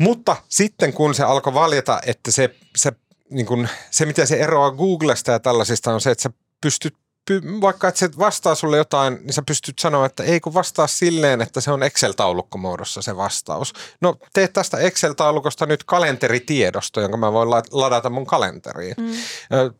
Mutta 0.00 0.36
sitten 0.48 0.92
kun 0.92 1.14
se 1.14 1.22
alkoi 1.22 1.54
valjeta, 1.54 2.00
että 2.06 2.32
se, 2.32 2.54
se, 2.76 2.92
niin 3.30 3.46
kuin, 3.46 3.68
se 3.90 4.06
miten 4.06 4.26
se 4.26 4.36
eroaa 4.36 4.70
Googlesta 4.70 5.32
ja 5.32 5.40
tällaisista 5.40 5.94
on 5.94 6.00
se, 6.00 6.10
että 6.10 6.22
sä 6.22 6.30
pystyt 6.60 6.96
vaikka 7.60 7.88
että 7.88 7.98
se 7.98 8.10
vastaa 8.18 8.54
sulle 8.54 8.76
jotain, 8.76 9.14
niin 9.14 9.32
sä 9.32 9.42
pystyt 9.46 9.78
sanoa, 9.78 10.06
että 10.06 10.22
ei 10.22 10.40
kun 10.40 10.54
vastaa 10.54 10.86
silleen, 10.86 11.40
että 11.40 11.60
se 11.60 11.70
on 11.70 11.82
Excel-taulukkomuodossa 11.82 13.02
se 13.02 13.16
vastaus. 13.16 13.72
No 14.00 14.16
tee 14.32 14.48
tästä 14.48 14.76
Excel-taulukosta 14.76 15.66
nyt 15.66 15.84
kalenteritiedosto, 15.84 17.00
jonka 17.00 17.16
mä 17.16 17.32
voin 17.32 17.50
ladata 17.50 18.10
mun 18.10 18.26
kalenteriin. 18.26 18.94
Mm. 18.98 19.12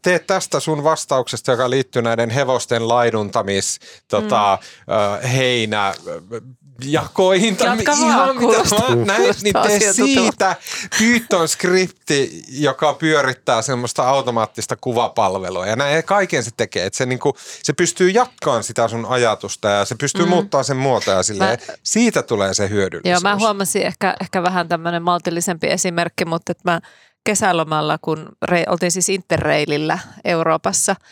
Tee 0.03 0.19
tästä 0.19 0.61
sun 0.61 0.85
vastauksesta, 0.85 1.51
joka 1.51 1.71
liittyy 1.71 2.03
näiden 2.03 2.31
hevosten 2.31 2.89
laiduntamis, 2.89 3.79
tota, 4.09 4.59
mm. 4.87 5.29
heinä, 5.29 5.95
jakoihin 6.83 7.57
tai 7.57 7.67
Jatka 7.67 7.93
ihan 7.93 8.37
mitä 8.37 8.57
mä 8.57 9.05
näin, 9.05 9.35
niin 9.43 9.55
tee 9.67 9.93
siitä 9.93 10.57
Python 10.99 11.49
skripti, 11.49 12.45
joka 12.49 12.95
pyörittää 12.95 13.63
semmoista 13.63 14.09
automaattista 14.09 14.77
kuvapalvelua. 14.77 15.67
Ja 15.67 15.77
näin 15.77 16.05
kaiken 16.05 16.45
se 16.45 16.51
tekee, 16.57 16.87
että 16.87 16.97
se, 16.97 17.07
niinku, 17.07 17.37
se 17.63 17.73
pystyy 17.73 18.11
jatkaan 18.11 18.65
sitä 18.65 18.89
sun 18.89 19.07
ajatusta 19.07 19.69
ja 19.69 19.85
se 19.85 19.95
pystyy 19.95 20.25
mm. 20.25 20.29
muuttaa 20.29 20.63
sen 20.63 20.77
muotoja 20.77 21.23
silleen. 21.23 21.59
Mä, 21.69 21.75
siitä 21.83 22.23
tulee 22.23 22.55
se 22.55 22.69
hyödyllisyys. 22.69 23.23
Joo, 23.23 23.31
mä 23.31 23.37
huomasin 23.37 23.83
ehkä, 23.83 24.17
ehkä 24.21 24.43
vähän 24.43 24.69
tämmöinen 24.69 25.03
maltillisempi 25.03 25.67
esimerkki, 25.67 26.25
mutta 26.25 26.53
että 26.53 26.71
mä 26.71 26.81
kesälomalla, 27.25 27.99
kun 28.03 28.29
rei, 28.43 28.65
oltiin 28.69 28.93
siis 28.93 29.09
Interrailillä 29.09 29.99
Euroopassa– 30.25 30.97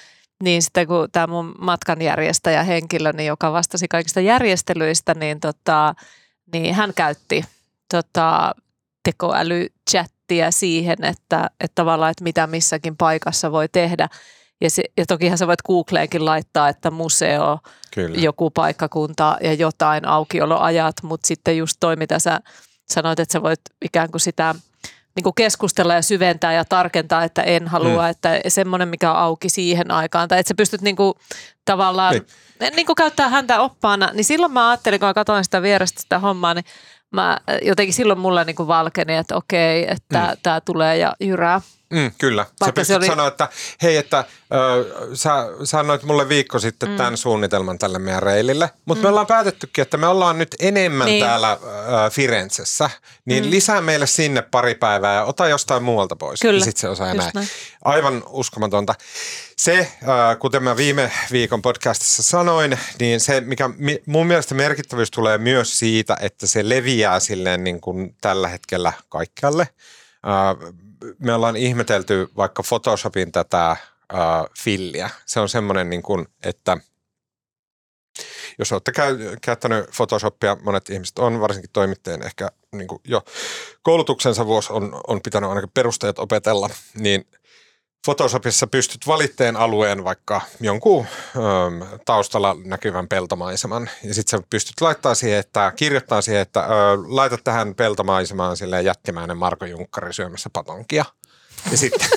niin 0.43 0.63
sitten 0.63 0.87
kun 0.87 1.09
tämä 1.13 1.27
mun 1.27 1.55
matkanjärjestäjä 1.59 2.63
henkilö, 2.63 3.13
niin 3.13 3.27
joka 3.27 3.53
vastasi 3.53 3.89
kaikista 3.89 4.21
järjestelyistä, 4.21 5.15
niin, 5.15 5.41
tota, 5.41 5.95
niin 6.53 6.75
hän 6.75 6.95
käytti 6.95 7.45
tota, 7.91 8.55
tekoälychattia 9.05 10.51
siihen, 10.51 11.05
että, 11.05 11.51
että 11.61 11.75
tavallaan, 11.75 12.11
että 12.11 12.25
mitä 12.25 12.47
missäkin 12.47 12.97
paikassa 12.97 13.53
voi 13.53 13.69
tehdä. 13.69 14.09
Ja, 14.61 14.71
se, 14.71 14.83
ja 14.97 15.07
tokihan 15.07 15.39
sä 15.39 15.47
voit 15.47 15.63
Googleenkin 15.63 16.25
laittaa, 16.25 16.69
että 16.69 16.91
museo, 16.91 17.59
Kyllä. 17.95 18.19
joku 18.19 18.51
paikkakunta 18.51 19.37
ja 19.41 19.55
jotain 19.55 20.09
aukioloajat, 20.09 20.97
mutta 21.03 21.27
sitten 21.27 21.57
just 21.57 21.77
toi, 21.81 21.97
mitä 21.97 22.19
sä 22.19 22.41
sanoit, 22.89 23.21
että 23.21 23.33
sä 23.33 23.43
voit 23.43 23.61
ikään 23.83 24.11
kuin 24.11 24.21
sitä– 24.21 24.55
niin 25.17 25.25
kuin 25.25 25.35
keskustella 25.35 25.95
ja 25.95 26.03
syventää 26.03 26.53
ja 26.53 26.65
tarkentaa, 26.65 27.25
että 27.25 27.43
en 27.43 27.69
halua, 27.69 28.03
mm. 28.03 28.11
että 28.11 28.41
semmoinen, 28.49 28.89
mikä 28.89 29.11
on 29.11 29.17
auki 29.17 29.49
siihen 29.49 29.91
aikaan. 29.91 30.29
Tai 30.29 30.39
että 30.39 30.49
sä 30.49 30.55
pystyt 30.55 30.81
niin 30.81 30.97
kuin, 30.97 31.15
tavallaan 31.65 32.15
niin. 32.61 32.77
Niin 32.77 32.87
kuin 32.87 32.97
käyttää 32.97 33.29
häntä 33.29 33.61
oppaana. 33.61 34.11
Niin 34.13 34.25
silloin 34.25 34.53
mä 34.53 34.71
ajattelin, 34.71 35.01
kun 35.01 35.09
mä 35.09 35.15
katsoin 35.15 35.45
sitä 35.45 35.63
vierestä 35.63 36.01
sitä 36.01 36.19
hommaa, 36.19 36.55
niin 36.55 36.65
mä 37.11 37.39
jotenkin 37.63 37.95
silloin 37.95 38.19
mulle 38.19 38.45
niin 38.45 38.57
kuin 38.57 38.67
valkeni, 38.67 39.17
että 39.17 39.37
okei, 39.37 39.87
että 39.91 40.19
mm. 40.19 40.37
tämä 40.43 40.61
tulee 40.61 40.97
ja 40.97 41.13
jyrää. 41.21 41.61
Mm, 41.93 42.13
kyllä. 42.19 42.47
Vaikka 42.61 42.67
sä 42.67 42.73
pystyt 42.73 42.97
oli... 42.97 43.07
sanoa, 43.07 43.27
että 43.27 43.49
hei, 43.83 43.97
että 43.97 44.25
ö, 44.55 45.15
sä 45.15 45.31
sanoit 45.65 46.03
mulle 46.03 46.29
viikko 46.29 46.59
sitten 46.59 46.89
mm. 46.89 46.97
tämän 46.97 47.17
suunnitelman 47.17 47.79
tälle 47.79 47.99
meidän 47.99 48.23
reilille, 48.23 48.71
mutta 48.85 49.01
mm. 49.01 49.03
me 49.03 49.09
ollaan 49.09 49.27
päätettykin, 49.27 49.83
että 49.83 49.97
me 49.97 50.07
ollaan 50.07 50.39
nyt 50.39 50.57
enemmän 50.61 51.07
niin. 51.07 51.25
täällä 51.25 51.53
ö, 51.53 52.11
Firenzessä, 52.11 52.91
niin 53.25 53.45
mm. 53.45 53.51
lisää 53.51 53.81
meille 53.81 54.07
sinne 54.07 54.43
pari 54.43 54.75
päivää 54.75 55.15
ja 55.15 55.25
ota 55.25 55.49
jostain 55.49 55.83
muualta 55.83 56.17
pois. 56.17 56.41
Kyllä. 56.41 56.59
Ja 56.59 56.65
sit 56.65 56.77
se 56.77 56.89
osaa 56.89 57.15
näin. 57.15 57.31
näin. 57.35 57.49
Aivan 57.85 58.23
uskomatonta. 58.29 58.95
Se, 59.57 59.93
kuten 60.39 60.63
mä 60.63 60.77
viime 60.77 61.13
viikon 61.33 61.63
podcastissa 61.63 62.23
sanoin, 62.23 62.79
niin 62.99 63.21
se, 63.21 63.41
mikä 63.41 63.71
mun 64.07 64.27
mielestä 64.27 64.55
merkittävyys 64.55 65.11
tulee 65.11 65.39
myös 65.39 65.79
siitä, 65.79 66.17
että 66.21 66.47
se 66.47 66.69
leviää 66.69 67.21
silleen 67.21 67.65
niin 67.65 67.81
kuin 67.81 68.17
tällä 68.21 68.49
hetkellä 68.49 68.93
kaikkialle 69.09 69.69
me 71.19 71.35
ollaan 71.35 71.57
ihmetelty 71.57 72.29
vaikka 72.37 72.63
Photoshopin 72.63 73.33
tätä 73.33 73.71
äh, 73.71 73.79
filliä. 74.59 75.11
Se 75.27 75.41
on 75.41 75.49
semmoinen, 75.49 75.91
niin 75.91 76.03
kuin, 76.03 76.29
että 76.45 76.77
jos 78.59 78.73
olette 78.73 78.93
käy, 78.93 79.37
käyttänyt 79.43 79.91
Photoshopia, 79.97 80.57
monet 80.63 80.91
ihmiset 80.91 81.19
on, 81.19 81.41
varsinkin 81.41 81.71
toimittajien 81.73 82.27
ehkä 82.27 82.49
niin 82.73 82.89
kuin 82.89 83.01
jo 83.05 83.23
koulutuksensa 83.83 84.47
vuosi 84.47 84.73
on, 84.73 85.01
on 85.07 85.21
pitänyt 85.23 85.49
ainakin 85.49 85.71
perusteet 85.75 86.19
opetella, 86.19 86.71
niin– 86.95 87.25
Photoshopissa 88.05 88.67
pystyt 88.67 89.07
valitteen 89.07 89.57
alueen 89.57 90.05
vaikka 90.05 90.41
jonkun 90.61 91.07
ö, 91.07 91.39
taustalla 92.05 92.57
näkyvän 92.65 93.09
peltomaiseman 93.09 93.91
ja 94.05 94.15
sitten 94.15 94.39
sä 94.39 94.47
pystyt 94.51 94.81
laittaa 94.81 95.15
siihen, 95.15 95.39
että 95.39 95.73
kirjoittaa 95.77 96.23
siihen, 96.23 96.43
että 96.43 96.61
ö, 96.61 96.69
laita 97.07 97.39
tähän 97.45 97.75
peltomaisemaan 97.75 98.57
sille 98.57 98.83
jättimäinen 98.83 99.37
Marko 99.37 99.65
Junkkari 99.65 100.13
syömässä 100.13 100.51
patonkia. 100.53 101.05
Ja 101.71 101.77
sitten, 101.77 102.09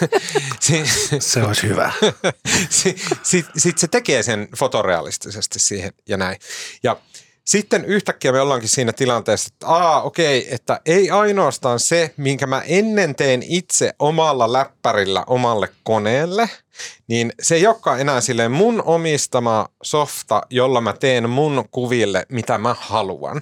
se 1.20 1.44
olisi 1.44 1.68
hyvä. 1.68 1.92
Sitten 2.70 3.18
sit, 3.24 3.46
sit 3.58 3.78
se 3.78 3.88
tekee 3.88 4.24
sen 4.24 4.48
fotorealistisesti 4.58 5.60
siihen 5.60 5.94
ja 6.08 6.18
näin. 6.18 6.40
Ja 6.84 6.98
sitten 7.46 7.86
yhtäkkiä 7.86 8.32
me 8.32 8.42
ollaankin 8.42 8.70
siinä 8.70 8.94
tilanteessa, 8.94 9.50
että 9.54 9.68
aa 9.68 10.02
okei, 10.02 10.54
että 10.54 10.82
ei 10.86 11.12
ainoastaan 11.12 11.80
se, 11.80 12.14
minkä 12.18 12.48
mä 12.48 12.62
ennen 12.68 13.16
teen 13.16 13.44
itse 13.44 13.94
omalla 14.00 14.54
läppärillä 14.54 15.24
omalle 15.28 15.70
koneelle– 15.84 16.50
niin 17.08 17.34
se 17.42 17.56
ei 17.56 17.68
olekaan 17.68 18.02
enää 18.02 18.22
silleen 18.22 18.52
mun 18.52 18.84
omistama 18.86 19.68
softa, 19.84 20.42
jolla 20.50 20.82
mä 20.82 20.94
teen 20.94 21.30
mun 21.30 21.66
kuville, 21.72 22.26
mitä 22.30 22.58
mä 22.58 22.76
haluan. 22.80 23.42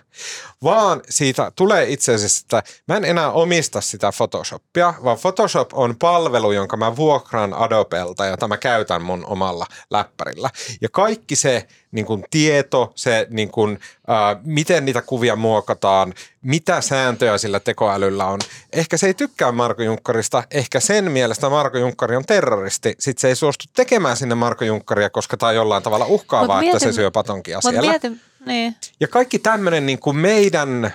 Vaan 0.63 1.01
siitä 1.09 1.51
tulee 1.55 1.89
itse 1.89 2.13
asiassa, 2.13 2.41
että 2.41 2.63
mä 2.87 2.97
en 2.97 3.05
enää 3.05 3.31
omista 3.31 3.81
sitä 3.81 4.11
Photoshopia, 4.17 4.93
vaan 5.03 5.17
Photoshop 5.17 5.69
on 5.73 5.95
palvelu, 5.99 6.51
jonka 6.51 6.77
mä 6.77 6.95
vuokraan 6.95 7.53
Adobelta, 7.53 8.25
jota 8.25 8.47
mä 8.47 8.57
käytän 8.57 9.03
mun 9.03 9.25
omalla 9.25 9.65
läppärillä. 9.91 10.49
Ja 10.81 10.89
kaikki 10.91 11.35
se 11.35 11.67
niin 11.91 12.05
kuin 12.05 12.23
tieto, 12.29 12.91
se 12.95 13.27
niin 13.29 13.51
kuin, 13.51 13.79
äh, 14.09 14.41
miten 14.43 14.85
niitä 14.85 15.01
kuvia 15.01 15.35
muokataan, 15.35 16.13
mitä 16.41 16.81
sääntöjä 16.81 17.37
sillä 17.37 17.59
tekoälyllä 17.59 18.25
on. 18.25 18.39
Ehkä 18.73 18.97
se 18.97 19.07
ei 19.07 19.13
tykkää 19.13 19.51
Marko 19.51 19.83
Junkkarista, 19.83 20.43
ehkä 20.51 20.79
sen 20.79 21.11
mielestä 21.11 21.49
Marko 21.49 21.77
Junkkari 21.77 22.15
on 22.15 22.25
terroristi. 22.25 22.95
Sitten 22.99 23.21
se 23.21 23.27
ei 23.27 23.35
suostu 23.35 23.65
tekemään 23.75 24.17
sinne 24.17 24.35
Marko 24.35 24.65
Junkkaria, 24.65 25.09
koska 25.09 25.37
tämä 25.37 25.49
on 25.49 25.55
jollain 25.55 25.83
tavalla 25.83 26.05
uhkaavaa, 26.05 26.59
mietin, 26.59 26.77
että 26.77 26.91
se 26.91 26.95
syö 26.95 27.11
patonkia 27.11 27.61
siellä. 27.61 27.89
Mietin, 27.89 28.21
niin. 28.45 28.75
Ja 28.99 29.07
kaikki 29.07 29.39
tämmöinen 29.39 29.85
niin 29.85 29.99
kuin 29.99 30.17
meidän 30.17 30.93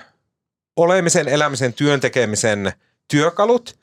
olemisen, 0.75 1.27
elämisen, 1.27 1.73
työntekemisen 1.73 2.73
työkalut– 3.07 3.75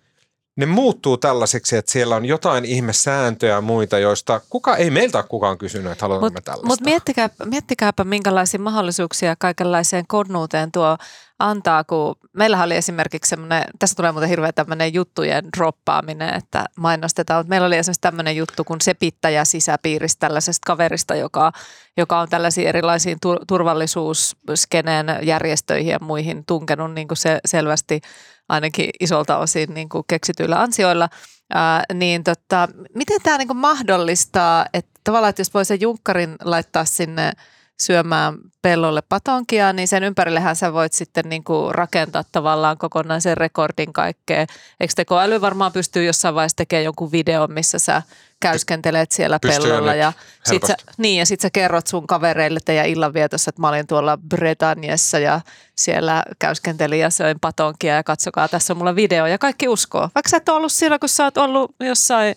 ne 0.56 0.66
muuttuu 0.66 1.16
tällaiseksi, 1.16 1.76
että 1.76 1.92
siellä 1.92 2.16
on 2.16 2.24
jotain 2.24 2.64
ihmesääntöjä 2.64 3.54
ja 3.54 3.60
muita, 3.60 3.98
joista 3.98 4.40
kuka 4.50 4.76
ei 4.76 4.90
meiltä 4.90 5.18
ole 5.18 5.26
kukaan 5.28 5.58
kysynyt, 5.58 5.92
että 5.92 6.04
haluamme 6.04 6.30
mut, 6.30 6.44
tällaista. 6.44 6.66
Mutta 6.66 6.84
miettikää, 6.84 7.30
miettikääpä, 7.44 8.04
minkälaisia 8.04 8.60
mahdollisuuksia 8.60 9.36
kaikenlaiseen 9.38 10.04
konnuuteen 10.08 10.72
tuo 10.72 10.96
antaa, 11.38 11.84
kun 11.84 12.16
meillä 12.32 12.62
oli 12.62 12.76
esimerkiksi 12.76 13.28
semmoinen, 13.28 13.64
tässä 13.78 13.96
tulee 13.96 14.12
muuten 14.12 14.28
hirveä 14.28 14.52
tämmöinen 14.52 14.94
juttujen 14.94 15.44
droppaaminen, 15.56 16.34
että 16.34 16.64
mainostetaan, 16.76 17.40
mutta 17.40 17.48
meillä 17.48 17.66
oli 17.66 17.76
esimerkiksi 17.76 18.00
tämmöinen 18.00 18.36
juttu 18.36 18.64
kuin 18.64 18.80
sepittäjä 18.80 19.44
sisäpiiristä 19.44 20.20
tällaisesta 20.20 20.66
kaverista, 20.66 21.14
joka, 21.14 21.52
joka 21.96 22.20
on 22.20 22.28
tällaisiin 22.28 22.68
erilaisiin 22.68 23.18
tur- 23.26 23.44
turvallisuusskeneen 23.48 25.06
järjestöihin 25.22 25.92
ja 25.92 25.98
muihin 26.00 26.44
tunkenut 26.46 26.94
niin 26.94 27.08
kuin 27.08 27.18
se 27.18 27.40
selvästi 27.44 28.00
ainakin 28.48 28.90
isolta 29.00 29.38
osin 29.38 29.74
niin 29.74 29.88
kuin 29.88 30.04
keksityillä 30.08 30.60
ansioilla, 30.60 31.08
ää, 31.54 31.84
niin 31.94 32.24
tota, 32.24 32.68
miten 32.94 33.22
tämä 33.22 33.38
niin 33.38 33.56
mahdollistaa, 33.56 34.66
että 34.72 35.00
tavallaan, 35.04 35.30
että 35.30 35.40
jos 35.40 35.54
voi 35.54 35.64
sen 35.64 35.80
junkkarin 35.80 36.36
laittaa 36.44 36.84
sinne 36.84 37.32
syömään 37.80 38.38
pellolle 38.62 39.02
patonkia, 39.02 39.72
niin 39.72 39.88
sen 39.88 40.04
ympärillehän 40.04 40.56
sä 40.56 40.72
voit 40.72 40.92
sitten 40.92 41.28
niin 41.28 41.44
kuin 41.44 41.74
rakentaa 41.74 42.24
tavallaan 42.32 42.78
kokonaisen 42.78 43.36
rekordin 43.36 43.92
kaikkea. 43.92 44.46
Eikö 44.80 44.92
tekoäly 44.96 45.40
varmaan 45.40 45.72
pystyy 45.72 46.04
jossain 46.04 46.34
vaiheessa 46.34 46.56
tekemään 46.56 46.84
jonkun 46.84 47.12
videon, 47.12 47.52
missä 47.52 47.78
sä 47.78 48.02
käyskentelet 48.40 49.12
siellä 49.12 49.38
Pystyy 49.38 49.60
pellolla 49.60 49.94
ja 49.94 50.12
sit 50.44 50.62
sä, 50.66 50.76
niin, 50.98 51.18
ja 51.18 51.26
sit 51.26 51.40
sä 51.40 51.50
kerrot 51.52 51.86
sun 51.86 52.06
kavereille 52.06 52.60
teidän 52.64 52.86
illanvietossa, 52.86 53.48
että 53.48 53.60
mä 53.60 53.68
olin 53.68 53.86
tuolla 53.86 54.18
Britanniassa 54.28 55.18
ja 55.18 55.40
siellä 55.76 56.22
käyskentelin 56.38 57.00
ja 57.00 57.10
söin 57.10 57.40
patonkia 57.40 57.94
ja 57.94 58.04
katsokaa, 58.04 58.48
tässä 58.48 58.72
on 58.72 58.76
mulla 58.76 58.96
video 58.96 59.26
ja 59.26 59.38
kaikki 59.38 59.68
uskoo. 59.68 60.08
Vaikka 60.14 60.30
sä 60.30 60.36
et 60.36 60.48
ollut 60.48 60.72
siellä, 60.72 60.98
kun 60.98 61.08
sä 61.08 61.24
oot 61.24 61.38
ollut 61.38 61.74
jossain 61.80 62.34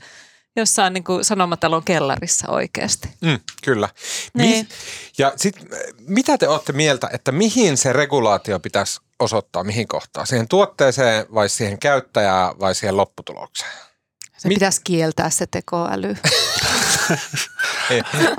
jossain 0.59 0.93
niin 0.93 1.03
kuin 1.03 1.25
sanomatalon 1.25 1.83
kellarissa 1.83 2.51
oikeasti. 2.51 3.09
Mm, 3.21 3.39
kyllä. 3.63 3.89
Niin. 4.33 4.65
Mi- 4.65 4.67
ja 5.17 5.33
sit, 5.35 5.55
mitä 5.99 6.37
te 6.37 6.47
olette 6.47 6.73
mieltä, 6.73 7.09
että 7.13 7.31
mihin 7.31 7.77
se 7.77 7.93
regulaatio 7.93 8.59
pitäisi 8.59 9.01
osoittaa, 9.19 9.63
mihin 9.63 9.87
kohtaan? 9.87 10.27
Siihen 10.27 10.47
tuotteeseen 10.47 11.25
vai 11.33 11.49
siihen 11.49 11.79
käyttäjään 11.79 12.59
vai 12.59 12.75
siihen 12.75 12.97
lopputulokseen? 12.97 13.71
Se 14.37 14.47
Mit? 14.47 14.55
pitäisi 14.55 14.81
kieltää 14.83 15.29
se 15.29 15.47
tekoäly. 15.47 16.15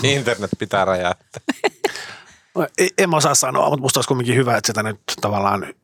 Internet 0.03 0.51
pitää 0.59 0.85
räjäyttää. 0.85 1.43
No, 2.55 2.67
en 2.99 3.11
mä 3.11 3.17
osaa 3.17 3.35
sanoa, 3.35 3.71
mutta 3.71 3.81
musta 3.81 3.99
olisi 3.99 4.09
kuitenkin 4.09 4.37
hyvä, 4.37 4.57
että 4.57 4.67
sitä 4.67 4.83
nyt 4.83 5.01
tavallaan, 5.21 5.75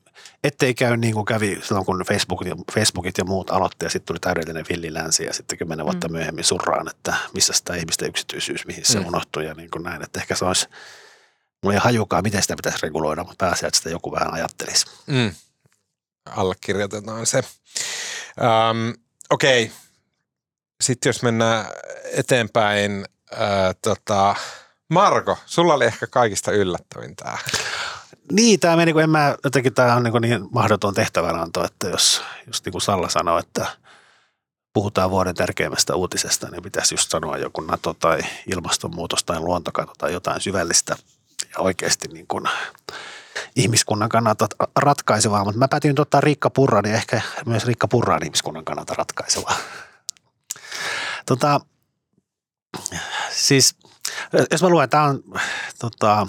ettei 0.46 0.74
käy 0.74 0.96
niin 0.96 1.14
kuin 1.14 1.24
kävi 1.24 1.58
silloin, 1.62 1.86
kun 1.86 2.04
Facebookit 2.08 2.48
ja, 2.48 2.56
Facebookit 2.72 3.18
ja 3.18 3.24
muut 3.24 3.50
aloitti 3.50 3.86
ja 3.86 3.90
sitten 3.90 4.06
tuli 4.06 4.18
täydellinen 4.18 4.64
villilänsi 4.68 5.24
ja 5.24 5.32
sitten 5.32 5.58
kymmenen 5.58 5.86
vuotta 5.86 6.08
mm. 6.08 6.12
myöhemmin 6.12 6.44
surraan, 6.44 6.88
että 6.88 7.14
missä 7.34 7.52
sitä 7.52 7.74
ihmisten 7.74 8.08
yksityisyys, 8.08 8.66
mihin 8.66 8.84
se 8.84 9.00
mm. 9.00 9.06
unohtui 9.06 9.46
ja 9.46 9.54
niin 9.54 9.70
kuin 9.70 9.82
näin. 9.82 10.02
Että 10.02 10.20
ehkä 10.20 10.34
se 10.34 10.44
olisi, 10.44 10.68
mulla 11.62 11.74
ei 11.74 11.80
hajukaan, 11.80 12.22
miten 12.22 12.42
sitä 12.42 12.56
pitäisi 12.56 12.78
reguloida, 12.82 13.24
mutta 13.24 13.46
pääsee, 13.46 13.66
että 13.66 13.78
sitä 13.78 13.90
joku 13.90 14.12
vähän 14.12 14.34
ajattelisi. 14.34 14.86
Mm. 15.06 15.34
Allekirjoitetaan 16.26 17.26
se. 17.26 17.38
Um, 17.38 18.94
Okei, 19.30 19.64
okay. 19.64 19.76
sitten 20.80 21.08
jos 21.10 21.22
mennään 21.22 21.66
eteenpäin, 22.12 23.04
äh, 23.32 23.74
tota, 23.82 24.36
Marko, 24.88 25.38
sulla 25.46 25.74
oli 25.74 25.84
ehkä 25.84 26.06
kaikista 26.06 26.52
yllättävin 26.52 27.16
tämä. 27.16 27.38
Niin, 28.32 28.60
tämä 28.60 28.76
meni, 28.76 28.92
kun 28.92 29.02
en 29.02 29.10
mä, 29.10 29.36
jotenkin 29.44 29.74
tämä 29.74 29.94
on 29.94 30.02
niin, 30.02 30.20
niin 30.20 30.48
mahdoton 30.50 30.94
tehtävänanto, 30.94 31.64
että 31.64 31.88
jos, 31.88 32.22
just 32.46 32.64
niin 32.64 32.72
kuin 32.72 32.82
Salla 32.82 33.08
sanoi, 33.08 33.40
että 33.40 33.66
puhutaan 34.72 35.10
vuoden 35.10 35.34
tärkeimmästä 35.34 35.94
uutisesta, 35.94 36.50
niin 36.50 36.62
pitäisi 36.62 36.94
just 36.94 37.10
sanoa 37.10 37.38
joku 37.38 37.60
NATO 37.60 37.94
tai 37.94 38.20
ilmastonmuutos 38.46 39.24
tai 39.24 39.40
luontokato 39.40 39.92
tai 39.98 40.12
jotain 40.12 40.40
syvällistä 40.40 40.96
ja 41.54 41.58
oikeasti 41.58 42.08
niin 42.08 42.26
kuin 42.26 42.44
ihmiskunnan 43.56 44.08
kannalta 44.08 44.46
ratkaisevaa, 44.76 45.44
mutta 45.44 45.58
mä 45.58 45.68
päätin 45.68 46.00
ottaa 46.00 46.20
Riikka 46.20 46.50
Purra, 46.50 46.82
niin 46.82 46.94
ehkä 46.94 47.20
myös 47.46 47.66
Riikka 47.66 47.88
Purra 47.88 48.14
on 48.14 48.24
ihmiskunnan 48.24 48.64
kannalta 48.64 48.94
ratkaisevaa. 48.94 49.56
Tota, 51.26 51.60
siis 53.30 53.74
jos 54.50 54.62
mä 54.62 54.68
luen, 54.68 54.88
tämä 54.88 55.04
on 55.04 55.22
tota, 55.78 56.26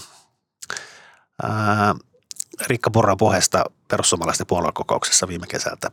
Rikka 2.67 2.89
Purran 2.89 3.17
puheesta 3.17 3.65
perussuomalaisten 3.87 4.47
puoluekokouksessa 4.47 5.27
viime 5.27 5.47
kesältä. 5.47 5.91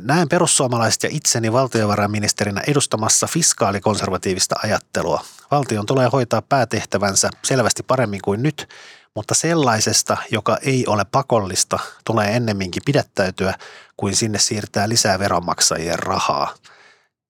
Näen 0.00 0.28
perussuomalaiset 0.28 1.02
ja 1.02 1.08
itseni 1.12 1.52
valtiovarainministerinä 1.52 2.62
edustamassa 2.66 3.26
fiskaalikonservatiivista 3.26 4.54
ajattelua. 4.62 5.24
Valtion 5.50 5.86
tulee 5.86 6.08
hoitaa 6.12 6.42
päätehtävänsä 6.42 7.30
selvästi 7.42 7.82
paremmin 7.82 8.20
kuin 8.24 8.42
nyt, 8.42 8.68
mutta 9.14 9.34
sellaisesta, 9.34 10.16
joka 10.30 10.58
ei 10.62 10.86
ole 10.86 11.04
pakollista, 11.04 11.78
tulee 12.04 12.36
ennemminkin 12.36 12.82
pidättäytyä 12.86 13.54
kuin 13.96 14.16
sinne 14.16 14.38
siirtää 14.38 14.88
lisää 14.88 15.18
veronmaksajien 15.18 15.98
rahaa– 15.98 16.54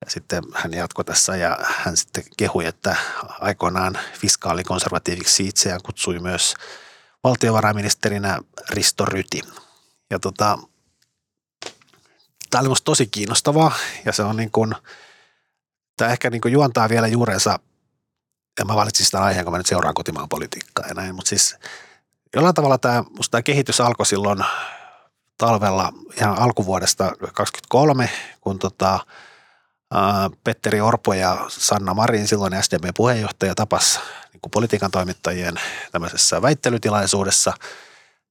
ja 0.04 0.10
sitten 0.10 0.42
hän 0.54 0.74
jatkoi 0.74 1.04
tässä 1.04 1.36
ja 1.36 1.58
hän 1.62 1.96
sitten 1.96 2.24
kehui, 2.36 2.66
että 2.66 2.96
aikoinaan 3.40 3.98
fiskaalikonservatiiviksi 4.18 5.48
itseään 5.48 5.80
kutsui 5.82 6.18
myös 6.18 6.54
valtiovarainministerinä 7.24 8.38
Risto 8.70 9.04
Ryti. 9.04 9.42
Ja 10.10 10.18
tota, 10.18 10.58
tämä 12.50 12.60
oli 12.60 12.68
minusta 12.68 12.84
tosi 12.84 13.06
kiinnostavaa 13.06 13.72
ja 14.04 14.12
se 14.12 14.22
on 14.22 14.36
niin 14.36 14.50
kuin, 14.50 14.74
tämä 15.96 16.10
ehkä 16.10 16.30
niin 16.30 16.40
kuin 16.40 16.52
juontaa 16.52 16.88
vielä 16.88 17.06
juurensa, 17.06 17.58
ja 18.58 18.64
mä 18.64 18.76
valitsin 18.76 19.06
sitä 19.06 19.22
aiheen, 19.22 19.44
kun 19.44 19.52
mä 19.52 19.58
nyt 19.58 19.66
seuraan 19.66 19.94
kotimaan 19.94 20.28
politiikkaa 20.28 20.86
ja 20.86 20.94
näin, 20.94 21.14
mutta 21.14 21.28
siis 21.28 21.56
jollain 22.36 22.54
tavalla 22.54 22.78
tämä, 22.78 23.04
musta 23.16 23.30
tämä 23.30 23.42
kehitys 23.42 23.80
alkoi 23.80 24.06
silloin 24.06 24.44
talvella 25.38 25.92
ihan 26.16 26.38
alkuvuodesta 26.38 27.04
2023, 27.04 28.10
kun 28.40 28.58
tota, 28.58 29.00
Petteri 30.44 30.80
Orpo 30.80 31.14
ja 31.14 31.44
Sanna 31.48 31.94
Marin, 31.94 32.28
silloin 32.28 32.62
SDP-puheenjohtaja, 32.62 33.54
tapas 33.54 34.00
niin 34.42 34.50
kuin 34.50 34.50
politiikan 34.50 34.90
toimittajien 34.90 35.54
tämmöisessä 35.92 36.42
väittelytilaisuudessa. 36.42 37.52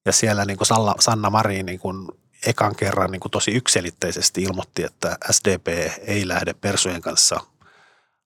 Ja 0.05 0.11
siellä 0.11 0.45
niin 0.45 0.57
kuin 0.57 0.67
Salla, 0.67 0.95
Sanna 0.99 1.29
Marin 1.29 1.65
niin 1.65 1.79
kuin 1.79 2.07
ekan 2.45 2.75
kerran 2.75 3.11
niin 3.11 3.19
kuin 3.19 3.31
tosi 3.31 3.51
yksilitteisesti 3.51 4.43
ilmoitti, 4.43 4.83
että 4.83 5.17
SDP 5.31 5.67
ei 6.07 6.27
lähde 6.27 6.53
Persujen 6.53 7.01
kanssa 7.01 7.39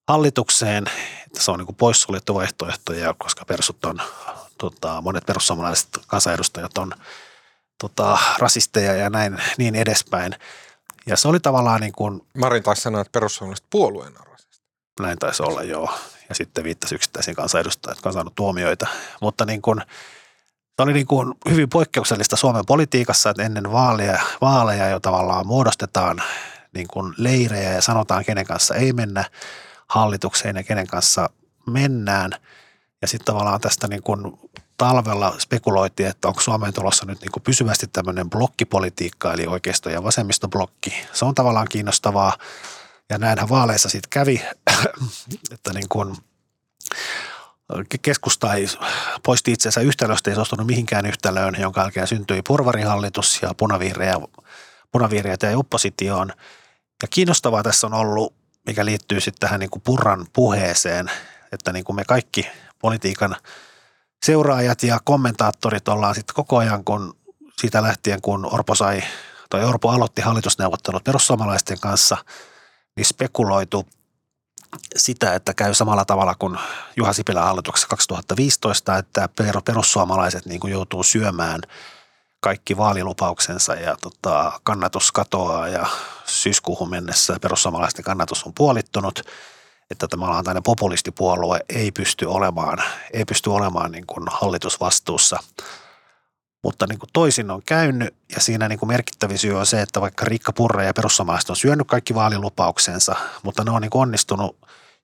hallitukseen, 0.07 0.83
että 1.25 1.43
se 1.43 1.51
on 1.51 1.59
niin 1.59 1.65
kuin 1.65 1.75
poissuljettu 1.75 2.35
vaihtoehto, 2.35 2.93
ja 2.93 3.15
koska 3.17 3.45
persut 3.45 3.85
on, 3.85 4.01
tota, 4.57 5.01
monet 5.01 5.25
perussuomalaiset 5.25 5.89
kansanedustajat 6.07 6.77
on 6.77 6.91
tota, 7.81 8.17
rasisteja 8.37 8.95
ja 8.95 9.09
näin 9.09 9.41
niin 9.57 9.75
edespäin– 9.75 10.35
ja 11.07 11.17
se 11.17 11.27
oli 11.27 11.39
tavallaan 11.39 11.81
niin 11.81 11.93
kuin... 11.93 12.21
Marin 12.37 12.63
taisi 12.63 12.81
sanoa, 12.81 13.01
että 13.01 13.11
perussuomalaiset 13.11 13.65
puolueen 13.69 14.21
arvoisesti. 14.21 14.59
Näin 14.99 15.19
taisi 15.19 15.43
olla, 15.43 15.63
joo. 15.63 15.89
Ja 16.29 16.35
sitten 16.35 16.63
viittasi 16.63 16.95
yksittäisiin 16.95 17.35
kansanedustajat, 17.35 17.97
jotka 17.97 18.09
on 18.09 18.13
saanut 18.13 18.35
tuomioita. 18.35 18.87
Mutta 19.21 19.45
niin 19.45 19.61
kuin, 19.61 19.81
se 20.75 20.81
oli 20.81 20.93
niin 20.93 21.07
kuin 21.07 21.33
hyvin 21.49 21.69
poikkeuksellista 21.69 22.35
Suomen 22.35 22.65
politiikassa, 22.65 23.29
että 23.29 23.43
ennen 23.43 23.71
vaaleja, 23.71 24.19
vaaleja 24.41 24.89
jo 24.89 24.99
tavallaan 24.99 25.47
muodostetaan 25.47 26.21
niin 26.73 26.87
kuin 26.87 27.13
leirejä 27.17 27.73
ja 27.73 27.81
sanotaan, 27.81 28.25
kenen 28.25 28.45
kanssa 28.45 28.75
ei 28.75 28.93
mennä 28.93 29.25
hallitukseen 29.87 30.55
ja 30.55 30.63
kenen 30.63 30.87
kanssa 30.87 31.29
mennään. 31.67 32.31
Ja 33.01 33.07
sitten 33.07 33.25
tavallaan 33.25 33.61
tästä 33.61 33.87
niin 33.87 34.03
kuin 34.03 34.39
talvella 34.77 35.35
spekuloitiin, 35.39 36.09
että 36.09 36.27
onko 36.27 36.41
Suomeen 36.41 36.73
tulossa 36.73 37.05
nyt 37.05 37.21
niin 37.21 37.31
kuin 37.31 37.43
pysyvästi 37.43 37.87
tämmöinen 37.87 38.29
blokkipolitiikka, 38.29 39.33
eli 39.33 39.47
oikeisto- 39.47 39.89
ja 39.89 40.03
vasemmistoblokki. 40.03 40.93
Se 41.13 41.25
on 41.25 41.35
tavallaan 41.35 41.67
kiinnostavaa, 41.69 42.37
ja 43.09 43.17
näinhän 43.17 43.49
vaaleissa 43.49 43.89
sitten 43.89 44.09
kävi, 44.09 44.41
että 45.53 45.73
niin 45.73 45.89
kuin 45.89 46.15
keskusta 48.01 48.53
ei 48.53 48.67
poisti 49.23 49.51
itsensä 49.51 49.81
yhtälöstä, 49.81 50.29
ei 50.29 50.35
suostunut 50.35 50.67
mihinkään 50.67 51.05
yhtälöön, 51.05 51.55
jonka 51.59 51.81
jälkeen 51.81 52.07
syntyi 52.07 52.41
porvarihallitus 52.41 53.39
ja 53.41 53.53
punavihreä, 53.57 54.15
punavihreät 54.91 55.41
ja 55.41 55.57
oppositioon. 55.57 56.31
Ja 57.01 57.07
kiinnostavaa 57.09 57.63
tässä 57.63 57.87
on 57.87 57.93
ollut, 57.93 58.33
mikä 58.67 58.85
liittyy 58.85 59.19
sitten 59.19 59.39
tähän 59.39 59.59
niin 59.59 59.69
kuin 59.69 59.81
Purran 59.81 60.27
puheeseen, 60.33 61.11
että 61.51 61.73
niin 61.73 61.85
kuin 61.85 61.95
me 61.95 62.03
kaikki 62.05 62.47
politiikan– 62.79 63.35
seuraajat 64.25 64.83
ja 64.83 64.99
kommentaattorit 65.03 65.87
ollaan 65.87 66.15
sitten 66.15 66.35
koko 66.35 66.57
ajan, 66.57 66.83
kun 66.83 67.17
siitä 67.59 67.81
lähtien, 67.81 68.21
kun 68.21 68.53
Orpo 68.53 68.75
sai, 68.75 69.03
tai 69.49 69.65
Orpo 69.65 69.89
aloitti 69.89 70.21
hallitusneuvottelut 70.21 71.03
perussuomalaisten 71.03 71.79
kanssa, 71.79 72.17
niin 72.95 73.05
spekuloitu 73.05 73.87
sitä, 74.95 75.33
että 75.33 75.53
käy 75.53 75.73
samalla 75.73 76.05
tavalla 76.05 76.35
kuin 76.35 76.57
Juha 76.95 77.13
Sipilän 77.13 77.43
hallituksessa 77.43 77.87
2015, 77.87 78.97
että 78.97 79.29
perussuomalaiset 79.65 80.45
niin 80.45 80.59
kuin 80.59 80.73
joutuu 80.73 81.03
syömään 81.03 81.61
kaikki 82.39 82.77
vaalilupauksensa 82.77 83.75
ja 83.75 83.97
tota, 84.01 84.59
kannatus 84.63 85.11
katoaa 85.11 85.67
ja 85.67 85.85
syyskuuhun 86.25 86.89
mennessä 86.89 87.37
perussuomalaisten 87.41 88.05
kannatus 88.05 88.43
on 88.43 88.53
puolittunut– 88.53 89.21
että 89.91 90.07
tämä 90.07 90.25
tämmöinen 90.25 90.63
populistipuolue 90.63 91.59
ei 91.69 91.91
pysty 91.91 92.25
olemaan, 92.25 92.77
ei 93.13 93.25
pysty 93.25 93.49
olemaan 93.49 93.91
niin 93.91 94.05
kuin 94.07 94.27
hallitusvastuussa. 94.31 95.39
Mutta 96.65 96.87
niin 96.87 96.99
kuin 96.99 97.09
toisin 97.13 97.51
on 97.51 97.61
käynyt 97.65 98.15
ja 98.35 98.41
siinä 98.41 98.67
niin 98.67 98.79
kuin 98.79 98.87
merkittävin 98.87 99.37
syy 99.37 99.53
on 99.53 99.65
se, 99.65 99.81
että 99.81 100.01
vaikka 100.01 100.25
Riikka 100.25 100.53
Purra 100.53 100.83
ja 100.83 100.93
perussuomalaiset 100.93 101.49
on 101.49 101.55
syönyt 101.55 101.87
kaikki 101.87 102.15
vaalilupauksensa, 102.15 103.15
mutta 103.43 103.63
ne 103.63 103.71
on 103.71 103.81
niin 103.81 103.89
kuin 103.89 104.01
onnistunut 104.01 104.57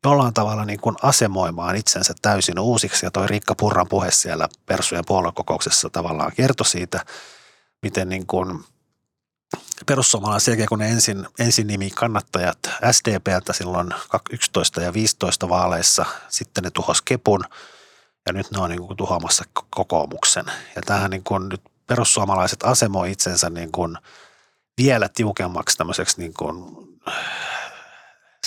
jollain 0.03 0.33
tavalla 0.33 0.65
niin 0.65 0.79
kuin 0.79 0.95
asemoimaan 1.01 1.75
itsensä 1.75 2.13
täysin 2.21 2.59
uusiksi. 2.59 3.05
Ja 3.05 3.11
toi 3.11 3.27
Riikka 3.27 3.55
Purran 3.55 3.87
puhe 3.87 4.11
siellä 4.11 4.49
Persujen 4.65 5.03
puoluekokouksessa 5.07 5.89
tavallaan 5.89 6.31
kertoi 6.35 6.65
siitä, 6.65 7.05
miten 7.81 8.09
niin 8.09 8.27
kuin 8.27 8.63
perussuomalaiset 9.85 10.59
kun 10.69 10.79
ne 10.79 10.89
ensin, 10.89 11.27
ensin 11.39 11.67
nimi 11.67 11.89
kannattajat 11.89 12.59
SDPltä 12.91 13.53
silloin 13.53 13.89
11 14.31 14.81
ja 14.81 14.93
15 14.93 15.49
vaaleissa, 15.49 16.05
sitten 16.29 16.63
ne 16.63 16.71
tuhos 16.71 17.01
Kepun 17.01 17.43
ja 18.27 18.33
nyt 18.33 18.51
ne 18.51 18.61
on 18.61 18.69
niin 18.69 18.87
kuin 18.87 18.97
tuhoamassa 18.97 19.43
kokoomuksen. 19.69 20.45
Ja 20.75 20.81
tähän 20.81 21.11
niin 21.11 21.23
kuin 21.23 21.49
nyt 21.49 21.61
perussuomalaiset 21.87 22.63
asemoi 22.63 23.11
itsensä 23.11 23.49
niin 23.49 23.71
kuin 23.71 23.97
vielä 24.77 25.09
tiukemmaksi 25.09 25.77
tämmöiseksi 25.77 26.21
niin 26.21 26.33
kuin 26.33 26.65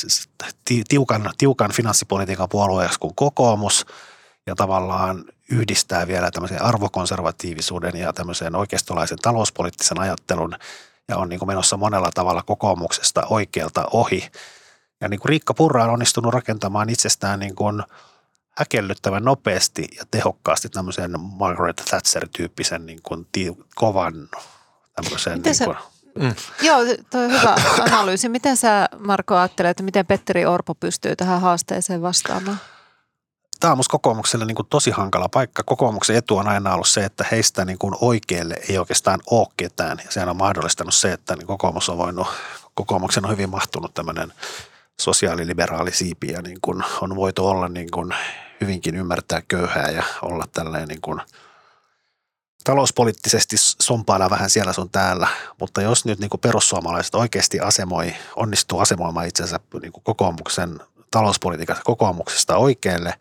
siis 0.01 0.29
tiukan, 0.89 1.31
tiukan 1.39 1.73
finanssipolitiikan 1.73 2.49
puolueeksi 2.49 2.99
kuin 2.99 3.15
kokoomus 3.15 3.87
ja 4.47 4.55
tavallaan 4.55 5.25
yhdistää 5.51 6.07
vielä 6.07 6.31
tämmöisen 6.31 6.63
arvokonservatiivisuuden 6.63 7.97
ja 7.97 8.13
tämmöisen 8.13 8.57
oikeistolaisen 8.57 9.19
talouspoliittisen 9.19 10.01
ajattelun 10.01 10.57
ja 11.09 11.17
on 11.17 11.29
niin 11.29 11.39
kuin 11.39 11.49
menossa 11.49 11.77
monella 11.77 12.11
tavalla 12.15 12.43
kokoomuksesta 12.43 13.27
oikealta 13.31 13.87
ohi. 13.93 14.31
Ja 15.01 15.09
niin 15.09 15.21
kuin 15.21 15.29
Riikka 15.29 15.55
Purra 15.55 15.85
on 15.85 15.91
onnistunut 15.91 16.35
rakentamaan 16.35 16.91
itsestään 16.91 17.41
niin 17.41 17.55
kuin 17.55 17.83
häkellyttävän 18.59 19.25
nopeasti 19.25 19.89
ja 19.97 20.05
tehokkaasti 20.11 20.69
tämmöisen 20.69 21.21
Margaret 21.21 21.83
Thatcher-tyyppisen 21.91 22.87
niin 22.87 23.01
kuin 23.03 23.27
kovan 23.75 24.29
tämmöisen. 24.95 25.39
Miten, 25.39 25.53
niin 25.59 25.65
kuin, 25.65 25.77
Mm. 26.19 26.35
Joo, 26.63 26.79
tuo 27.11 27.21
on 27.21 27.31
hyvä 27.31 27.57
analyysi. 27.81 28.29
Miten 28.29 28.57
sä 28.57 28.89
Marko 28.99 29.37
ajattelet, 29.37 29.71
että 29.71 29.83
miten 29.83 30.07
Petteri 30.07 30.47
Orpo 30.47 30.75
pystyy 30.75 31.17
tähän 31.17 31.41
haasteeseen 31.41 32.03
vastaamaan? 32.03 32.61
Tämä 33.61 33.73
on 33.73 33.79
musta 33.79 33.91
kokoomukselle 33.91 34.45
niin 34.45 34.55
kuin 34.55 34.69
tosi 34.71 34.91
hankala 34.91 35.29
paikka. 35.29 35.63
Kokoomuksen 35.63 36.17
etu 36.17 36.37
on 36.37 36.49
aina 36.49 36.75
ollut 36.75 36.89
se, 36.89 37.05
että 37.05 37.25
heistä 37.31 37.65
niin 37.65 37.79
kuin 37.79 37.95
oikealle 38.01 38.57
ei 38.69 38.79
oikeastaan 38.79 39.21
ole 39.31 39.47
ketään. 39.57 39.99
Ja 40.05 40.11
sehän 40.11 40.29
on 40.29 40.37
mahdollistanut 40.37 40.95
se, 40.95 41.13
että 41.13 41.37
niin 41.37 41.47
kokoomus 41.47 41.89
on 41.89 41.99
voinut, 41.99 42.27
kokoomuksen 42.75 43.25
on 43.25 43.31
hyvin 43.31 43.51
mahtunut 43.51 43.95
tämmöinen 43.95 44.33
sosiaaliliberaali 45.01 45.93
siipi 45.93 46.33
ja 46.33 46.43
niin 46.43 46.59
kuin 46.63 46.85
on 47.01 47.17
voitu 47.17 47.47
olla 47.47 47.69
niin 47.69 47.91
kuin 47.91 48.15
hyvinkin 48.65 48.97
ymmärtää 48.97 49.43
köyhää 49.49 49.91
ja 49.91 50.03
olla 50.23 50.45
tällainen 50.53 50.89
niin 50.89 51.01
kuin 51.01 51.21
talouspoliittisesti 52.65 53.57
sompailla 53.59 54.31
vähän 54.31 54.51
siellä 54.51 54.73
sun 54.73 54.91
täällä, 54.91 55.29
mutta 55.61 55.83
jos 55.83 56.05
nyt 56.05 56.19
niin 56.19 56.31
kuin 56.31 56.41
perussuomalaiset 56.41 57.15
oikeasti 57.15 57.61
asemoi, 57.61 58.15
onnistuu 58.37 58.81
asemoimaan 58.81 59.27
itsensä 59.27 59.61
niin 59.83 59.93
kuin 59.93 60.05
kokoomuksen 60.05 60.81
talouspolitiikassa 61.11 61.85
kokoomuksesta 61.85 62.57
oikealle 62.57 63.15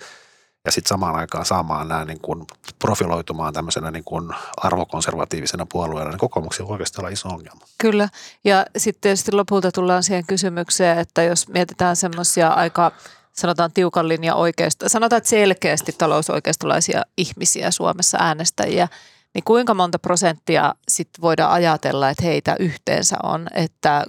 ja 0.66 0.72
sitten 0.72 0.90
samaan 0.90 1.16
aikaan 1.16 1.46
saamaan 1.46 1.88
nämä 1.88 2.06
niin 2.06 2.20
kuin 2.20 2.46
profiloitumaan 2.80 3.54
tämmöisenä 3.54 3.92
niin 3.92 4.04
kuin 4.04 4.30
arvokonservatiivisena 4.58 5.66
puolueena, 5.66 6.10
niin 6.10 6.20
kokoomuksen 6.20 6.66
oikeasti 6.66 7.02
olla 7.02 7.10
iso 7.10 7.30
ongelma. 7.30 7.66
Kyllä, 7.78 8.10
ja 8.44 8.66
sitten 8.78 9.02
tietysti 9.02 9.32
lopulta 9.32 9.72
tullaan 9.72 10.04
siihen 10.04 10.26
kysymykseen, 10.28 11.00
että 11.00 11.24
jos 11.24 11.48
mietitään 11.48 11.96
semmoisia 11.96 12.50
aika 12.50 12.92
sanotaan 13.34 13.72
tiukan 13.74 14.08
linja 14.08 14.36
oikeasta, 14.36 14.90
sanotaan 14.90 15.18
että 15.18 15.30
selkeästi 15.30 15.92
talousoikeistolaisia 15.98 17.02
ihmisiä 17.18 17.72
Suomessa 17.72 18.18
äänestäjiä, 18.22 18.88
niin 19.34 19.44
kuinka 19.44 19.74
monta 19.74 20.00
prosenttia 20.00 20.76
sitten 20.88 21.22
voidaan 21.22 21.52
ajatella, 21.52 22.10
että 22.10 22.24
heitä 22.24 22.56
yhteensä 22.60 23.18
on, 23.24 23.48
että 23.54 24.06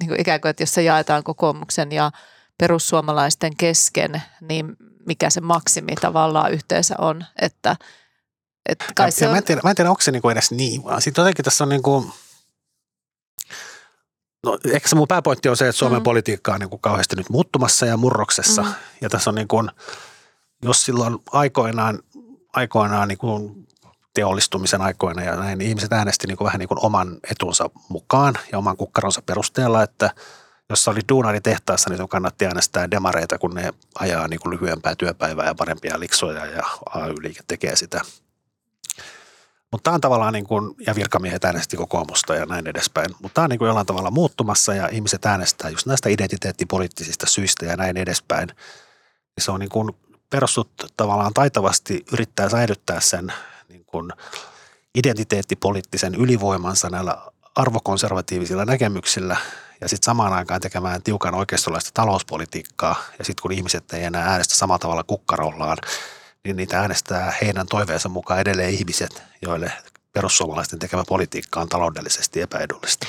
niin 0.00 0.08
kuin 0.08 0.20
ikään 0.20 0.40
kuin, 0.40 0.50
että 0.50 0.62
jos 0.62 0.74
se 0.74 0.82
jaetaan 0.82 1.24
kokoomuksen 1.24 1.92
ja 1.92 2.10
perussuomalaisten 2.58 3.56
kesken, 3.56 4.22
niin 4.40 4.76
mikä 5.06 5.30
se 5.30 5.40
maksimi 5.40 5.94
tavallaan 6.00 6.52
yhteensä 6.52 6.94
on, 6.98 7.24
että, 7.40 7.76
että 8.68 8.84
kai 8.94 9.08
Ja, 9.08 9.12
se 9.12 9.26
on, 9.26 9.32
mä, 9.32 9.38
en 9.38 9.44
tiedä, 9.44 9.60
mä 9.64 9.70
en 9.70 9.76
tiedä, 9.76 9.90
onko 9.90 10.02
se 10.02 10.10
niin 10.10 10.22
kuin 10.22 10.32
edes 10.32 10.50
niin, 10.50 10.84
vaan 10.84 11.02
sitten 11.02 11.22
jotenkin 11.22 11.44
tässä 11.44 11.64
on 11.64 11.68
niin 11.68 11.82
kuin, 11.82 12.12
no 14.48 14.58
ehkä 14.72 14.88
se 14.88 14.96
mun 14.96 15.08
pääpointti 15.08 15.48
on 15.48 15.56
se, 15.56 15.68
että 15.68 15.78
Suomen 15.78 16.00
Mm. 16.00 16.04
politiikka 16.04 16.54
on 16.54 16.60
niin 16.60 16.70
kuin 16.70 16.80
kauheasti 16.80 17.16
nyt 17.16 17.30
muuttumassa 17.30 17.86
ja 17.86 17.96
murroksessa. 17.96 18.62
Mm. 18.62 18.68
Ja 19.00 19.08
tässä 19.08 19.30
on 19.30 19.34
niin 19.34 19.48
kuin, 19.48 19.70
jos 20.62 20.84
silloin 20.84 21.18
aikoinaan, 21.32 21.98
aikoinaan 22.52 23.08
niin 23.08 23.18
kuin 23.18 23.66
teollistumisen 24.14 24.80
aikoina 24.80 25.22
ja 25.22 25.36
näin, 25.36 25.58
niin 25.58 25.68
ihmiset 25.68 25.92
äänesti 25.92 26.26
niin 26.26 26.36
kuin 26.36 26.46
vähän 26.46 26.58
niin 26.58 26.68
kuin 26.68 26.84
oman 26.84 27.16
etunsa 27.30 27.70
mukaan 27.88 28.34
ja 28.52 28.58
oman 28.58 28.76
kukkaronsa 28.76 29.22
perusteella, 29.26 29.82
että 29.82 30.10
jos 30.70 30.88
oli 30.88 31.00
duunari 31.08 31.40
tehtaassa, 31.40 31.90
niin 31.90 32.08
kannatti 32.08 32.46
äänestää 32.46 32.90
demareita, 32.90 33.38
kun 33.38 33.54
ne 33.54 33.72
ajaa 33.98 34.28
niin 34.28 34.40
kuin 34.40 34.50
lyhyempää 34.54 34.94
työpäivää 34.96 35.46
ja 35.46 35.54
parempia 35.54 36.00
liksoja 36.00 36.46
ja 36.46 36.62
AY-liike 36.90 37.40
tekee 37.48 37.76
sitä. 37.76 38.00
Mutta 39.72 39.84
tämä 39.84 39.94
on 39.94 40.00
tavallaan 40.00 40.32
niin 40.32 40.46
kuin, 40.46 40.74
ja 40.86 40.94
virkamiehet 40.94 41.44
äänesti 41.44 41.76
kokoomusta 41.76 42.34
ja 42.34 42.46
näin 42.46 42.66
edespäin. 42.66 43.10
Mutta 43.22 43.34
tämä 43.34 43.44
on 43.44 43.50
niin 43.50 43.58
kuin 43.58 43.66
jollain 43.66 43.86
tavalla 43.86 44.10
muuttumassa 44.10 44.74
ja 44.74 44.88
ihmiset 44.88 45.26
äänestää 45.26 45.70
just 45.70 45.86
näistä 45.86 46.08
identiteettipoliittisista 46.08 47.26
syistä 47.26 47.66
ja 47.66 47.76
näin 47.76 47.96
edespäin. 47.96 48.48
Ja 49.36 49.42
se 49.42 49.50
on 49.50 49.60
niin 49.60 49.68
kuin 49.68 49.90
perustut 50.30 50.70
tavallaan 50.96 51.34
taitavasti 51.34 52.04
yrittää 52.12 52.48
säilyttää 52.48 53.00
sen 53.00 53.32
niin 53.68 53.84
kuin 53.84 54.12
identiteettipoliittisen 54.94 56.14
ylivoimansa 56.14 56.90
näillä 56.90 57.18
arvokonservatiivisilla 57.54 58.64
näkemyksillä 58.64 59.36
ja 59.80 59.88
sitten 59.88 60.04
samaan 60.04 60.32
aikaan 60.32 60.60
tekemään 60.60 61.02
tiukan 61.02 61.34
oikeistolaista 61.34 61.90
talouspolitiikkaa. 61.94 63.02
Ja 63.18 63.24
sitten 63.24 63.42
kun 63.42 63.52
ihmiset 63.52 63.92
ei 63.92 64.04
enää 64.04 64.30
äänestä 64.30 64.54
samalla 64.54 64.78
tavalla 64.78 65.04
kukkarollaan, 65.04 65.78
niin 66.48 66.56
niitä 66.56 66.80
äänestää 66.80 67.32
heidän 67.42 67.66
toiveensa 67.66 68.08
mukaan 68.08 68.40
edelleen 68.40 68.70
ihmiset, 68.70 69.22
joille 69.42 69.72
perussuomalaisten 70.12 70.78
tekemä 70.78 71.04
politiikka 71.08 71.60
on 71.60 71.68
taloudellisesti 71.68 72.40
epäedullista. 72.40 73.06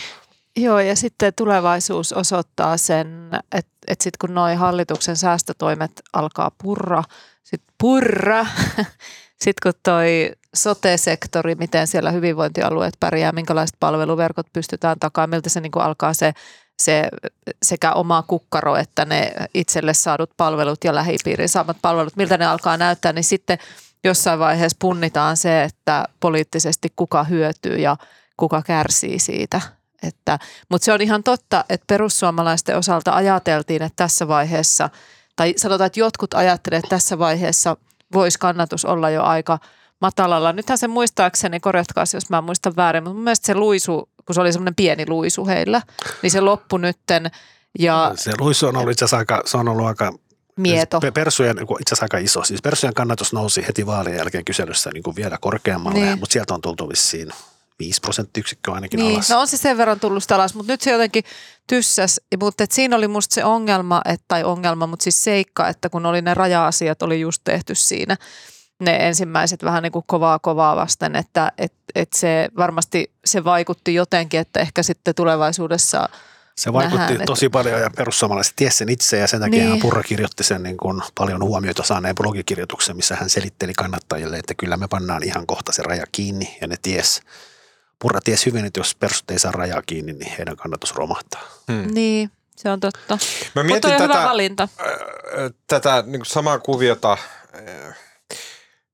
Joo, 0.57 0.79
ja 0.79 0.95
sitten 0.95 1.33
tulevaisuus 1.35 2.13
osoittaa 2.13 2.77
sen, 2.77 3.29
että, 3.51 3.71
että 3.87 4.03
sitten 4.03 4.17
kun 4.21 4.35
nuo 4.35 4.55
hallituksen 4.55 5.17
säästötoimet 5.17 5.91
alkaa 6.13 6.51
purra, 6.63 7.03
sitten 7.43 7.75
purra, 7.79 8.45
sitten 9.43 9.61
kun 9.63 9.73
toi 9.83 10.31
sote-sektori, 10.55 11.55
miten 11.55 11.87
siellä 11.87 12.11
hyvinvointialueet 12.11 12.93
pärjää, 12.99 13.31
minkälaiset 13.31 13.75
palveluverkot 13.79 14.47
pystytään 14.53 14.99
takaamaan, 14.99 15.29
miltä 15.29 15.49
se 15.49 15.59
niin 15.59 15.71
kuin 15.71 15.83
alkaa 15.83 16.13
se, 16.13 16.33
se 16.79 17.09
sekä 17.63 17.93
oma 17.93 18.23
kukkaro 18.27 18.75
että 18.75 19.05
ne 19.05 19.31
itselle 19.53 19.93
saadut 19.93 20.31
palvelut 20.37 20.83
ja 20.83 20.95
lähipiirin 20.95 21.49
saamat 21.49 21.77
palvelut, 21.81 22.15
miltä 22.15 22.37
ne 22.37 22.45
alkaa 22.45 22.77
näyttää, 22.77 23.13
niin 23.13 23.23
sitten 23.23 23.57
jossain 24.03 24.39
vaiheessa 24.39 24.77
punnitaan 24.79 25.37
se, 25.37 25.63
että 25.63 26.05
poliittisesti 26.19 26.93
kuka 26.95 27.23
hyötyy 27.23 27.75
ja 27.75 27.97
kuka 28.37 28.61
kärsii 28.61 29.19
siitä. 29.19 29.61
Että, 30.03 30.39
mutta 30.69 30.85
se 30.85 30.93
on 30.93 31.01
ihan 31.01 31.23
totta, 31.23 31.65
että 31.69 31.85
perussuomalaisten 31.87 32.77
osalta 32.77 33.15
ajateltiin, 33.15 33.81
että 33.81 34.03
tässä 34.03 34.27
vaiheessa, 34.27 34.89
tai 35.35 35.53
sanotaan, 35.57 35.85
että 35.85 35.99
jotkut 35.99 36.33
ajattelevat, 36.33 36.85
että 36.85 36.95
tässä 36.95 37.19
vaiheessa 37.19 37.77
voisi 38.13 38.39
kannatus 38.39 38.85
olla 38.85 39.09
jo 39.09 39.23
aika 39.23 39.59
matalalla. 40.01 40.53
Nythän 40.53 40.77
se 40.77 40.87
muistaakseni, 40.87 41.59
korjatkaa 41.59 42.03
jos 42.13 42.29
mä 42.29 42.41
muistan 42.41 42.75
väärin, 42.75 43.03
mutta 43.03 43.13
mun 43.13 43.23
mielestä 43.23 43.45
se 43.45 43.55
luisu, 43.55 44.09
kun 44.29 44.33
se 44.35 44.41
oli 44.41 44.53
semmoinen 44.53 44.75
pieni 44.75 45.05
luisu 45.07 45.47
heillä, 45.47 45.81
niin 46.21 46.31
se 46.31 46.41
loppu 46.41 46.77
nytten 46.77 47.31
ja 47.79 48.11
Se 48.15 48.31
luisu 48.39 48.67
on 48.67 48.77
ollut 48.77 48.91
itse 48.91 49.05
asiassa 49.05 49.17
aika, 49.17 49.41
se 49.45 49.57
on 49.57 49.69
ollut 49.69 49.85
aika 49.87 50.13
mieto. 50.55 50.99
Siis 51.01 51.13
Persujen 51.13 51.55
niin 51.55 51.67
itse 51.81 51.93
asiassa 51.93 52.05
aika 52.05 52.17
iso. 52.17 52.43
Siis 52.43 52.61
Persujen 52.61 52.93
kannatus 52.93 53.33
nousi 53.33 53.67
heti 53.67 53.85
vaalien 53.85 54.17
jälkeen 54.17 54.45
kyselyssä 54.45 54.89
niin 54.93 55.03
kuin 55.03 55.15
vielä 55.15 55.37
korkeammalle, 55.41 55.99
Niin. 55.99 56.19
mutta 56.19 56.33
sieltä 56.33 56.53
on 56.53 56.61
tultu 56.61 56.89
vissiin 56.89 57.29
5 57.79 58.01
prosenttiyksikköä 58.01 58.73
ainakin 58.73 58.97
Niin, 58.99 59.13
alas. 59.15 59.29
no 59.29 59.39
on 59.39 59.47
se 59.47 59.57
sen 59.57 59.77
verran 59.77 59.99
tullut 59.99 60.23
sitä 60.23 60.35
alas, 60.35 60.53
mutta 60.55 60.73
nyt 60.73 60.81
se 60.81 60.91
jotenkin 60.91 61.23
tyssäs, 61.67 62.21
mutta 62.39 62.63
et 62.63 62.71
siinä 62.71 62.95
oli 62.95 63.07
musta 63.07 63.33
se 63.35 63.43
ongelma, 63.45 64.01
et, 64.05 64.21
tai 64.27 64.43
ongelma, 64.43 64.87
mutta 64.87 65.03
siis 65.03 65.23
seikka, 65.23 65.67
että 65.67 65.89
kun 65.89 66.05
oli 66.05 66.21
ne 66.21 66.33
raja-asiat, 66.33 67.01
oli 67.01 67.19
just 67.21 67.41
tehty 67.43 67.75
siinä, 67.75 68.17
ne 68.79 69.07
ensimmäiset 69.07 69.63
vähän 69.63 69.83
niin 69.83 69.91
kuin 69.91 70.05
kovaa 70.07 70.39
kovaa 70.39 70.75
vasten, 70.75 71.15
että 71.15 71.51
et, 71.57 71.73
et 71.95 72.13
se 72.13 72.49
varmasti 72.57 73.11
se 73.25 73.43
vaikutti 73.43 73.93
jotenkin, 73.93 74.39
että 74.39 74.59
ehkä 74.59 74.83
sitten 74.83 75.15
tulevaisuudessa, 75.15 76.09
Se 76.55 76.73
vaikutti 76.73 76.97
nähdään, 76.97 77.15
että- 77.21 77.25
tosi 77.25 77.49
paljon 77.49 77.81
ja 77.81 77.89
perussuomalaiset 77.97 78.53
tiesi 78.55 78.77
sen 78.77 78.89
itse 78.89 79.17
ja 79.17 79.27
sen 79.27 79.39
takia 79.39 79.63
Niin. 79.65 79.79
Purra 79.81 80.03
kirjoitti 80.03 80.43
sen 80.43 80.63
niin 80.63 80.77
kuin 80.77 81.01
paljon 81.17 81.43
huomiota 81.43 81.83
saaneen 81.83 82.15
blogikirjoituksen, 82.15 82.95
missä 82.95 83.15
hän 83.15 83.29
selitteli 83.29 83.73
kannattajille, 83.73 84.37
että 84.37 84.53
kyllä 84.57 84.77
me 84.77 84.87
pannaan 84.87 85.23
ihan 85.23 85.47
kohta 85.47 85.71
se 85.71 85.83
raja 85.83 86.05
kiinni 86.11 86.57
ja 86.61 86.67
ne 86.67 86.75
ties. 86.81 87.21
Purra 87.99 88.21
ties 88.21 88.45
hyvin, 88.45 88.65
että 88.65 88.79
jos 88.79 88.95
persut 88.95 89.31
ei 89.31 89.39
saa 89.39 89.51
rajaa 89.51 89.81
kiinni, 89.85 90.13
niin 90.13 90.31
heidän 90.37 90.55
kannatus 90.55 90.95
romahtaa. 90.95 91.41
Hmm. 91.71 91.87
niin 91.93 92.31
se 92.55 92.69
on 92.69 92.79
totta. 92.79 92.99
Mä 93.09 93.17
Mutta 93.45 93.63
mietin 93.63 93.91
on 93.91 93.97
tätä, 93.97 94.13
hyvä 94.19 94.29
valinta. 94.29 94.67
ö, 95.37 95.51
tätä 95.67 96.03
niin 96.07 96.25
samaa 96.25 96.59
kuviota. 96.59 97.17
ö, 97.55 97.93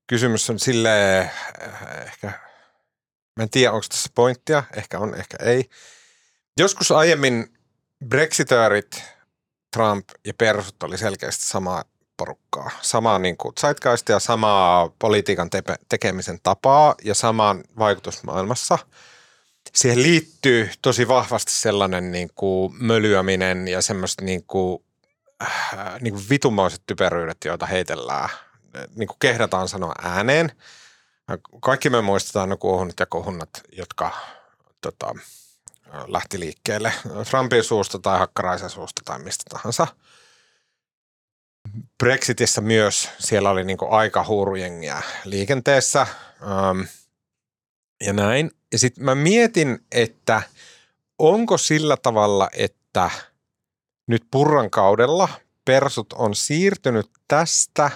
Kysymys 0.06 0.50
on 0.50 0.58
silleen, 0.58 1.30
ö, 1.62 2.02
ehkä, 2.02 2.26
mä 3.36 3.42
en 3.42 3.50
tiedä 3.50 3.72
onko 3.72 3.86
tässä 3.88 4.10
pointtia, 4.14 4.62
ehkä 4.76 4.98
on, 4.98 5.14
ehkä 5.14 5.36
ei. 5.40 5.70
Joskus 6.58 6.92
aiemmin 6.92 7.52
brexitöörit, 8.08 9.02
Trump 9.76 10.08
ja 10.26 10.34
persut 10.34 10.82
oli 10.82 10.98
selkeästi 10.98 11.44
samaa 11.44 11.84
porukkaa. 12.16 12.70
Samaa 12.82 13.18
niin 13.18 13.36
kuin 13.36 13.54
zeitgeistia, 13.60 14.18
samaa 14.18 14.88
politiikan 14.98 15.50
tepe- 15.56 15.84
tekemisen 15.88 16.38
tapaa 16.42 16.94
ja 17.04 17.14
samaan 17.14 17.64
vaikutusmaailmassa. 17.78 18.78
Siihen 19.74 20.02
liittyy 20.02 20.70
tosi 20.82 21.08
vahvasti 21.08 21.52
sellainen 21.52 22.12
niin 22.12 22.30
kuin 22.34 22.74
mölyäminen 22.84 23.68
ja 23.68 23.82
semmoista 23.82 24.24
niin 24.24 24.44
kuin, 24.46 24.84
äh, 25.42 26.00
niin 26.00 26.14
kuin 26.14 26.24
vitumaiset 26.30 26.82
typeryydet, 26.86 27.38
joita 27.44 27.66
heitellään, 27.66 28.28
niin 28.96 29.08
kuin 29.08 29.16
kehdataan 29.18 29.68
sanoa 29.68 29.94
ääneen. 30.02 30.52
Kaikki 31.60 31.90
me 31.90 32.02
muistetaan 32.02 32.48
ne 32.48 32.56
kuohunat 32.56 33.00
ja 33.00 33.06
kohunnat, 33.06 33.50
jotka 33.72 34.10
tota, 34.80 35.14
lähti 36.06 36.40
liikkeelle 36.40 36.92
Trumpin 37.30 37.64
suusta 37.64 37.98
tai 37.98 38.18
Hakkaraisen 38.18 38.70
suusta 38.70 39.02
tai 39.04 39.18
mistä 39.18 39.44
tahansa. 39.50 39.86
Brexitissä 41.98 42.60
myös 42.60 43.08
siellä 43.18 43.50
oli 43.50 43.64
niin 43.64 43.78
aika 43.90 44.24
huurujengiä 44.24 45.02
liikenteessä 45.24 46.00
ähm, 46.00 46.80
ja 48.04 48.12
näin. 48.12 48.50
Ja 48.72 48.78
sitten 48.78 49.04
mä 49.04 49.14
mietin, 49.14 49.78
että 49.92 50.42
onko 51.18 51.58
sillä 51.58 51.96
tavalla, 51.96 52.48
että 52.52 53.10
nyt 54.06 54.26
Purran 54.30 54.70
kaudella 54.70 55.28
persut 55.64 56.12
on 56.12 56.34
siirtynyt 56.34 57.10
tästä 57.28 57.90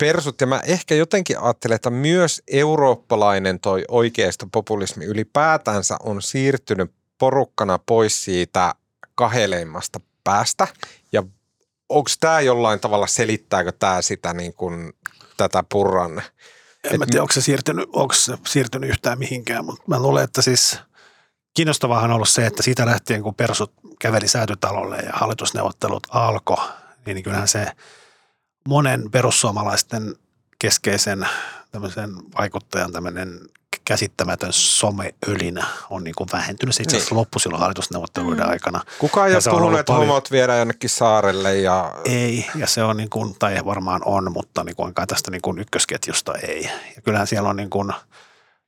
persut, 0.00 0.40
ja 0.40 0.46
mä 0.46 0.60
ehkä 0.64 0.94
jotenkin 0.94 1.38
ajattelen, 1.38 1.74
että 1.74 1.90
myös 1.90 2.42
eurooppalainen 2.48 3.60
toi 3.60 3.84
oikeistopopulismi 3.88 5.04
ylipäätänsä 5.04 5.96
on 6.02 6.22
siirtynyt 6.22 6.92
porukkana 7.18 7.78
pois 7.86 8.24
siitä 8.24 8.74
kaheleimmasta 9.14 10.00
päästä, 10.24 10.68
ja 11.12 11.22
onko 11.88 12.10
tämä 12.20 12.40
jollain 12.40 12.80
tavalla, 12.80 13.06
selittääkö 13.06 13.72
tämä 13.72 14.02
sitä 14.02 14.32
niin 14.34 14.54
kuin, 14.54 14.92
tätä 15.36 15.64
purran? 15.72 16.22
En 16.84 16.98
mä 16.98 17.06
tiedä, 17.06 17.22
onko 17.22 17.32
se, 17.32 17.40
siirtynyt, 17.40 17.88
onko 17.92 18.14
se 18.14 18.38
siirtynyt 18.46 18.90
yhtään 18.90 19.18
mihinkään, 19.18 19.64
mutta 19.64 19.82
mä 19.86 20.00
luulen, 20.00 20.24
että 20.24 20.42
siis 20.42 20.78
kiinnostavahan 21.54 22.10
on 22.10 22.14
ollut 22.14 22.28
se, 22.28 22.46
että 22.46 22.62
siitä 22.62 22.86
lähtien 22.86 23.22
kun 23.22 23.34
persut 23.34 23.72
käveli 24.00 24.28
säätytalolle 24.28 24.96
ja 24.96 25.12
hallitusneuvottelut 25.12 26.06
alkoi, 26.10 26.68
niin 27.06 27.22
kyllähän 27.22 27.48
se 27.48 27.72
monen 28.68 29.10
perussuomalaisten 29.10 30.14
keskeisen 30.58 31.28
tämmöisen 31.72 32.10
vaikuttajan 32.38 32.92
tämmöinen 32.92 33.40
käsittämätön 33.84 34.52
someölinä 34.52 35.66
on 35.90 36.04
niin 36.04 36.14
kuin 36.14 36.28
vähentynyt. 36.32 36.74
Se 36.74 36.82
itse 36.82 36.96
asiassa 36.96 37.14
niin. 37.14 37.20
loppui 37.20 37.40
silloin 37.40 37.60
hallitusneuvotteluiden 37.60 38.44
mm. 38.44 38.50
aikana. 38.50 38.80
Kukaan 38.98 39.28
ei 39.28 39.34
ole 39.34 39.42
puhunut, 39.50 39.80
että 39.80 39.92
homot 39.92 40.30
viedään 40.30 40.58
jonnekin 40.58 40.90
saarelle. 40.90 41.56
Ja... 41.56 41.94
Ei, 42.04 42.46
ja 42.54 42.66
se 42.66 42.82
on 42.82 42.96
niin 42.96 43.10
kuin, 43.10 43.36
tai 43.38 43.64
varmaan 43.64 44.02
on, 44.04 44.32
mutta 44.32 44.64
niin 44.64 44.76
kuin 44.76 44.94
tästä 45.08 45.30
niin 45.30 45.42
kuin 45.42 45.58
ykkösketjusta 45.58 46.34
ei. 46.34 46.70
Ja 46.96 47.02
kyllähän 47.02 47.26
siellä 47.26 47.48
on 47.48 47.56
niin 47.56 47.70
kuin 47.70 47.92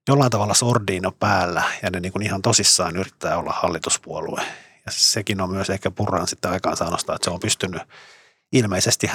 jollain 0.08 0.30
tavalla 0.30 0.54
sordiino 0.54 1.12
päällä, 1.12 1.62
ja 1.82 1.90
ne 1.90 2.00
niin 2.00 2.12
kuin 2.12 2.22
ihan 2.22 2.42
tosissaan 2.42 2.96
yrittää 2.96 3.38
olla 3.38 3.52
hallituspuolue. 3.62 4.40
Ja 4.86 4.92
sekin 4.92 5.40
on 5.40 5.50
myös 5.50 5.70
ehkä 5.70 5.90
Purran 5.90 6.28
sitten 6.28 6.50
aikaansaannosta, 6.50 7.14
että 7.14 7.24
se 7.24 7.30
on 7.30 7.40
pystynyt 7.40 7.82
ilmeisesti 8.52 9.08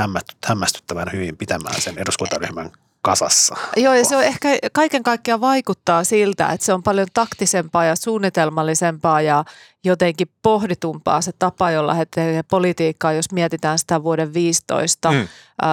hämmästyttävän 0.46 1.08
hyvin 1.14 1.38
pitämään 1.38 1.82
sen 1.82 1.98
eduskuntaryhmän 1.98 2.72
kasassa. 3.02 3.56
Joo, 3.78 3.94
ja 3.94 4.06
se 4.06 4.18
on 4.18 4.24
ehkä 4.24 4.50
kaiken 4.74 5.04
kaikkiaan 5.04 5.42
vaikuttaa 5.42 6.04
siltä, 6.04 6.48
että 6.48 6.66
se 6.66 6.74
on 6.74 6.84
paljon 6.84 7.08
taktisempaa 7.14 7.86
ja 7.86 7.96
suunnitelmallisempaa 7.96 9.22
ja 9.22 9.46
jotenkin 9.84 10.30
pohditumpaa 10.42 11.22
se 11.22 11.32
tapa, 11.40 11.72
jolla 11.72 11.94
he 11.94 12.06
tekevät 12.06 12.48
politiikkaa, 12.48 13.14
jos 13.14 13.32
mietitään 13.32 13.80
sitä 13.80 14.04
vuoden 14.04 14.34
15 14.34 15.12
mm. 15.12 15.28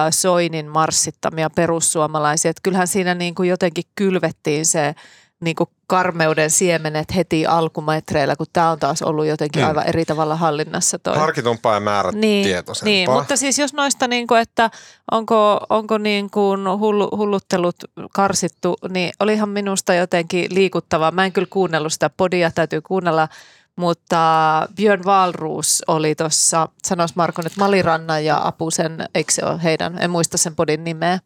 Soinin 0.09 0.67
marssittamia 0.67 1.49
perussuomalaisia. 1.49 2.49
Että 2.49 2.61
kyllähän 2.63 2.87
siinä 2.87 3.15
niin 3.15 3.35
kuin 3.35 3.49
jotenkin 3.49 3.83
kylvettiin 3.95 4.65
se 4.65 4.95
niin 5.41 5.55
kuin 5.55 5.69
karmeuden 5.87 6.49
siemenet 6.49 7.15
heti 7.15 7.45
alkumetreillä, 7.45 8.35
kun 8.35 8.45
tämä 8.53 8.71
on 8.71 8.79
taas 8.79 9.01
ollut 9.01 9.25
jotenkin 9.25 9.61
mm. 9.61 9.67
aivan 9.67 9.87
eri 9.87 10.05
tavalla 10.05 10.35
hallinnassa. 10.35 10.99
Toi. 10.99 11.15
Harkitumpaa 11.15 11.73
ja 11.73 11.79
määrätietoisempaa. 11.79 12.85
Niin, 12.85 13.09
niin, 13.09 13.11
mutta 13.11 13.35
siis 13.35 13.59
jos 13.59 13.73
noista, 13.73 14.07
niin 14.07 14.27
kuin, 14.27 14.41
että 14.41 14.69
onko, 15.11 15.59
onko 15.69 15.97
niin 15.97 16.29
kuin 16.29 16.69
hullu, 16.79 17.09
hulluttelut 17.17 17.75
karsittu, 18.13 18.75
niin 18.89 19.13
olihan 19.19 19.49
minusta 19.49 19.93
jotenkin 19.93 20.55
liikuttavaa. 20.55 21.11
Mä 21.11 21.25
en 21.25 21.31
kyllä 21.31 21.47
kuunnellut 21.49 21.93
sitä 21.93 22.09
podia, 22.09 22.51
täytyy 22.51 22.81
kuunnella 22.81 23.27
mutta 23.75 24.67
Björn 24.75 25.05
Valruus 25.05 25.83
oli 25.87 26.15
tuossa, 26.15 26.69
sanois 26.83 27.15
Marko 27.15 27.41
nyt 27.41 27.57
Maliranna 27.57 28.19
ja 28.19 28.47
Apusen, 28.47 29.09
eikö 29.15 29.33
se 29.33 29.45
ole 29.45 29.63
heidän, 29.63 29.97
en 30.01 30.09
muista 30.09 30.37
sen 30.37 30.55
podin 30.55 30.83
nimeä. 30.83 31.19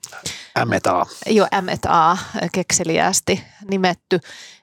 M&A. 0.65 1.05
Joo, 1.27 1.47
M&A, 1.61 2.17
kekseliästi 2.51 3.43
nimetty. 3.71 4.19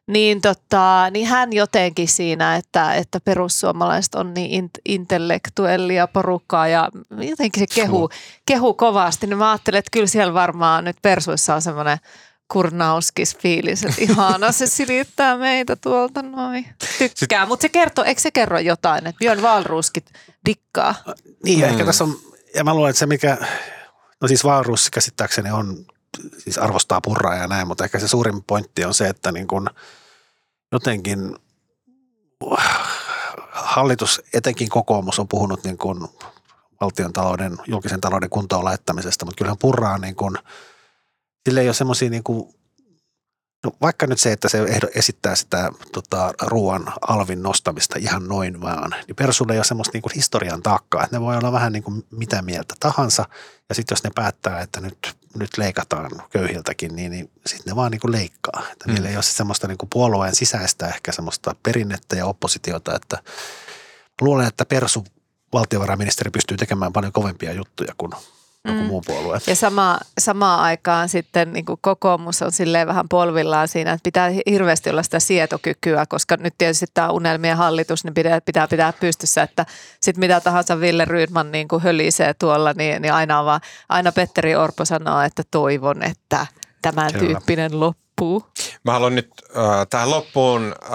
Niin, 0.07 0.41
tota, 0.41 1.11
niin 1.11 1.26
hän 1.26 1.53
jotenkin 1.53 2.09
siinä, 2.09 2.57
että, 2.57 2.95
että 2.95 3.20
perussuomalaiset 3.20 4.14
on 4.14 4.34
niin 4.34 4.70
intellektuellia 4.89 6.07
porukkaa 6.07 6.68
ja 6.68 6.91
jotenkin 7.11 7.61
se 7.61 7.74
kehu, 7.74 8.11
kehu 8.47 8.74
kovasti. 8.74 9.26
Niin 9.26 9.39
mä 9.39 9.51
ajattelin, 9.51 9.78
että 9.78 9.91
kyllä 9.93 10.07
siellä 10.07 10.34
varmaan 10.34 10.84
nyt 10.84 10.97
persuissa 11.03 11.55
on 11.55 11.62
semmoinen– 11.62 11.99
kurnauskis 12.49 13.36
fiilis, 13.36 13.84
että 13.84 14.01
ihana 14.01 14.53
se 14.53 14.66
silittää 14.66 15.36
meitä 15.36 15.76
tuolta 15.76 16.22
noin. 16.22 16.66
Tykkää, 17.18 17.47
mutta 17.47 17.62
se 17.62 17.68
kertoo, 17.68 18.05
eikö 18.05 18.20
se 18.20 18.30
kerro 18.30 18.59
jotain, 18.59 19.07
että 19.07 19.18
Björn 19.18 19.42
Valruuskit 19.42 20.12
dikkaa? 20.47 20.94
Niin, 21.44 21.59
mm. 21.59 21.64
ehkä 21.64 21.84
tässä 21.84 22.05
on, 22.05 22.16
ja 22.55 22.64
mä 22.64 22.74
luulen, 22.74 22.90
että 22.90 22.99
se 22.99 23.07
mikä, 23.07 23.36
no 24.20 24.28
siis 24.28 24.44
Valruus 24.44 24.90
käsittääkseni 24.90 25.51
on, 25.51 25.86
siis 26.38 26.59
arvostaa 26.59 27.01
purraa 27.01 27.34
ja 27.34 27.47
näin, 27.47 27.68
mutta 27.68 27.84
ehkä 27.84 27.99
se 27.99 28.09
suurin 28.09 28.44
pointti 28.44 28.84
on 28.84 28.94
se, 28.94 29.09
että 29.09 29.32
niin 29.32 29.47
kun 29.47 29.70
jotenkin 30.72 31.36
hallitus, 33.53 34.22
etenkin 34.34 34.68
kokoomus 34.68 35.18
on 35.18 35.28
puhunut 35.28 35.64
niin 35.64 35.78
kuin 35.78 36.09
valtion 36.80 37.12
talouden, 37.12 37.57
julkisen 37.66 38.01
talouden 38.01 38.30
kuntoon 38.30 38.64
laittamisesta, 38.64 39.24
mutta 39.24 39.38
kyllähän 39.38 39.59
purraa 39.59 39.99
niin 39.99 40.16
kuin– 40.16 40.38
sillä 41.47 41.61
ei 41.61 41.68
ole 41.68 41.74
semmoisia 41.74 42.11
niin 42.11 42.22
kuin, 42.22 42.55
no 43.64 43.72
vaikka 43.80 44.07
nyt 44.07 44.20
se, 44.20 44.32
että 44.32 44.49
se 44.49 44.66
esittää 44.94 45.36
sitä 45.36 45.70
tota, 45.92 46.32
ruoan 46.42 46.92
alvin 47.01 47.42
nostamista 47.42 47.99
ihan 47.99 48.28
noin 48.28 48.61
vaan, 48.61 48.90
niin 49.07 49.16
Persulle 49.16 49.53
ei 49.53 49.59
ole 49.59 49.64
semmoista 49.64 49.90
niin 49.94 50.03
kuin 50.03 50.12
historian 50.14 50.62
taakkaa, 50.62 51.05
että 51.05 51.16
ne 51.16 51.20
voi 51.20 51.36
olla 51.36 51.53
vähän 51.53 51.72
niin 51.72 51.82
kuin 51.82 52.07
mitä 52.11 52.42
mieltä 52.42 52.74
tahansa, 52.80 53.24
ja 53.68 53.74
sitten 53.74 53.94
jos 53.94 54.05
ne 54.05 54.11
päättää, 54.14 54.61
että 54.61 54.80
nyt, 54.80 55.16
nyt 55.38 55.59
leikataan 55.59 56.11
köyhiltäkin, 56.30 56.97
niin, 56.97 57.11
niin 57.11 57.30
sitten 57.47 57.70
ne 57.72 57.76
vaan 57.76 57.90
niin 57.90 58.01
kuin 58.01 58.12
leikkaa. 58.12 58.62
Että 58.72 58.84
mm. 58.88 58.94
Niillä 58.94 59.09
ei 59.09 59.16
ole 59.16 59.22
semmoista 59.22 59.68
niin 59.68 59.78
kuin 59.78 59.90
puolueen 59.90 60.34
sisäistä 60.34 60.88
ehkä 60.88 61.12
semmoista 61.12 61.55
perinnettä 61.62 62.16
ja 62.16 62.26
oppositiota, 62.26 62.94
että 62.94 63.18
luulen, 64.20 64.47
että 64.47 64.64
Persu 64.64 65.05
valtiovarainministeri 65.53 66.30
pystyy 66.30 66.57
tekemään 66.57 66.92
paljon 66.92 67.12
kovempia 67.12 67.53
juttuja 67.53 67.94
kuin 67.99 68.12
joku 68.66 68.80
mm. 68.80 68.86
muu 68.86 69.02
puolue. 69.06 69.38
Ja 69.46 69.56
sama, 69.56 69.98
samaan 70.18 70.60
aikaan 70.60 71.08
sitten 71.08 71.52
niin 71.52 71.64
kuin 71.64 71.78
kokoomus 71.80 72.42
on 72.42 72.52
silleen 72.52 72.86
vähän 72.86 73.08
polvillaan 73.08 73.68
siinä, 73.68 73.92
että 73.92 74.02
pitää 74.02 74.30
hirveästi 74.50 74.90
olla 74.90 75.02
sitä 75.02 75.20
sietokykyä, 75.20 76.06
koska 76.08 76.36
nyt 76.36 76.54
tietysti 76.58 76.86
tämä 76.94 77.10
unelmien 77.10 77.56
hallitus, 77.56 78.04
niin 78.04 78.14
pitää 78.14 78.40
pitää, 78.40 78.68
pitää 78.68 78.92
pystyssä, 78.92 79.42
että 79.42 79.66
sitten 80.00 80.20
mitä 80.20 80.40
tahansa 80.40 80.80
Ville 80.80 81.04
Rydman 81.04 81.52
niin 81.52 81.68
kuin 81.68 81.82
hölisee 81.82 82.34
tuolla, 82.34 82.72
niin, 82.72 83.02
niin 83.02 83.12
aina, 83.12 83.44
vaan, 83.44 83.60
aina 83.88 84.12
Petteri 84.12 84.56
Orpo 84.56 84.84
sanoo, 84.84 85.20
että 85.20 85.42
toivon, 85.50 86.02
että 86.02 86.46
tämän 86.82 87.12
Kyllä. 87.12 87.26
tyyppinen 87.26 87.80
loppuu. 87.80 88.46
Mä 88.84 88.92
haluan 88.92 89.14
nyt 89.14 89.30
äh, 89.56 89.86
tähän 89.90 90.10
loppuun 90.10 90.74
äh, 90.82 90.90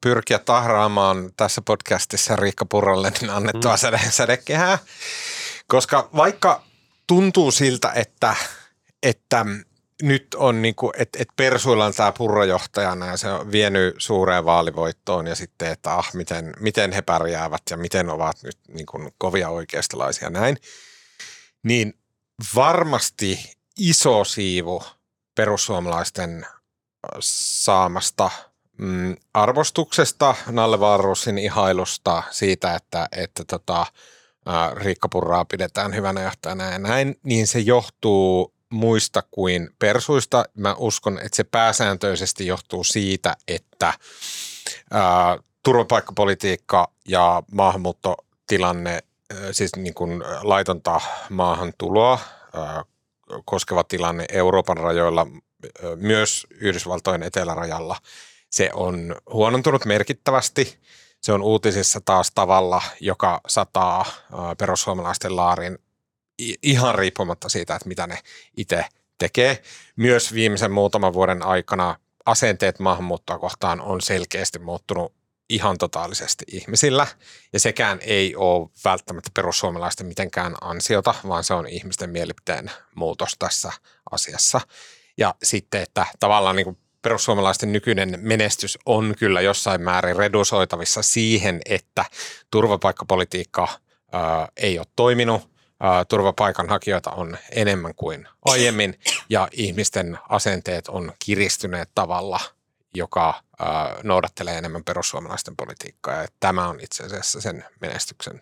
pyrkiä 0.00 0.38
tahraamaan 0.38 1.30
tässä 1.36 1.62
podcastissa 1.64 2.36
Riikka 2.36 2.64
Purralle 2.64 3.12
niin 3.20 3.30
annettua 3.30 3.74
mm. 3.74 3.98
sädekehää. 4.10 4.78
Koska 5.66 6.08
vaikka 6.16 6.62
tuntuu 7.06 7.50
siltä, 7.50 7.92
että, 7.94 8.36
että 9.02 9.46
nyt 10.02 10.34
on 10.34 10.62
niin 10.62 10.74
kuin, 10.74 10.92
että, 10.98 11.18
että 11.22 11.34
Persuilla 11.36 11.86
on 11.86 11.94
tämä 11.94 12.12
purrajohtajana 12.12 13.06
ja 13.06 13.16
se 13.16 13.28
on 13.28 13.52
vienyt 13.52 13.94
suureen 13.98 14.44
vaalivoittoon 14.44 15.26
ja 15.26 15.34
sitten, 15.34 15.72
että 15.72 15.94
ah, 15.94 16.14
miten, 16.14 16.54
miten 16.60 16.92
he 16.92 17.02
pärjäävät 17.02 17.62
ja 17.70 17.76
miten 17.76 18.10
ovat 18.10 18.42
nyt 18.42 18.58
niin 18.68 18.86
kuin 18.86 19.14
kovia 19.18 19.48
oikeistolaisia 19.48 20.30
näin. 20.30 20.56
Niin 21.62 21.94
varmasti 22.54 23.52
iso 23.78 24.24
siivu 24.24 24.82
perussuomalaisten 25.34 26.46
saamasta 27.20 28.30
mm, 28.78 29.16
arvostuksesta, 29.34 30.34
Nalle 30.46 30.80
Varrusin 30.80 31.38
ihailusta 31.38 32.22
siitä, 32.30 32.74
että, 32.74 33.08
että 33.12 33.44
tota, 33.44 33.86
Riikka 34.74 35.08
Purraa 35.08 35.44
pidetään 35.44 35.94
hyvänä 35.94 36.22
johtajana 36.22 36.64
ja 36.64 36.78
näin, 36.78 37.18
niin 37.22 37.46
se 37.46 37.58
johtuu 37.58 38.54
muista 38.70 39.22
kuin 39.30 39.68
persuista. 39.78 40.44
Mä 40.54 40.74
uskon, 40.78 41.18
että 41.18 41.36
se 41.36 41.44
pääsääntöisesti 41.44 42.46
johtuu 42.46 42.84
siitä, 42.84 43.36
että 43.48 43.92
ää, 44.90 45.38
turvapaikkapolitiikka 45.62 46.90
ja 47.08 47.42
maahanmuuttotilanne, 47.52 49.02
siis 49.52 49.76
niin 49.76 49.94
kuin 49.94 50.22
laitonta 50.42 51.00
maahantuloa 51.30 52.18
ää, 52.54 52.84
koskeva 53.44 53.84
tilanne 53.84 54.24
Euroopan 54.32 54.76
rajoilla, 54.76 55.26
myös 55.96 56.46
Yhdysvaltojen 56.50 57.22
etelärajalla, 57.22 57.96
se 58.50 58.70
on 58.74 59.16
huonontunut 59.32 59.84
merkittävästi– 59.84 60.68
se 61.22 61.32
on 61.32 61.42
uutisissa 61.42 62.00
taas 62.04 62.30
tavalla, 62.34 62.82
joka 63.00 63.40
sataa 63.48 64.04
perussuomalaisten 64.58 65.36
laarin 65.36 65.78
ihan 66.62 66.94
riippumatta 66.94 67.48
siitä, 67.48 67.74
että 67.76 67.88
mitä 67.88 68.06
ne 68.06 68.18
itse 68.56 68.84
tekee. 69.18 69.62
Myös 69.96 70.34
viimeisen 70.34 70.72
muutaman 70.72 71.12
vuoden 71.12 71.42
aikana 71.42 71.96
asenteet 72.26 72.78
maahanmuuttoa 72.78 73.38
kohtaan 73.38 73.80
on 73.80 74.00
selkeästi 74.00 74.58
muuttunut 74.58 75.14
ihan 75.48 75.78
totaalisesti 75.78 76.44
ihmisillä. 76.48 77.06
Ja 77.52 77.60
sekään 77.60 77.98
ei 78.02 78.36
ole 78.36 78.68
välttämättä 78.84 79.30
perussuomalaisten 79.34 80.06
mitenkään 80.06 80.54
ansiota, 80.60 81.14
vaan 81.28 81.44
se 81.44 81.54
on 81.54 81.66
ihmisten 81.66 82.10
mielipiteen 82.10 82.70
muutos 82.94 83.36
tässä 83.38 83.72
asiassa. 84.10 84.60
Ja 85.18 85.34
sitten, 85.42 85.82
että 85.82 86.06
tavallaan 86.20 86.56
niin 86.56 86.64
kuin 86.64 86.78
perussuomalaisten 87.02 87.72
nykyinen 87.72 88.18
menestys 88.22 88.78
on 88.86 89.14
kyllä 89.18 89.40
jossain 89.40 89.82
määrin 89.82 90.16
redusoitavissa 90.16 91.02
siihen, 91.02 91.60
että 91.64 92.04
turvapaikkapolitiikka 92.50 93.68
ää, 94.12 94.48
ei 94.56 94.78
ole 94.78 94.86
toiminut. 94.96 95.52
turvapaikanhakijoita 96.08 97.10
on 97.10 97.38
enemmän 97.50 97.94
kuin 97.94 98.28
aiemmin 98.44 99.00
ja 99.28 99.48
ihmisten 99.52 100.18
asenteet 100.28 100.88
on 100.88 101.12
kiristyneet 101.24 101.90
tavalla, 101.94 102.40
joka 102.94 103.42
noudattelee 104.02 104.58
enemmän 104.58 104.84
perussuomalaisten 104.84 105.56
politiikkaa. 105.56 106.14
Ja 106.14 106.28
tämä 106.40 106.68
on 106.68 106.80
itse 106.80 107.04
asiassa 107.04 107.40
sen 107.40 107.64
menestyksen 107.80 108.40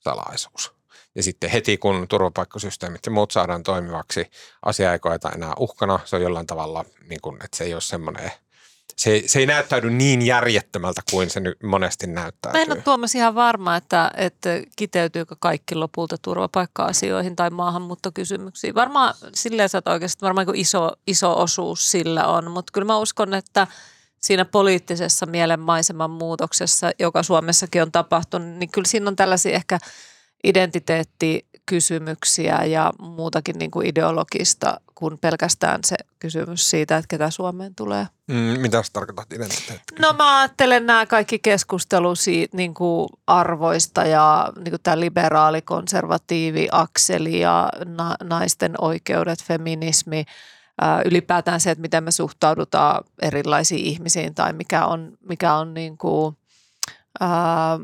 salaisuus. 0.00 0.81
Ja 1.14 1.22
sitten 1.22 1.50
heti 1.50 1.78
kun 1.78 2.08
turvapaikkasysteemit 2.08 3.06
ja 3.06 3.12
muut 3.12 3.30
saadaan 3.30 3.62
toimivaksi, 3.62 4.30
asia 4.62 4.92
ei 4.92 4.98
koeta 4.98 5.30
enää 5.30 5.52
uhkana. 5.58 6.00
Se 6.04 6.16
on 6.16 6.22
jollain 6.22 6.46
tavalla, 6.46 6.84
niin 7.08 7.20
kuin, 7.20 7.44
että 7.44 7.56
se 7.56 7.64
ei 7.64 7.74
ole 7.74 7.80
semmoinen– 7.80 8.32
se, 8.96 9.22
se 9.26 9.38
ei 9.38 9.46
näyttäydy 9.46 9.90
niin 9.90 10.22
järjettömältä 10.22 11.02
kuin 11.10 11.30
se 11.30 11.40
nyt 11.40 11.62
monesti 11.62 12.06
näyttää. 12.06 12.52
Mä 12.52 12.62
en 12.62 12.72
ole 12.72 12.80
Tuomas 12.80 13.14
ihan 13.14 13.34
varma, 13.34 13.76
että, 13.76 14.10
että 14.16 14.48
kiteytyykö 14.76 15.36
kaikki 15.40 15.74
lopulta 15.74 16.16
turvapaikka-asioihin 16.22 17.36
tai 17.36 17.50
maahanmuuttokysymyksiin. 17.50 18.74
Varmaan 18.74 19.14
silleen 19.34 19.68
sä 19.68 19.82
oikeasti 19.86 20.22
varmaan 20.22 20.46
iso, 20.54 20.92
iso 21.06 21.40
osuus 21.40 21.90
sillä 21.90 22.26
on, 22.26 22.50
mutta 22.50 22.70
kyllä 22.72 22.86
mä 22.86 22.98
uskon, 22.98 23.34
että 23.34 23.66
siinä 24.20 24.44
poliittisessa 24.44 25.26
mielenmaiseman 25.26 26.10
muutoksessa, 26.10 26.90
joka 26.98 27.22
Suomessakin 27.22 27.82
on 27.82 27.92
tapahtunut, 27.92 28.48
niin 28.48 28.70
kyllä 28.70 28.88
siinä 28.88 29.08
on 29.08 29.16
tällaisia 29.16 29.52
ehkä 29.52 29.78
identiteettikysymyksiä 30.44 32.64
ja 32.64 32.92
muutakin 32.98 33.58
niin 33.58 33.70
kuin 33.70 33.86
ideologista 33.86 34.80
kuin 34.94 35.18
pelkästään 35.18 35.80
se 35.84 35.96
kysymys 36.18 36.70
siitä, 36.70 36.96
että 36.96 37.08
ketä 37.08 37.30
Suomeen 37.30 37.74
tulee. 37.74 38.06
Mm, 38.28 38.60
mitä 38.60 38.82
sä 38.82 38.90
tarkoitat 38.92 39.32
identiteetti? 39.32 39.94
No 39.98 40.14
mä 40.18 40.38
ajattelen 40.38 40.86
nämä 40.86 41.06
kaikki 41.06 41.38
keskustelu 41.38 42.14
siitä 42.14 42.56
niin 42.56 42.74
kuin 42.74 43.08
arvoista 43.26 44.04
ja 44.04 44.52
niin 44.56 44.70
kuin 44.70 44.82
tämä 44.82 45.00
liberaali, 45.00 45.62
konservatiivi, 45.62 46.68
akseli 46.72 47.40
ja 47.40 47.68
na- 47.84 48.16
naisten 48.22 48.74
oikeudet, 48.78 49.44
feminismi, 49.44 50.24
ää, 50.80 51.02
ylipäätään 51.04 51.60
se, 51.60 51.70
että 51.70 51.82
miten 51.82 52.04
me 52.04 52.10
suhtaudutaan 52.10 53.04
erilaisiin 53.22 53.86
ihmisiin 53.86 54.34
tai 54.34 54.52
mikä 54.52 54.86
on, 54.86 55.12
mikä 55.28 55.54
on 55.54 55.74
niin 55.74 55.98
kuin, 55.98 56.36
ää, 57.20 57.78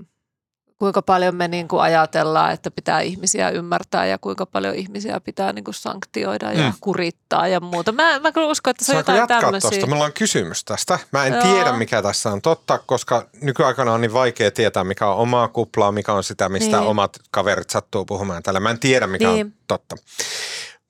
kuinka 0.79 1.03
paljon 1.03 1.35
me 1.35 1.49
niin 1.49 1.69
kuin 1.69 1.83
ajatellaan, 1.83 2.53
että 2.53 2.71
pitää 2.71 3.01
ihmisiä 3.01 3.51
ymmärtää 3.51 4.07
ja 4.07 4.19
kuinka 4.19 4.47
paljon 4.47 4.75
ihmisiä 4.75 5.21
pitää 5.21 5.53
niin 5.53 5.65
kuin 5.65 5.75
sanktioida 5.75 6.53
ja 6.53 6.69
mm. 6.69 6.73
kurittaa 6.81 7.49
ja 7.49 7.61
muuta. 7.61 7.93
Mä, 7.93 8.19
mä 8.19 8.33
kyllä 8.33 8.47
uskon, 8.47 8.71
että 8.71 8.85
se 8.85 8.93
Saanko 8.93 9.13
on 9.13 9.19
jotain 9.19 9.41
tämmöisiä. 9.41 9.71
Tuosta? 9.71 9.87
Meillä 9.87 10.05
on 10.05 10.13
kysymys 10.13 10.65
tästä. 10.65 10.99
Mä 11.13 11.25
en 11.25 11.33
Joo. 11.33 11.43
tiedä, 11.43 11.73
mikä 11.73 12.03
tässä 12.03 12.31
on 12.31 12.43
totta, 12.43 12.79
koska 12.79 13.29
nykyaikana 13.43 13.93
on 13.93 14.01
niin 14.01 14.13
vaikea 14.13 14.51
tietää, 14.51 14.85
mikä 14.85 15.07
on 15.07 15.17
omaa 15.17 15.49
kuplaa, 15.49 15.93
mikä 15.93 16.13
on 16.13 16.25
sitä, 16.25 16.49
mistä 16.49 16.79
niin. 16.79 16.89
omat 16.89 17.19
kaverit 17.31 17.71
sattuu 17.71 18.05
puhumaan 18.05 18.43
tällä. 18.43 18.61
Mä 18.61 18.71
en 18.71 18.81
tiedä, 18.81 19.07
mikä 19.07 19.29
niin. 19.29 19.47
on 19.47 19.53
totta. 19.69 19.97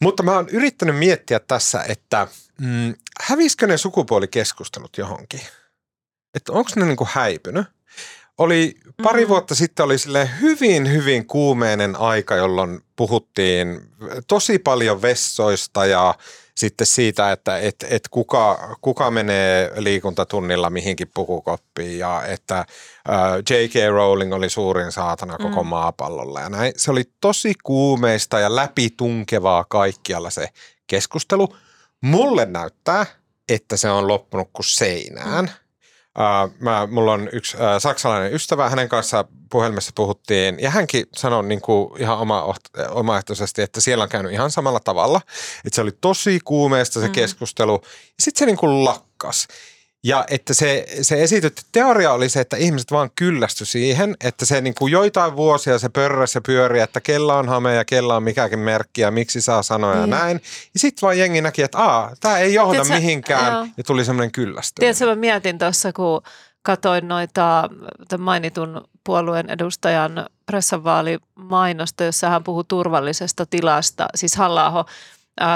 Mutta 0.03 0.23
mä 0.23 0.33
oon 0.33 0.49
yrittänyt 0.49 0.97
miettiä 0.99 1.41
tässä, 1.41 1.85
että 1.89 2.29
mm, 2.61 2.95
hävisikö 3.23 3.67
ne 3.67 3.77
sukupuolikeskustelut 3.77 4.99
johonkin? 4.99 5.41
Että 6.35 6.53
onko 6.53 6.71
ne 6.77 6.85
niinku 6.85 7.09
häipynyt? 7.11 7.67
Oli 8.39 8.75
pari 9.03 9.21
mm-hmm. 9.21 9.29
vuotta 9.29 9.55
sitten 9.55 9.85
oli 9.85 9.99
sille 9.99 10.31
hyvin, 10.41 10.93
hyvin 10.93 11.27
kuumeinen 11.27 11.97
aika, 11.97 12.37
jolloin 12.37 12.81
puhuttiin 12.97 13.81
tosi 14.29 14.59
paljon 14.59 15.03
vessoista 15.03 15.87
ja 15.87 16.15
sitten 16.55 16.87
siitä, 16.87 17.33
että 17.33 17.59
et, 17.59 17.87
et 17.91 18.09
kuka, 18.11 18.77
kuka 18.81 19.11
menee 19.11 19.73
liikuntatunnilla 19.77 20.71
mihinkin 20.71 21.11
pukukoppiin 21.15 21.99
ja 21.99 22.23
että 22.27 22.67
J.K. 23.51 23.75
Rowling 23.91 24.35
oli 24.35 24.51
suurin 24.51 24.93
saatana 24.93 25.39
koko 25.39 25.63
mm. 25.63 25.69
maapallolla 25.69 26.41
ja 26.41 26.49
näin. 26.49 26.73
Se 26.77 26.91
oli 26.91 27.05
tosi 27.21 27.55
kuumeista 27.65 28.39
ja 28.39 28.57
läpitunkevaa 28.57 29.65
kaikkialla 29.65 30.31
se 30.31 30.49
keskustelu. 30.87 31.57
Mulle 32.01 32.47
näyttää, 32.47 33.07
että 33.49 33.77
se 33.77 33.91
on 33.91 34.09
loppunut 34.09 34.49
kuin 34.53 34.67
seinään. 34.67 35.45
Mm 35.45 35.68
Uh, 36.19 36.55
mä, 36.61 36.89
mulla 36.91 37.13
on 37.13 37.29
yksi 37.33 37.57
uh, 37.57 37.63
saksalainen 37.79 38.33
ystävä, 38.33 38.69
hänen 38.69 38.89
kanssa 38.89 39.25
puhelimessa 39.51 39.93
puhuttiin, 39.95 40.61
ja 40.61 40.71
hänkin 40.71 41.07
sanoi 41.17 41.45
niin 41.45 41.61
kuin 41.61 42.03
ihan 42.03 42.19
oma, 42.19 42.55
omaehtoisesti, 42.91 43.63
että 43.63 43.81
siellä 43.81 44.03
on 44.03 44.09
käynyt 44.09 44.33
ihan 44.33 44.51
samalla 44.51 44.81
tavalla. 44.81 45.21
Että 45.65 45.75
se 45.75 45.81
oli 45.81 45.93
tosi 46.01 46.41
kuumeesta 46.45 47.01
se 47.01 47.07
mm. 47.07 47.13
keskustelu, 47.13 47.81
ja 47.83 47.89
sitten 48.21 48.39
se 48.39 48.47
niin 48.47 48.57
kuin 48.57 48.85
lakkas. 48.85 49.49
Ja 50.05 50.25
että 50.31 50.55
se, 50.55 50.87
se 51.03 51.23
esitetty 51.23 51.63
teoria 51.73 52.13
oli 52.13 52.29
se, 52.29 52.41
että 52.41 52.57
ihmiset 52.57 52.91
vaan 52.91 53.11
kyllästy 53.17 53.65
siihen, 53.65 54.17
että 54.25 54.45
se 54.45 54.61
niin 54.61 54.75
kuin 54.75 54.93
joitain 54.93 55.37
vuosia 55.37 55.79
se 55.79 55.89
pörräs 55.89 56.35
ja 56.35 56.41
pyöri, 56.41 56.81
että 56.81 57.01
kella 57.01 57.39
on 57.39 57.49
hame 57.49 57.75
ja 57.75 57.85
kella 57.85 58.17
on 58.17 58.23
mikäkin 58.23 58.59
merkki 58.59 59.01
ja 59.01 59.11
miksi 59.11 59.41
saa 59.41 59.63
sanoa 59.63 59.95
ja 59.95 60.07
näin. 60.07 60.41
Ja 60.75 60.81
sitten 60.81 61.03
vaan 61.03 61.19
jengi 61.19 61.41
näki, 61.41 61.63
että 61.63 61.79
aa, 61.79 62.13
tämä 62.21 62.39
ei 62.39 62.55
johda 62.55 62.73
Tiedätkö, 62.73 62.95
mihinkään 62.95 63.53
joo. 63.53 63.67
ja 63.77 63.85
tuli 63.85 64.05
semmoinen 64.05 64.33
kyllästyminen. 64.33 64.95
Tiedätkö, 64.95 65.07
mä 65.07 65.21
mietin 65.21 65.59
tuossa, 65.59 65.93
kun 65.93 66.23
katoin 66.63 67.09
noita 67.09 67.71
mainitun 68.19 68.89
puolueen 69.05 69.51
edustajan 69.51 70.27
pressanvaalimainosta, 70.47 72.05
jossa 72.05 72.29
hän 72.29 72.45
puhuu 72.45 72.65
turvallisesta 72.65 73.47
tilasta, 73.47 74.09
siis 74.15 74.37
halla 74.37 74.85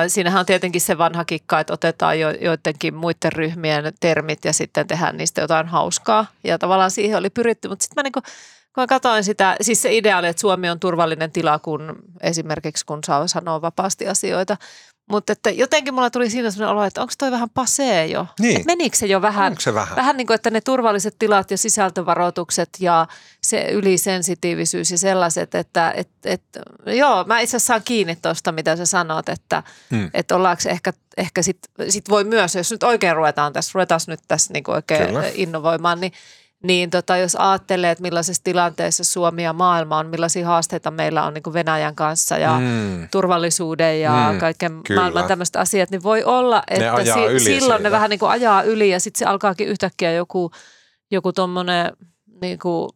siinähän 0.09 0.41
on 0.41 0.47
tietenkin 0.47 0.81
se 0.81 0.99
vanha 0.99 1.25
kikka, 1.25 1.61
että 1.61 1.73
otetaan 1.73 2.21
jo, 2.21 2.31
joidenkin 2.31 2.95
muiden 2.95 3.33
ryhmien 3.33 3.93
termit 4.01 4.45
ja 4.45 4.53
sitten 4.53 4.87
tehdään 4.87 5.17
niistä 5.17 5.41
jotain 5.41 5.69
hauskaa. 5.69 6.27
Ja 6.45 6.59
tavallaan 6.59 6.91
siihen 6.91 7.19
oli 7.19 7.31
pyritty, 7.31 7.69
mutta 7.69 7.83
sitten 7.83 8.01
mä 8.01 8.03
niin 8.03 8.13
kuin, 8.13 8.23
kun 8.75 8.83
mä 8.83 8.87
katsoin 8.87 9.25
sitä, 9.25 9.57
siis 9.61 9.83
se 9.83 9.95
ideaali, 9.95 10.27
että 10.27 10.41
Suomi 10.41 10.71
on 10.71 10.81
turvallinen 10.81 11.33
tila, 11.33 11.59
kun 11.59 11.97
esimerkiksi 12.21 12.87
kun 12.87 12.99
saa 13.07 13.27
sanoa 13.27 13.63
vapaasti 13.63 14.09
asioita, 14.09 14.57
mutta 15.11 15.33
että 15.33 15.51
jotenkin 15.51 15.95
mulla 15.95 16.11
tuli 16.11 16.31
siinä 16.31 16.51
sellainen 16.51 16.77
olo, 16.77 16.85
että 16.85 17.01
onko 17.01 17.13
toi 17.19 17.31
vähän 17.31 17.51
pasee 17.51 18.07
jo? 18.07 18.27
Niin. 18.41 18.57
Että 18.57 18.67
menikö 18.67 18.97
se 18.97 19.07
jo 19.07 19.23
vähän? 19.23 19.53
Onko 19.53 19.61
se 19.61 19.75
vähän? 19.75 19.97
Vähän 19.97 20.17
niin 20.17 20.27
kuin, 20.27 20.35
että 20.35 20.51
ne 20.51 20.61
turvalliset 20.61 21.17
tilat 21.19 21.51
ja 21.51 21.59
sisältövaroitukset 21.59 22.69
ja 22.81 23.07
se 23.41 23.69
ylisensitiivisyys 23.71 24.91
ja 24.91 24.99
sellaiset, 24.99 25.55
että 25.55 25.91
et, 25.91 26.09
et, 26.25 26.43
joo, 26.87 27.25
mä 27.25 27.41
itse 27.41 27.57
asiassa 27.57 27.67
saan 27.67 27.83
kiinni 27.85 28.17
tuosta, 28.17 28.53
mitä 28.53 28.77
sä 28.77 28.87
sanot, 28.87 29.29
että 29.29 29.63
hmm. 29.91 30.11
et 30.15 30.33
ollaanko 30.33 30.63
ehkä, 30.69 30.93
ehkä 31.17 31.43
sit, 31.43 31.59
sit 31.89 32.09
voi 32.09 32.25
myös, 32.25 32.55
jos 32.55 32.71
nyt 32.71 32.83
oikein 32.83 33.17
ruvetaan 33.17 33.53
tässä, 33.53 33.71
ruvetaan 33.75 34.01
nyt 34.07 34.21
tässä 34.29 34.53
niin 34.53 34.65
oikein 34.71 35.07
Kyllä. 35.07 35.31
innovoimaan, 35.35 36.01
niin 36.01 36.13
niin 36.63 36.91
tota, 36.91 37.17
jos 37.17 37.37
ajattelee, 37.37 37.91
että 37.91 38.03
millaisessa 38.03 38.45
tilanteessa 38.45 39.05
Suomi 39.05 39.43
ja 39.43 39.53
maailma 39.53 39.99
on, 39.99 40.07
millaisia 40.07 40.47
haasteita 40.47 40.91
meillä 40.91 41.25
on 41.25 41.35
niin 41.35 41.43
kuin 41.43 41.55
Venäjän 41.55 41.95
kanssa 41.95 42.39
ja 42.39 42.59
mm. 42.61 43.09
turvallisuuden 43.11 44.01
ja 44.01 44.29
mm, 44.33 44.39
kaiken 44.39 44.81
kyllä. 44.87 45.01
maailman 45.01 45.25
tämmöistä 45.25 45.61
asiat, 45.61 45.91
niin 45.91 46.03
voi 46.03 46.25
olla, 46.25 46.63
että 46.71 47.05
si- 47.05 47.45
silloin 47.45 47.79
siitä. 47.79 47.79
ne 47.79 47.91
vähän 47.91 48.11
niin 48.11 48.21
kuin 48.21 48.31
ajaa 48.31 48.63
yli 48.63 48.91
ja 48.91 49.01
sitten 49.01 49.19
se 49.19 49.25
alkaakin 49.25 49.69
yhtäkkiä 49.69 50.13
joku, 50.13 50.51
joku 51.11 51.33
tuommoinen 51.33 51.93
niin 52.43 52.59
kuin 52.59 52.91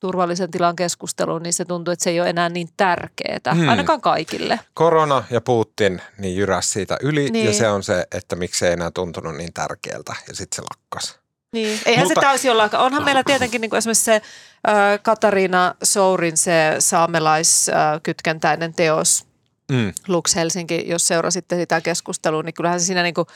turvallisen 0.00 0.50
tilan 0.50 0.76
keskustelu, 0.76 1.38
niin 1.38 1.52
se 1.52 1.64
tuntuu, 1.64 1.92
että 1.92 2.04
se 2.04 2.10
ei 2.10 2.20
ole 2.20 2.30
enää 2.30 2.48
niin 2.48 2.68
tärkeää, 2.76 3.54
hmm. 3.54 3.68
ainakaan 3.68 4.00
kaikille. 4.00 4.60
Korona 4.74 5.24
ja 5.30 5.40
Putin 5.40 6.02
niin 6.18 6.36
jyräs 6.36 6.72
siitä 6.72 6.96
yli 7.02 7.30
niin. 7.30 7.46
ja 7.46 7.52
se 7.52 7.68
on 7.68 7.82
se, 7.82 8.06
että 8.14 8.36
miksi 8.36 8.66
ei 8.66 8.72
enää 8.72 8.90
tuntunut 8.90 9.36
niin 9.36 9.52
tärkeältä 9.52 10.14
ja 10.28 10.34
sitten 10.34 10.56
se 10.56 10.62
lakkas. 10.62 11.19
Niin, 11.52 11.80
eihän 11.86 12.06
Mutta, 12.06 12.20
se 12.20 12.26
täysin 12.26 12.50
olla. 12.50 12.70
Onhan 12.78 13.04
meillä 13.04 13.24
tietenkin 13.24 13.60
niin 13.60 13.70
kuin 13.70 13.78
esimerkiksi 13.78 14.04
se 14.04 14.14
äh, 14.14 14.22
Katariina 15.02 15.74
Sourin 15.82 16.36
se 16.36 16.76
saamelaiskytkentäinen 16.78 18.70
äh, 18.70 18.74
teos 18.76 19.26
mm. 19.72 19.92
Lux 20.08 20.34
Helsinki, 20.34 20.84
jos 20.86 21.06
seurasitte 21.06 21.56
sitä 21.56 21.80
keskustelua, 21.80 22.42
niin 22.42 22.54
kyllähän 22.54 22.80
se 22.80 22.86
siinä 22.86 23.02
niin 23.02 23.14
kuin 23.14 23.26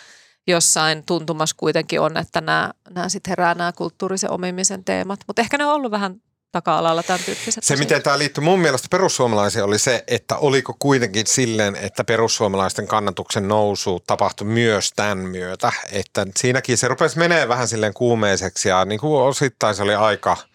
jossain 0.47 1.03
tuntumassa 1.07 1.57
kuitenkin 1.59 2.01
on, 2.01 2.17
että 2.17 2.41
nämä, 2.41 2.71
nämä 2.91 3.09
sitten 3.09 3.31
herää 3.31 3.55
nämä 3.55 3.73
kulttuurisen 3.73 4.31
omimisen 4.31 4.85
teemat. 4.85 5.21
Mutta 5.27 5.43
ehkä 5.43 5.59
ne 5.59 5.67
on 5.67 5.75
ollut 5.75 5.91
vähän 5.91 6.21
taka-alalla 6.55 7.02
tämän 7.02 7.20
tyyppiset 7.24 7.64
Se, 7.64 7.74
asiat. 7.74 7.78
miten 7.78 8.02
tämä 8.02 8.18
liittyy 8.18 8.44
mun 8.44 8.61
mielestä 8.61 8.88
perussuomalaisiin, 8.90 9.64
oli 9.64 9.78
se, 9.78 10.05
että 10.07 10.36
oliko 10.36 10.76
kuitenkin 10.78 11.26
silleen, 11.26 11.76
että 11.76 12.05
perussuomalaisten 12.05 12.86
kannatuksen 12.86 13.48
nousu 13.48 14.00
tapahtui 14.07 14.46
myös 14.46 14.92
tämän 14.96 15.18
myötä. 15.18 15.72
Että 15.92 16.26
siinäkin 16.36 16.78
se 16.78 16.88
rupesi 16.88 17.18
menee 17.18 17.48
vähän 17.48 17.68
silleen 17.68 17.94
kuumeiseksi 17.94 18.68
ja 18.68 18.84
niin 18.84 19.00
kuin 19.00 19.22
osittain 19.22 19.74
se 19.74 19.82
oli 19.82 19.94
aika– 19.94 20.36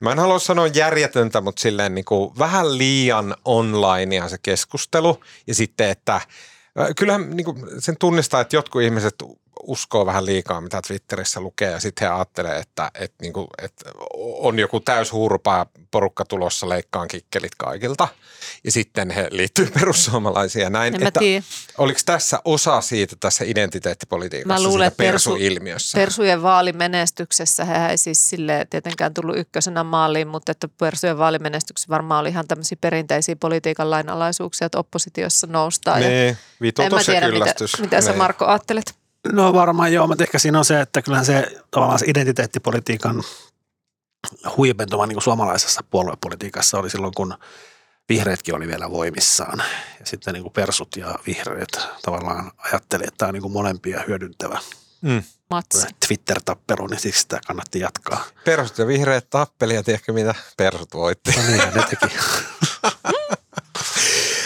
Mä 0.00 0.12
en 0.12 0.18
halua 0.18 0.38
sanoa 0.38 0.66
järjetöntä, 0.66 1.40
mutta 1.40 1.60
silleen 1.60 1.94
niin 1.94 2.04
kuin 2.04 2.38
vähän 2.38 2.78
liian 2.78 3.36
onlinea 3.44 4.28
se 4.28 4.38
keskustelu. 4.42 5.20
Ja 5.46 5.54
sitten, 5.54 5.90
että 5.90 6.20
kyllähän 6.96 7.30
niin 7.30 7.44
kuin 7.44 7.58
sen 7.78 7.96
tunnistaa, 7.98 8.40
että 8.40 8.56
jotkut 8.56 8.82
ihmiset 8.82 9.14
uskoo 9.66 10.06
vähän 10.06 10.26
liikaa, 10.26 10.60
mitä 10.60 10.82
Twitterissä 10.86 11.40
lukee, 11.40 11.70
ja 11.70 11.80
sitten 11.80 12.08
he 12.08 12.14
ajattelee, 12.14 12.58
että, 12.58 12.90
että, 12.94 13.16
niin 13.22 13.32
kuin, 13.32 13.46
että 13.62 13.90
on 14.38 14.58
joku 14.58 14.80
täys 14.80 15.12
hurpaa 15.12 15.66
porukka 15.90 16.24
tulossa 16.24 16.68
leikkaan 16.68 17.08
kikkelit 17.08 17.54
kaikilta, 17.58 18.08
ja 18.64 18.72
sitten 18.72 19.10
he 19.10 19.28
liittyy 19.30 19.70
perussuomalaisiin 19.80 20.62
ja 20.62 20.70
näin. 20.70 20.94
En 20.94 21.06
että 21.06 21.20
oliko 21.78 22.00
tässä 22.06 22.40
osa 22.44 22.80
siitä 22.80 23.16
tässä 23.20 23.44
identiteettipolitiikassa, 23.44 24.62
Mä 24.62 24.68
luulen, 24.68 24.90
siitä 24.90 25.04
että 25.04 25.16
persu- 25.16 25.30
persuilmiössä? 25.30 25.98
Persujen 25.98 26.42
vaalimenestyksessä 26.42 27.64
he 27.64 27.90
ei 27.90 27.96
siis 27.96 28.30
sille 28.30 28.66
tietenkään 28.70 29.14
tullut 29.14 29.36
ykkösenä 29.36 29.84
maaliin, 29.84 30.28
mutta 30.28 30.52
että 30.52 30.68
Persujen 30.78 31.18
vaalimenestyksessä 31.18 31.88
varmaan 31.88 32.20
oli 32.20 32.28
ihan 32.28 32.48
tämmöisiä 32.48 32.78
perinteisiä 32.80 33.36
politiikan 33.36 33.90
lainalaisuuksia, 33.90 34.66
että 34.66 34.78
oppositiossa 34.78 35.46
noustaan. 35.46 36.02
ja 36.02 36.08
Niin, 36.08 36.36
en 36.78 36.94
mä 36.94 37.04
tiedä, 37.04 37.26
mitä, 37.26 37.32
kyllästys. 37.32 37.80
mitä 37.80 38.00
sä 38.00 38.10
Niin. 38.10 38.18
Marko 38.18 38.46
ajattelet. 38.46 39.03
No 39.32 39.52
varmaan 39.52 39.92
joo, 39.92 40.06
mutta 40.06 40.24
ehkä 40.24 40.38
siinä 40.38 40.58
on 40.58 40.64
se, 40.64 40.80
että 40.80 41.02
kyllähän 41.02 41.26
se 41.26 41.60
tavallaan 41.70 41.98
se 41.98 42.06
identiteettipolitiikan 42.08 43.22
huipentuma 44.56 45.06
niin 45.06 45.16
kuin 45.16 45.22
suomalaisessa 45.22 45.80
puoluepolitiikassa 45.90 46.78
oli 46.78 46.90
silloin, 46.90 47.14
kun 47.14 47.34
vihreätkin 48.08 48.54
oli 48.54 48.66
vielä 48.66 48.90
voimissaan. 48.90 49.58
Ja 50.00 50.06
sitten 50.06 50.34
niin 50.34 50.42
kuin 50.42 50.52
persut 50.52 50.96
ja 50.96 51.18
vihreät 51.26 51.88
tavallaan 52.02 52.52
ajatteli, 52.58 53.04
että 53.06 53.18
tämä 53.18 53.28
on 53.28 53.34
niin 53.34 53.42
kuin 53.42 53.52
molempia 53.52 54.04
hyödyntävä 54.08 54.58
Mm. 55.04 55.22
Twitter-tappelu, 56.06 56.86
niin 56.86 57.00
siksi 57.00 57.20
sitä 57.20 57.40
kannatti 57.46 57.80
jatkaa. 57.80 58.24
Persut 58.44 58.78
ja 58.78 58.86
vihreät 58.86 59.30
tappeli 59.30 59.74
ja 59.74 59.82
tiedätkö 59.82 60.12
mitä? 60.12 60.34
Persut 60.56 60.94
voitti. 60.94 61.30
No 61.36 61.42
niin, 61.46 61.74
ne 61.74 61.82
teki. 61.90 62.14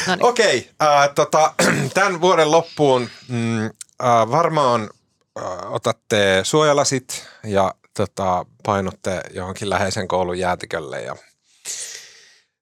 No 0.06 0.14
niin. 0.14 0.24
Okei, 0.24 0.70
äh, 0.82 1.14
tota, 1.14 1.54
tämän 1.94 2.20
vuoden 2.20 2.50
loppuun 2.50 3.08
mm, 3.28 3.70
äh, 4.02 4.30
varmaan 4.30 4.90
äh, 5.38 5.72
otatte 5.72 6.40
suojalasit 6.42 7.26
ja 7.44 7.74
tota, 7.94 8.46
painutte 8.62 9.22
johonkin 9.30 9.70
läheisen 9.70 10.08
koulun 10.08 10.38
jäätikölle 10.38 11.02
ja 11.02 11.16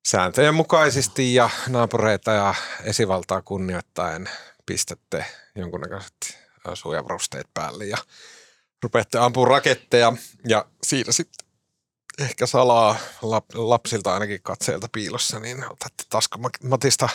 sääntöjen 0.06 0.54
mukaisesti 0.54 1.34
ja 1.34 1.50
naapureita 1.68 2.32
ja 2.32 2.54
esivaltaa 2.84 3.42
kunnioittaen 3.42 4.30
pistätte 4.66 5.26
jonkunnäköiset 5.54 6.16
äh, 6.68 6.74
suojavarusteet 6.74 7.46
päälle 7.54 7.84
ja 7.84 7.96
rupeatte 8.82 9.18
ampumaan 9.18 9.50
raketteja. 9.50 10.12
Ja 10.48 10.66
siinä 10.82 11.12
sitten 11.12 11.46
ehkä 12.18 12.46
salaa 12.46 12.96
lap, 13.22 13.44
lapsilta 13.54 14.14
ainakin 14.14 14.42
katseelta 14.42 14.88
piilossa, 14.92 15.40
niin 15.40 15.64
otatte 15.64 16.04
taskumatista 16.10 17.08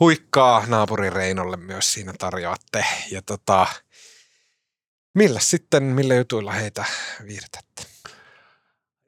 huikkaa 0.00 0.64
naapurin 0.66 1.12
Reinolle 1.12 1.56
myös 1.56 1.92
siinä 1.92 2.12
tarjoatte. 2.18 2.84
Ja 3.10 3.22
tota, 3.22 3.66
millä 5.14 5.40
sitten, 5.40 5.82
millä 5.82 6.14
jutuilla 6.14 6.52
heitä 6.52 6.84
viihdytätte? 7.26 7.82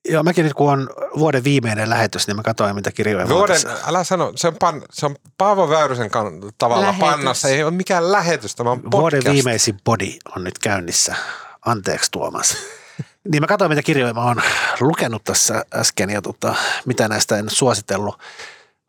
Joo, 0.09 0.23
mäkin 0.23 0.45
nyt 0.45 0.55
kun 0.55 0.73
on 0.73 0.91
vuoden 1.19 1.45
viimeinen 1.45 1.91
lähetys, 1.91 2.27
niin 2.27 2.37
mä 2.37 2.43
katsoin, 2.43 2.75
mitä 2.75 2.93
kirjoja 2.93 3.29
Vuoden, 3.29 3.63
tässä- 3.63 3.79
älä 3.87 4.05
sano, 4.05 4.33
se 4.37 4.49
on, 4.49 4.57
pan, 4.61 4.83
se 4.93 5.07
on 5.07 5.17
Paavo 5.39 5.69
Väyrysen 5.69 6.11
kan, 6.11 6.27
tavalla 6.59 6.83
Lähetys. 6.87 7.01
pannassa. 7.01 7.49
Ei 7.49 7.63
ole 7.63 7.71
mikään 7.71 8.13
lähetys, 8.13 8.55
tämä 8.57 8.71
on 8.71 8.83
Vuoden 8.91 9.19
podcast. 9.19 9.35
viimeisin 9.35 9.77
body 9.85 10.13
on 10.37 10.45
nyt 10.45 10.59
käynnissä. 10.59 11.15
Anteeksi 11.67 12.11
Tuomas. 12.11 12.57
niin 13.33 13.43
mä 13.43 13.47
katsoin, 13.47 13.71
mitä 13.71 13.83
kirjoja 13.83 14.15
mä 14.15 14.25
oon 14.25 14.43
lukenut 14.81 15.25
tässä 15.25 15.65
äsken 15.75 16.11
ja 16.11 16.23
tota, 16.23 16.55
mitä 16.87 17.09
näistä 17.09 17.37
en 17.39 17.51
suositellut. 17.51 18.19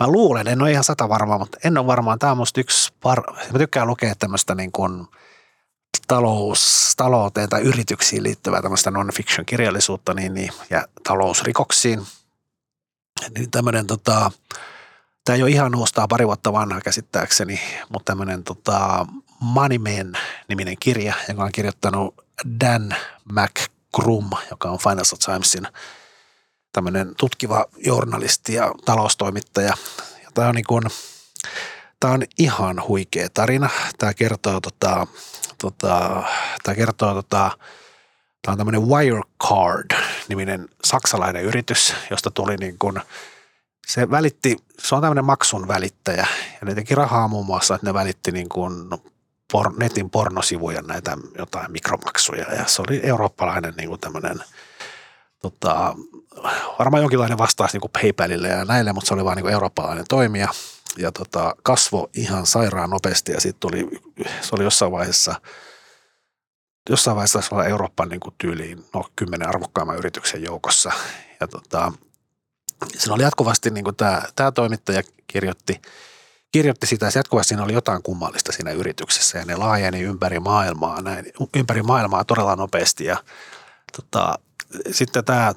Mä 0.01 0.07
luulen, 0.07 0.47
en 0.47 0.61
ole 0.61 0.71
ihan 0.71 0.83
sata 0.83 1.09
varmaa, 1.09 1.37
mutta 1.37 1.57
en 1.63 1.77
ole 1.77 1.87
varmaan. 1.87 2.19
Tämä 2.19 2.31
on 2.31 2.37
musta 2.37 2.59
yksi 2.59 2.93
par... 3.01 3.21
Mä 3.53 3.59
tykkään 3.59 3.87
lukea 3.87 4.15
tämmöistä 4.15 4.55
niin 4.55 4.71
kuin 4.71 5.07
talous, 6.07 6.93
talouteen 6.97 7.49
tai 7.49 7.61
yrityksiin 7.61 8.23
liittyvää 8.23 8.61
tämmöistä 8.61 8.91
non-fiction 8.91 9.45
kirjallisuutta 9.45 10.13
niin, 10.13 10.33
niin, 10.33 10.51
ja 10.69 10.85
talousrikoksiin. 11.03 12.01
Niin 13.37 13.51
tämmöinen 13.51 13.87
tota, 13.87 14.31
Tämä 15.25 15.35
ei 15.35 15.43
ole 15.43 15.51
ihan 15.51 15.75
uustaa 15.75 16.07
pari 16.07 16.27
vuotta 16.27 16.53
vanha 16.53 16.81
käsittääkseni, 16.81 17.61
mutta 17.89 18.11
tämmöinen 18.11 18.43
tota 18.43 19.05
Moneyman-niminen 19.39 20.75
kirja, 20.79 21.13
joka 21.29 21.43
on 21.43 21.51
kirjoittanut 21.51 22.25
Dan 22.61 22.95
McCrum, 23.31 24.29
joka 24.49 24.71
on 24.71 24.79
Financial 24.79 25.17
Timesin 25.25 25.67
tämmöinen 26.74 27.15
tutkiva 27.17 27.65
journalisti 27.78 28.53
ja 28.53 28.72
taloustoimittaja. 28.86 29.74
Ja 30.24 30.30
tämä 30.34 30.49
on 30.49 30.55
niin 30.55 30.65
kuin, 30.67 30.84
tämä 31.99 32.13
on 32.13 32.24
ihan 32.38 32.88
huikea 32.88 33.28
tarina. 33.34 33.69
Tämä 33.97 34.13
kertoo 34.13 34.61
tota, 34.61 35.07
tota, 35.57 36.24
tämä 36.63 36.76
kertoo 36.76 37.13
tota, 37.13 37.51
Tämä 38.41 38.53
on 38.53 38.57
tämmöinen 38.57 38.88
Wirecard-niminen 38.88 40.69
saksalainen 40.84 41.43
yritys, 41.43 41.95
josta 42.11 42.32
tuli 42.32 42.57
niin 42.57 42.78
kuin, 42.80 43.01
se 43.88 44.11
välitti, 44.11 44.57
se 44.80 44.95
on 44.95 45.01
tämmöinen 45.01 45.26
maksun 45.26 45.67
välittäjä 45.67 46.28
ja 46.61 46.65
ne 46.65 46.76
teki 46.76 46.95
rahaa 46.95 47.28
muun 47.28 47.45
muassa, 47.45 47.76
että 47.76 47.88
ne 47.88 47.93
välitti 47.93 48.32
niin 48.32 48.49
kuin 48.49 48.74
por, 49.51 49.80
netin 49.80 50.09
pornosivuja 50.09 50.82
näitä 50.82 51.17
jotain 51.38 51.72
mikromaksuja 51.72 52.53
ja 52.53 52.67
se 52.67 52.82
oli 52.82 52.99
eurooppalainen 53.03 53.74
niin 53.78 53.89
kuin 53.89 54.01
tämmöinen 54.01 54.43
tota, 55.41 55.95
varmaan 56.79 57.01
jonkinlainen 57.01 57.38
vastaus 57.38 57.73
niin 57.73 57.82
kuin 57.82 57.91
PayPalille 57.91 58.47
ja 58.47 58.65
näille, 58.65 58.93
mutta 58.93 59.07
se 59.07 59.13
oli 59.13 59.25
vain 59.25 59.36
niin 59.36 59.53
eurooppalainen 59.53 60.05
toimija 60.09 60.47
ja 60.97 61.11
tota, 61.11 61.55
kasvo 61.63 62.09
ihan 62.13 62.45
sairaan 62.45 62.89
nopeasti 62.89 63.32
ja 63.32 63.41
sitten 63.41 63.59
tuli, 63.59 63.89
se 64.41 64.55
oli 64.55 64.63
jossain 64.63 64.91
vaiheessa 64.91 65.36
jossain 66.89 67.15
vaiheessa 67.15 67.39
taisi 67.39 67.69
Euroopan 67.69 68.09
niin 68.09 68.19
kuin 68.19 68.36
tyyliin 68.38 68.86
no, 68.93 69.05
kymmenen 69.15 69.49
arvokkaamman 69.49 69.97
yrityksen 69.97 70.43
joukossa. 70.43 70.91
Ja 71.39 71.47
tota, 71.47 71.93
siinä 72.97 73.13
oli 73.13 73.23
jatkuvasti, 73.23 73.69
niin 73.69 73.84
kuin 73.84 73.95
tämä, 73.95 74.21
tämä 74.36 74.51
toimittaja 74.51 75.01
kirjoitti, 75.27 75.82
kirjoitti 76.51 76.88
sitä, 76.88 77.07
että 77.07 77.19
jatkuvasti 77.19 77.47
siinä 77.47 77.63
oli 77.63 77.73
jotain 77.73 78.03
kummallista 78.03 78.51
siinä 78.51 78.71
yrityksessä 78.71 79.38
ja 79.38 79.45
ne 79.45 79.55
laajeni 79.55 80.01
ympäri 80.01 80.39
maailmaa, 80.39 81.01
näin, 81.01 81.25
ympäri 81.55 81.84
maailmaa 81.84 82.25
todella 82.25 82.55
nopeasti. 82.55 83.05
Ja 83.05 83.17
tota, 83.95 84.39
sitten 84.91 85.25
tämä, 85.25 85.53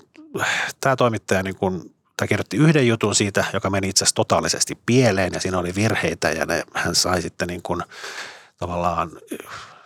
tämä 0.80 0.96
toimittaja 0.96 1.42
niin 1.42 1.56
kuin, 1.56 1.94
tämä 2.16 2.28
kirjoitti 2.28 2.56
yhden 2.56 2.88
jutun 2.88 3.14
siitä, 3.14 3.44
joka 3.52 3.70
meni 3.70 3.88
itse 3.88 4.04
asiassa 4.04 4.14
totaalisesti 4.14 4.78
pieleen 4.86 5.32
ja 5.32 5.40
siinä 5.40 5.58
oli 5.58 5.74
virheitä 5.74 6.30
ja 6.30 6.46
ne, 6.46 6.64
hän 6.74 6.94
sai 6.94 7.22
sitten 7.22 7.48
niin 7.48 7.62
kuin, 7.62 7.82
tavallaan 8.56 9.10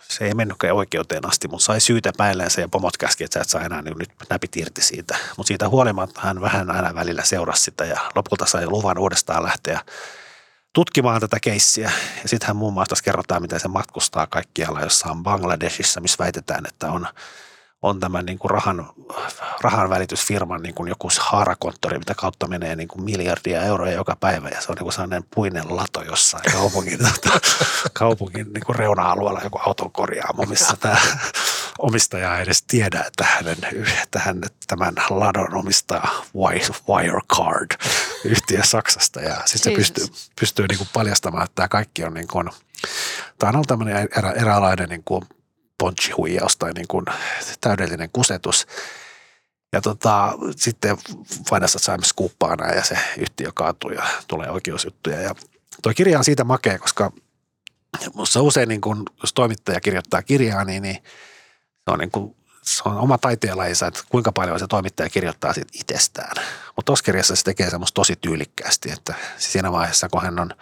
se 0.09 0.25
ei 0.25 0.33
mennytkään 0.33 0.75
oikeuteen 0.75 1.27
asti, 1.27 1.47
mutta 1.47 1.65
sai 1.65 1.81
syytä 1.81 2.11
päälleensä 2.17 2.61
ja 2.61 2.69
pomot 2.69 2.97
käski, 2.97 3.23
että 3.23 3.33
sä 3.33 3.41
et 3.41 3.49
saa 3.49 3.61
enää 3.61 3.81
niin 3.81 3.97
nyt 3.97 4.09
näpit 4.29 4.57
irti 4.57 4.81
siitä. 4.81 5.17
Mutta 5.37 5.47
siitä 5.47 5.69
huolimatta 5.69 6.21
hän 6.21 6.41
vähän 6.41 6.71
aina 6.71 6.95
välillä 6.95 7.23
seurasi 7.23 7.63
sitä 7.63 7.85
ja 7.85 7.99
lopulta 8.15 8.45
sai 8.45 8.67
luvan 8.67 8.97
uudestaan 8.97 9.43
lähteä 9.43 9.81
tutkimaan 10.73 11.21
tätä 11.21 11.37
keissiä. 11.41 11.91
Ja 12.21 12.29
sitten 12.29 12.47
hän 12.47 12.55
muun 12.55 12.73
muassa 12.73 13.03
kerrotaan, 13.03 13.41
miten 13.41 13.59
se 13.59 13.67
matkustaa 13.67 14.27
kaikkialla 14.27 14.81
jossain 14.81 15.23
Bangladesissa, 15.23 16.01
missä 16.01 16.23
väitetään, 16.23 16.65
että 16.65 16.91
on, 16.91 17.07
on 17.81 17.99
tämän 17.99 18.25
niin 18.25 18.39
kuin 18.39 18.51
rahan, 18.51 18.89
rahan 19.61 19.89
välitysfirman 19.89 20.61
niin 20.61 20.75
kuin 20.75 20.89
joku 20.89 21.09
haarakonttori, 21.19 21.99
mitä 21.99 22.15
kautta 22.15 22.47
menee 22.47 22.75
niin 22.75 22.87
kuin 22.87 23.03
miljardia 23.03 23.61
euroja 23.61 23.93
joka 23.93 24.17
päivä. 24.19 24.49
Ja 24.49 24.61
se 24.61 24.71
on 24.71 24.75
niin 24.75 24.83
kuin 24.83 24.93
sellainen 24.93 25.23
puinen 25.35 25.75
lato 25.75 26.03
jossain 26.03 26.43
kaupungin, 26.51 26.99
tota, 27.23 27.39
kaupungin 27.93 28.53
niin 28.53 28.65
kuin 28.65 28.75
reuna-alueella 28.75 29.41
joku 29.43 29.59
auton 29.65 29.91
korjaamo, 29.91 30.43
missä 30.43 30.77
tämä 30.79 30.97
omistaja 31.79 32.37
ei 32.37 32.43
edes 32.43 32.63
tiedä, 32.63 33.03
että, 33.07 33.25
hänen, 33.25 33.57
että 34.03 34.19
hän 34.19 34.41
tämän 34.67 34.93
ladon 35.09 35.55
omistaa 35.55 36.09
Wi- 36.35 36.73
Wirecard 36.89 37.71
yhtiö 38.25 38.63
Saksasta. 38.63 39.21
Ja 39.21 39.35
sitten 39.45 39.71
se 39.71 39.77
pystyy, 39.77 40.05
pystyy 40.39 40.65
niin 40.67 40.77
kuin 40.77 40.89
paljastamaan, 40.93 41.43
että 41.43 41.55
tämä 41.55 41.67
kaikki 41.67 42.03
on 42.03 42.13
niin 42.13 42.27
kuin, 42.27 42.49
tämä 43.39 43.49
on 43.49 43.55
ollut 43.55 43.67
tämmöinen 43.67 44.09
erä, 44.17 44.31
eräänlainen 44.31 44.89
niin 44.89 45.03
kuin 45.03 45.23
ponchihuijaus 45.79 46.57
tai 46.57 46.73
niin 46.73 46.87
kuin 46.87 47.05
täydellinen 47.61 48.09
kusetus. 48.13 48.67
Ja 49.73 49.81
tota, 49.81 50.33
sitten 50.55 50.97
Financial 51.49 51.79
Times 51.85 52.09
skuuppaa 52.09 52.55
nämä 52.55 52.71
ja 52.71 52.83
se 52.83 52.97
yhtiö 53.17 53.51
kaatuu 53.55 53.91
ja 53.91 54.03
tulee 54.27 54.49
oikeusjuttuja. 54.49 55.21
Ja 55.21 55.35
tuo 55.83 55.93
kirja 55.95 56.17
on 56.17 56.23
siitä 56.23 56.43
makea, 56.43 56.79
koska 56.79 57.11
minusta 58.13 58.41
usein 58.41 58.69
niin 58.69 58.81
kun, 58.81 59.05
jos 59.21 59.33
toimittaja 59.33 59.81
kirjoittaa 59.81 60.21
kirjaa, 60.21 60.63
niin, 60.63 60.83
niin 60.83 61.03
se 61.73 61.91
on, 61.93 61.99
niin 61.99 62.11
kuin, 62.11 62.35
se 62.61 62.83
on 62.85 62.97
oma 62.97 63.17
taiteenlajinsa, 63.17 63.87
että 63.87 63.99
kuinka 64.09 64.31
paljon 64.31 64.59
se 64.59 64.67
toimittaja 64.67 65.09
kirjoittaa 65.09 65.53
siitä 65.53 65.71
itsestään. 65.73 66.45
Mutta 66.75 66.85
tuossa 66.85 67.05
kirjassa 67.05 67.35
se 67.35 67.43
tekee 67.43 67.69
semmoista 67.69 67.95
tosi 67.95 68.15
tyylikkäästi, 68.15 68.91
että 68.91 69.13
siinä 69.37 69.71
vaiheessa, 69.71 70.09
kun 70.09 70.21
hän 70.21 70.39
on 70.39 70.53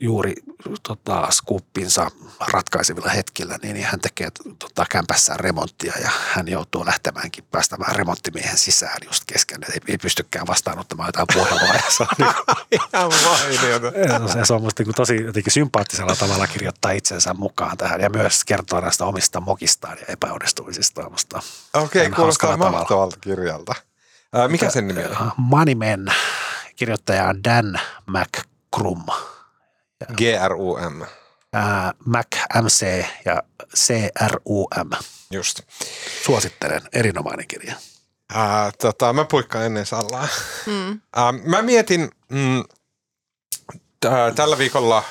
juuri 0.00 0.34
tota, 0.82 1.28
skuppinsa 1.30 2.10
ratkaisevilla 2.52 3.10
hetkillä, 3.10 3.58
niin 3.62 3.84
hän 3.84 4.00
tekee 4.00 4.28
tota, 4.58 4.86
kämpässään 4.90 5.40
remonttia 5.40 5.92
ja 6.02 6.10
hän 6.32 6.48
joutuu 6.48 6.86
lähtemäänkin 6.86 7.44
päästämään 7.50 7.96
remonttimiehen 7.96 8.58
sisään 8.58 8.98
just 9.04 9.22
kesken, 9.26 9.58
ei, 9.72 9.80
ei 9.88 9.98
pystykään 9.98 10.46
vastaanottamaan 10.46 11.08
jotain 11.08 11.26
puhelua. 11.34 11.74
Ja 11.74 11.82
se 11.88 12.02
on, 12.02 12.08
niin 12.18 12.30
Ihan 14.06 14.28
se, 14.32 14.44
se 14.44 14.54
on 14.54 14.62
musta 14.62 14.82
niin 14.82 14.94
tosi 14.94 15.22
jotenkin 15.22 15.52
sympaattisella 15.52 16.16
tavalla 16.16 16.46
kirjoittaa 16.46 16.90
itsensä 16.90 17.34
mukaan 17.34 17.76
tähän 17.76 18.00
ja 18.00 18.10
myös 18.10 18.44
kertoa 18.44 18.80
näistä 18.80 19.04
omista 19.04 19.40
mokistaan 19.40 19.98
ja 19.98 20.04
epäonnistumisistaan. 20.08 21.12
Okei, 21.74 22.02
Ihan 22.02 22.14
kuulostaa 22.14 22.56
mahtavalta 22.56 23.16
kirjalta. 23.20 23.74
Ää, 24.32 24.48
mikä 24.48 24.70
sen 24.70 24.88
nimi 24.88 25.04
oli? 25.04 25.14
Money 25.36 25.74
Men, 25.74 26.06
kirjoittaja 26.76 27.28
on 27.28 27.44
Dan 27.44 27.80
McCrum. 28.06 29.04
G-R-U-M. 30.16 31.02
Ää, 31.52 31.92
Mac 32.06 32.26
MC 32.62 33.04
ja 33.24 33.42
CRUM. 33.76 34.90
Just. 35.30 35.60
Suosittelen, 36.24 36.82
erinomainen 36.92 37.46
kirja. 37.46 37.74
Ää, 38.34 38.70
tota, 38.80 39.12
mä 39.12 39.24
puikkaan 39.24 39.64
ennen 39.64 39.86
Sallaa. 39.86 40.28
Mm. 40.66 41.00
Ää, 41.16 41.32
mä 41.32 41.62
mietin, 41.62 42.10
mm, 42.28 42.64
t- 44.00 44.34
tällä 44.34 44.58
viikolla 44.58 45.02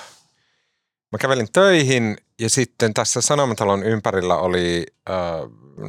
mä 1.12 1.18
kävelin 1.18 1.52
töihin 1.54 2.18
ja 2.40 2.50
sitten 2.50 2.94
tässä 2.94 3.22
Sanomatalon 3.22 3.84
ympärillä 3.84 4.36
oli, 4.36 4.86
äh, 5.10 5.16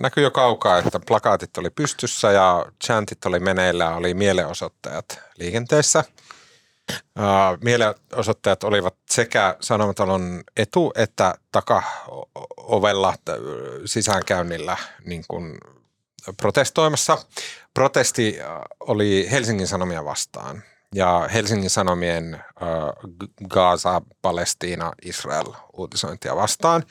näkyi 0.00 0.22
jo 0.22 0.30
kaukaa, 0.30 0.78
että 0.78 1.00
plakaatit 1.07 1.59
oli 1.59 1.70
pystyssä 1.70 2.32
ja 2.32 2.66
chantit 2.84 3.24
oli 3.24 3.40
meneillä, 3.40 3.96
oli 3.96 4.14
mielenosoittajat 4.14 5.20
liikenteessä. 5.38 6.05
Mielenosoittajat 7.64 8.64
olivat 8.64 8.95
sekä 9.11 9.57
Sanomatalon 9.61 10.43
etu- 10.57 10.93
että 10.97 11.35
takaovella 11.53 13.14
sisäänkäynnillä 13.85 14.76
niin 15.05 15.24
kuin 15.28 15.59
protestoimassa. 16.37 17.18
Protesti 17.74 18.39
oli 18.80 19.28
Helsingin 19.30 19.66
Sanomia 19.66 20.05
vastaan 20.05 20.62
ja 20.95 21.28
Helsingin 21.35 21.70
Sanomien 21.70 22.45
Gaza, 23.49 24.03
Palestiina, 24.22 24.93
Israel 25.05 25.47
uutisointia 25.72 26.37
vastaan. 26.37 26.82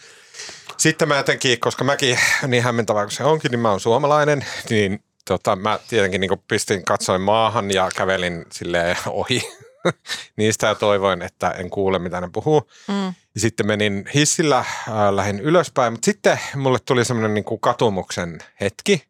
Sitten 0.77 1.07
mä 1.07 1.17
jotenkin, 1.17 1.59
koska 1.59 1.83
mäkin 1.83 2.19
niin 2.47 2.63
hämmentävää 2.63 3.03
kuin 3.03 3.11
se 3.11 3.23
onkin, 3.23 3.51
niin 3.51 3.59
mä 3.59 3.69
oon 3.69 3.79
suomalainen, 3.79 4.45
niin 4.69 5.03
tota, 5.25 5.55
mä 5.55 5.79
tietenkin 5.89 6.21
niin 6.21 6.43
pistin 6.47 6.85
katsoin 6.85 7.21
maahan 7.21 7.71
ja 7.71 7.89
kävelin 7.95 8.45
sille 8.51 8.97
ohi 9.07 9.41
niistä 10.37 10.67
ja 10.67 10.75
toivoin, 10.75 11.21
että 11.21 11.49
en 11.49 11.69
kuule 11.69 11.99
mitä 11.99 12.21
ne 12.21 12.29
puhuu. 12.33 12.71
Mm. 12.87 13.05
Ja 13.05 13.39
sitten 13.39 13.67
menin 13.67 14.05
hissillä, 14.15 14.57
äh, 14.59 14.65
lähdin 15.11 15.39
ylöspäin, 15.39 15.93
mutta 15.93 16.05
sitten 16.05 16.39
mulle 16.55 16.79
tuli 16.85 17.05
semmoinen 17.05 17.33
niin 17.33 17.45
kuin 17.45 17.61
katumuksen 17.61 18.39
hetki, 18.61 19.03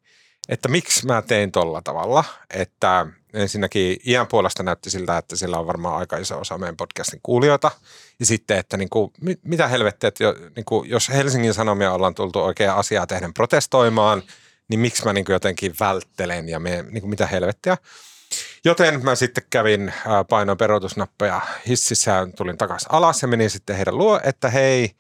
että 0.50 0.70
miksi 0.70 1.06
mä 1.06 1.22
tein 1.22 1.52
tolla 1.52 1.82
tavalla, 1.82 2.24
että 2.54 3.08
ensinnäkin 3.34 3.98
iän 4.06 4.28
puolesta 4.28 4.64
näytti 4.64 4.90
siltä, 4.90 5.18
että 5.18 5.36
sillä 5.36 5.60
on 5.60 5.68
varmaan 5.68 5.98
aika 5.98 6.18
iso 6.18 6.40
osa 6.40 6.58
meidän 6.58 6.78
podcastin 6.78 7.20
kuulijoita. 7.24 7.72
Ja 8.20 8.26
sitten, 8.26 8.58
että 8.58 8.78
niin 8.78 8.90
kuin, 8.90 9.12
mit- 9.22 9.44
mitä 9.44 9.68
helvettiä, 9.68 10.08
että 10.08 10.24
jo, 10.24 10.36
niin 10.56 10.66
kuin, 10.66 10.90
jos 10.90 11.10
Helsingin 11.10 11.54
Sanomia 11.54 11.94
ollaan 11.94 12.16
tultu 12.16 12.40
oikeaa 12.40 12.80
asiaa 12.80 13.08
tehden 13.08 13.34
protestoimaan, 13.34 14.24
niin 14.70 14.80
miksi 14.80 15.06
mä 15.06 15.14
niin 15.14 15.26
kuin 15.26 15.34
jotenkin 15.34 15.74
välttelen 15.80 16.50
ja 16.50 16.60
me, 16.60 16.86
niin 16.90 17.02
kuin 17.02 17.10
mitä 17.10 17.28
helvettiä. 17.28 17.78
Joten 18.66 19.04
mä 19.04 19.16
sitten 19.16 19.44
kävin 19.50 19.90
äh, 19.90 20.04
painoin 20.30 20.58
peruutusnappeja 20.58 21.42
hississä 21.68 22.28
tulin 22.38 22.58
takaisin 22.58 22.92
alas 22.92 23.22
ja 23.22 23.28
menin 23.28 23.50
sitten 23.50 23.76
heidän 23.76 23.98
luo, 23.98 24.20
että 24.24 24.50
hei, 24.50 24.92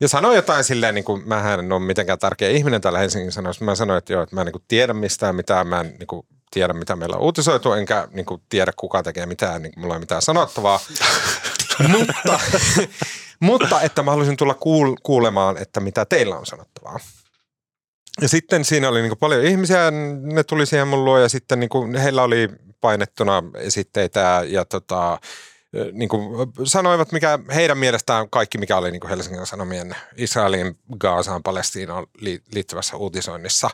ja 0.00 0.08
sanoin 0.08 0.36
jotain 0.36 0.64
silleen, 0.64 0.94
niin 0.94 1.04
kuin 1.04 1.28
mähän 1.28 1.60
en 1.60 1.72
ole 1.72 1.80
mitenkään 1.80 2.18
tärkeä 2.18 2.50
ihminen 2.50 2.80
täällä 2.80 2.98
Helsingin 2.98 3.32
sanoissa. 3.32 3.64
Mä 3.64 3.74
sanoin, 3.74 3.98
että 3.98 4.12
joo, 4.12 4.22
että 4.22 4.34
mä 4.34 4.40
en 4.40 4.44
niin 4.44 4.52
kuin 4.52 4.64
tiedä 4.68 4.92
mistään 4.92 5.34
mitään, 5.34 5.66
mä 5.66 5.80
en 5.80 5.94
niin 5.98 6.06
kuin 6.06 6.26
tiedä 6.50 6.72
mitä 6.72 6.96
meillä 6.96 7.16
on 7.16 7.22
uutisoitu, 7.22 7.72
enkä 7.72 8.08
niin 8.12 8.26
kuin 8.26 8.42
tiedä 8.48 8.72
kuka 8.76 9.02
tekee 9.02 9.26
mitään, 9.26 9.62
niin 9.62 9.72
kuin 9.72 9.80
mulla 9.80 9.94
ei 9.94 10.00
mitään 10.00 10.22
sanottavaa. 10.22 10.80
mutta, 11.88 12.40
mutta 13.40 13.80
että 13.80 14.02
mä 14.02 14.10
haluaisin 14.10 14.36
tulla 14.36 14.54
kuul- 14.54 15.00
kuulemaan, 15.02 15.56
että 15.56 15.80
mitä 15.80 16.04
teillä 16.04 16.36
on 16.36 16.46
sanottavaa. 16.46 17.00
Ja 18.20 18.28
sitten 18.28 18.64
siinä 18.64 18.88
oli 18.88 19.00
niin 19.00 19.10
kuin 19.10 19.18
paljon 19.18 19.44
ihmisiä, 19.44 19.90
ne 20.20 20.44
tuli 20.44 20.66
siihen 20.66 20.88
mun 20.88 21.04
luo 21.04 21.18
ja 21.18 21.28
sitten 21.28 21.60
niin 21.60 21.68
kuin 21.68 21.96
heillä 21.96 22.22
oli 22.22 22.48
painettuna 22.80 23.42
esitteitä 23.54 24.42
ja, 24.48 24.64
tota, 24.64 25.18
niin 25.92 26.08
kuin 26.08 26.52
sanoivat, 26.64 27.12
mikä 27.12 27.38
heidän 27.54 27.78
mielestään 27.78 28.30
kaikki, 28.30 28.58
mikä 28.58 28.76
oli 28.76 28.90
niin 28.90 29.00
kuin 29.00 29.08
Helsingin 29.08 29.46
Sanomien 29.46 29.96
Israelin, 30.16 30.78
Gazaan, 30.98 31.42
Palestiinaan 31.42 32.06
li- 32.20 32.42
liittyvässä 32.54 32.96
uutisoinnissa 32.96 33.70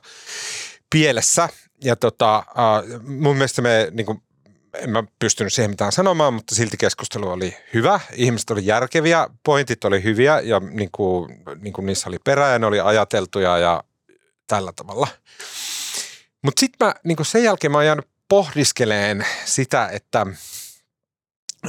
pielessä. 0.91 1.49
Ja 1.85 1.97
tota, 1.97 2.45
mun 3.03 3.37
mielestä 3.37 3.63
me, 3.63 3.89
niin 3.91 4.07
kuin, 4.07 4.23
en 4.75 4.91
mä 4.91 5.05
pystynyt 5.19 5.53
siihen 5.53 5.71
mitään 5.71 5.93
sanomaan, 5.93 6.35
mutta 6.35 6.55
silti 6.55 6.77
keskustelu 6.77 7.29
oli 7.29 7.57
hyvä. 7.75 8.01
Ihmiset 8.15 8.51
oli 8.51 8.67
järkeviä, 8.67 9.27
pointit 9.45 9.85
oli 9.85 10.03
hyviä 10.03 10.41
ja 10.41 10.61
niin 10.61 10.89
kuin, 10.93 11.45
niin 11.61 11.73
kuin 11.73 11.87
niissä 11.87 12.09
oli 12.09 12.19
perää 12.25 12.53
ja 12.53 12.59
ne 12.59 12.67
oli 12.67 12.81
ajateltuja 12.81 13.59
ja 13.59 13.85
tällä 14.47 14.73
tavalla. 14.77 15.09
Mutta 16.43 16.61
sitten 16.61 16.87
mä 16.87 16.95
niin 17.05 17.17
sen 17.23 17.45
jälkeen 17.45 17.71
mä 17.71 17.79
oon 17.79 17.87
jäänyt 17.87 18.12
pohdiskeleen 18.33 19.27
sitä, 19.45 19.89
että 19.93 20.27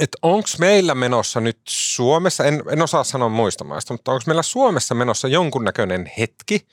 että 0.00 0.18
onko 0.22 0.48
meillä 0.58 0.94
menossa 0.94 1.40
nyt 1.40 1.58
Suomessa, 1.68 2.44
en, 2.44 2.62
en 2.70 2.82
osaa 2.82 3.04
sanoa 3.04 3.28
muista 3.28 3.64
maista, 3.64 3.94
mutta 3.94 4.12
onko 4.12 4.22
meillä 4.26 4.42
Suomessa 4.42 4.94
menossa 4.94 5.28
jonkunnäköinen 5.28 6.10
hetki 6.18 6.66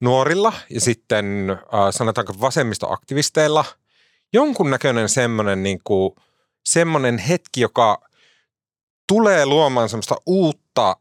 nuorilla 0.00 0.52
ja 0.70 0.80
sitten 0.80 1.50
äh, 1.50 1.58
sanotaanko 1.90 2.34
vasemmistoaktivisteilla, 2.40 3.64
jonkunnäköinen 4.32 5.08
semmoinen, 5.08 5.62
niin 5.62 5.80
kuin, 5.84 6.14
semmoinen 6.66 7.18
hetki, 7.18 7.60
joka 7.60 8.08
tulee 9.08 9.46
luomaan 9.46 9.88
semmoista 9.88 10.16
uutta 10.26 10.96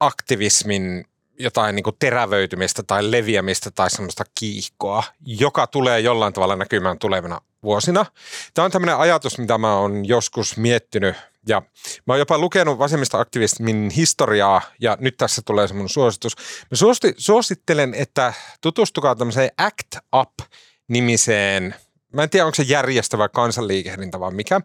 aktivismin 0.00 1.04
jotain 1.38 1.76
niin 1.76 1.84
terävöitymistä 1.98 2.82
tai 2.82 3.10
leviämistä 3.10 3.70
tai 3.70 3.90
semmoista 3.90 4.24
kiihkoa, 4.40 5.02
joka 5.26 5.66
tulee 5.66 6.00
jollain 6.00 6.32
tavalla 6.32 6.56
näkymään 6.56 6.98
tulevina 6.98 7.40
vuosina. 7.62 8.06
Tämä 8.54 8.64
on 8.64 8.70
tämmöinen 8.70 8.96
ajatus, 8.96 9.38
mitä 9.38 9.58
mä 9.58 9.78
oon 9.78 10.08
joskus 10.08 10.56
miettinyt 10.56 11.16
ja 11.48 11.62
mä 12.06 12.12
oon 12.12 12.18
jopa 12.18 12.38
lukenut 12.38 12.78
vasemmistoaktivismin 12.78 13.90
historiaa 13.90 14.62
ja 14.80 14.96
nyt 15.00 15.16
tässä 15.16 15.42
tulee 15.44 15.68
semmoinen 15.68 15.88
suositus. 15.88 16.36
Mä 16.70 16.76
suosti, 16.76 17.14
suosittelen, 17.16 17.94
että 17.94 18.32
tutustukaa 18.60 19.14
tämmöiseen 19.14 19.50
ACT 19.58 19.96
Up-nimiseen 20.16 21.74
Mä 22.14 22.22
en 22.22 22.30
tiedä, 22.30 22.46
onko 22.46 22.54
se 22.54 22.62
järjestö 22.62 23.18
vai 23.18 23.28
kansanliikehdintä 23.32 24.20
vai 24.20 24.32
mikä. 24.32 24.60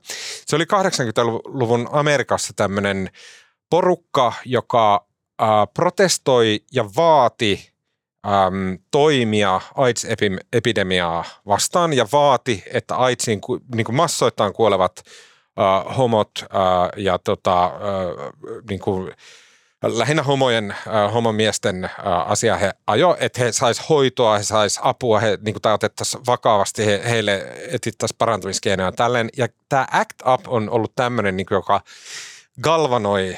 Se 0.46 0.56
oli 0.56 0.64
80-luvun 0.64 1.90
Amerikassa 1.92 2.54
tämmöinen 2.56 3.10
porukka, 3.70 4.34
joka 4.46 5.08
protestoi 5.74 6.60
ja 6.72 6.86
vaati 6.96 7.72
äm, 8.26 8.78
toimia 8.92 9.62
AIDS-epidemiaa 9.76 11.26
vastaan 11.48 11.94
ja 11.94 12.08
vaati, 12.12 12.64
että 12.74 12.96
AIDSiin 12.96 13.42
ku, 13.42 13.60
niin 13.76 13.86
kuin 13.86 13.96
massoittain 13.96 14.54
kuolevat 14.54 15.04
äh, 15.60 15.98
homot 15.98 16.32
äh, 16.42 16.48
ja 16.98 17.20
tota, 17.20 17.66
äh, 17.66 17.72
niin 18.70 18.80
kuin, 18.80 19.12
lähinnä 19.84 20.24
homojen, 20.24 20.72
äh, 20.72 21.14
homomiesten 21.14 21.84
äh, 21.84 21.92
asia 22.06 22.56
he 22.56 22.74
ajo, 22.88 23.18
että 23.20 23.44
he 23.44 23.52
sais 23.52 23.90
hoitoa, 23.90 24.38
he 24.38 24.44
sais 24.44 24.80
apua, 24.84 25.20
he 25.20 25.38
niin 25.42 25.54
kuin 25.62 25.74
otettaisiin 25.74 26.26
vakavasti, 26.26 26.86
he, 26.86 27.02
heille 27.10 27.48
etsittäisiin 27.72 28.18
parantumiskeinoja 28.18 28.92
tälleen. 28.92 29.30
Ja 29.38 29.48
tämä 29.70 29.88
ACT 29.92 30.22
UP 30.34 30.48
on 30.48 30.70
ollut 30.70 30.96
tämmöinen, 30.96 31.38
niin 31.38 31.48
joka 31.52 31.82
galvanoi 32.62 33.38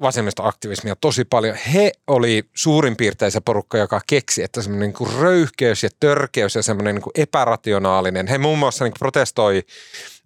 vasemmistoaktivismia 0.00 0.96
tosi 0.96 1.24
paljon. 1.24 1.56
He 1.74 1.92
oli 2.06 2.44
suurin 2.54 2.96
piirtein 2.96 3.32
se 3.32 3.40
porukka, 3.40 3.78
joka 3.78 4.00
keksi, 4.06 4.42
että 4.42 4.62
semmoinen 4.62 4.94
niin 4.98 5.20
röyhkeys 5.20 5.82
ja 5.82 5.88
törkeys 6.00 6.54
ja 6.54 6.62
semmoinen 6.62 6.94
niin 6.94 7.04
epärationaalinen. 7.14 8.26
He 8.26 8.38
muun 8.38 8.58
muassa 8.58 8.84
niin 8.84 8.94
protestoi 8.98 9.62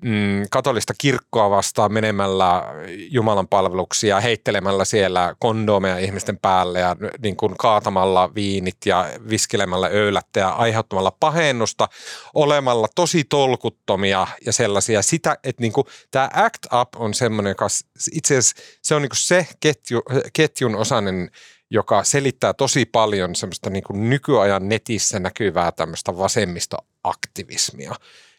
mm, 0.02 0.42
katolista 0.50 0.94
kirkkoa 0.98 1.50
vastaan 1.50 1.92
menemällä 1.92 2.62
Jumalan 3.10 3.48
palveluksia, 3.48 4.20
heittelemällä 4.20 4.84
siellä 4.84 5.34
kondomeja 5.38 5.98
ihmisten 5.98 6.38
päälle 6.38 6.80
ja 6.80 6.96
niin 7.22 7.36
kuin 7.36 7.54
kaatamalla 7.58 8.34
viinit 8.34 8.76
ja 8.86 9.10
viskilemällä 9.28 9.86
öylättä 9.86 10.40
ja 10.40 10.48
aiheuttamalla 10.48 11.16
pahennusta, 11.20 11.88
olemalla 12.34 12.88
tosi 12.94 13.24
tolkuttomia 13.24 14.26
ja 14.46 14.52
sellaisia. 14.52 15.02
Sitä, 15.02 15.36
että 15.44 15.62
niin 15.62 15.72
kuin, 15.72 15.86
tämä 16.10 16.30
ACT 16.34 16.66
UP 16.74 16.88
on 16.96 17.14
semmoinen, 17.14 17.50
joka 17.50 17.66
itse 18.12 18.36
asiassa 18.36 18.62
se 18.82 18.94
on 18.94 19.02
niin 19.02 19.11
kuin 19.12 19.18
se 19.18 19.46
ketju, 19.60 20.02
ketjun 20.32 20.74
osainen, 20.74 21.30
joka 21.70 22.04
selittää 22.04 22.52
tosi 22.52 22.84
paljon 22.84 23.34
semmoista 23.34 23.70
niin 23.70 23.84
kuin 23.84 24.10
nykyajan 24.10 24.68
netissä 24.68 25.18
näkyvää 25.18 25.72
tämmöistä 25.72 26.16
vasemmistoaktivismia. 26.16 27.94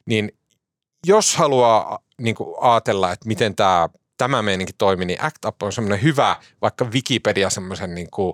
Niin 0.06 0.32
jos 1.06 1.36
haluaa 1.36 2.00
niin 2.22 2.36
kuin 2.36 2.56
ajatella, 2.62 3.12
että 3.12 3.28
miten 3.28 3.56
tämä 3.56 3.90
tämä 4.18 4.42
meininki 4.42 4.74
toimi, 4.78 5.06
niin 5.06 5.24
Act 5.24 5.46
Up 5.46 5.64
on 5.64 5.74
semmoinen 5.74 6.02
hyvä, 6.02 6.36
vaikka 6.62 6.86
Wikipedia 6.86 7.50
semmoisen 7.50 7.96
niin 7.96 8.10
kuin, 8.12 8.34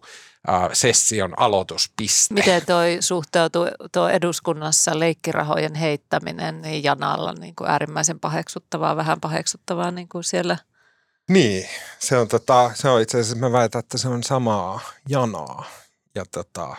äh, 0.50 0.70
session 0.74 1.34
aloituspiste. 1.38 2.34
Miten 2.34 2.66
toi 2.66 2.98
suhteutuu 3.00 3.68
tuo 3.92 4.10
eduskunnassa 4.10 5.00
leikkirahojen 5.00 5.76
heittäminen 5.76 6.62
niin 6.62 6.84
janalla 6.84 7.34
niin 7.34 7.56
kuin 7.56 7.70
äärimmäisen 7.70 8.20
paheksuttavaa, 8.20 8.96
vähän 8.96 9.22
paheksuttavaa 9.22 9.92
niin 9.92 10.10
kuin 10.10 10.24
siellä– 10.24 10.58
niin, 11.30 11.70
se 12.00 12.18
on, 12.18 12.28
tota, 12.28 12.72
se 12.74 12.90
on 12.90 13.02
itse 13.02 13.20
asiassa, 13.20 13.36
mä 13.36 13.52
väitän, 13.52 13.80
että 13.80 13.98
se 13.98 14.08
on 14.08 14.24
samaa 14.24 14.80
janaa. 15.10 15.66
Ja 16.16 16.26
tota, 16.32 16.76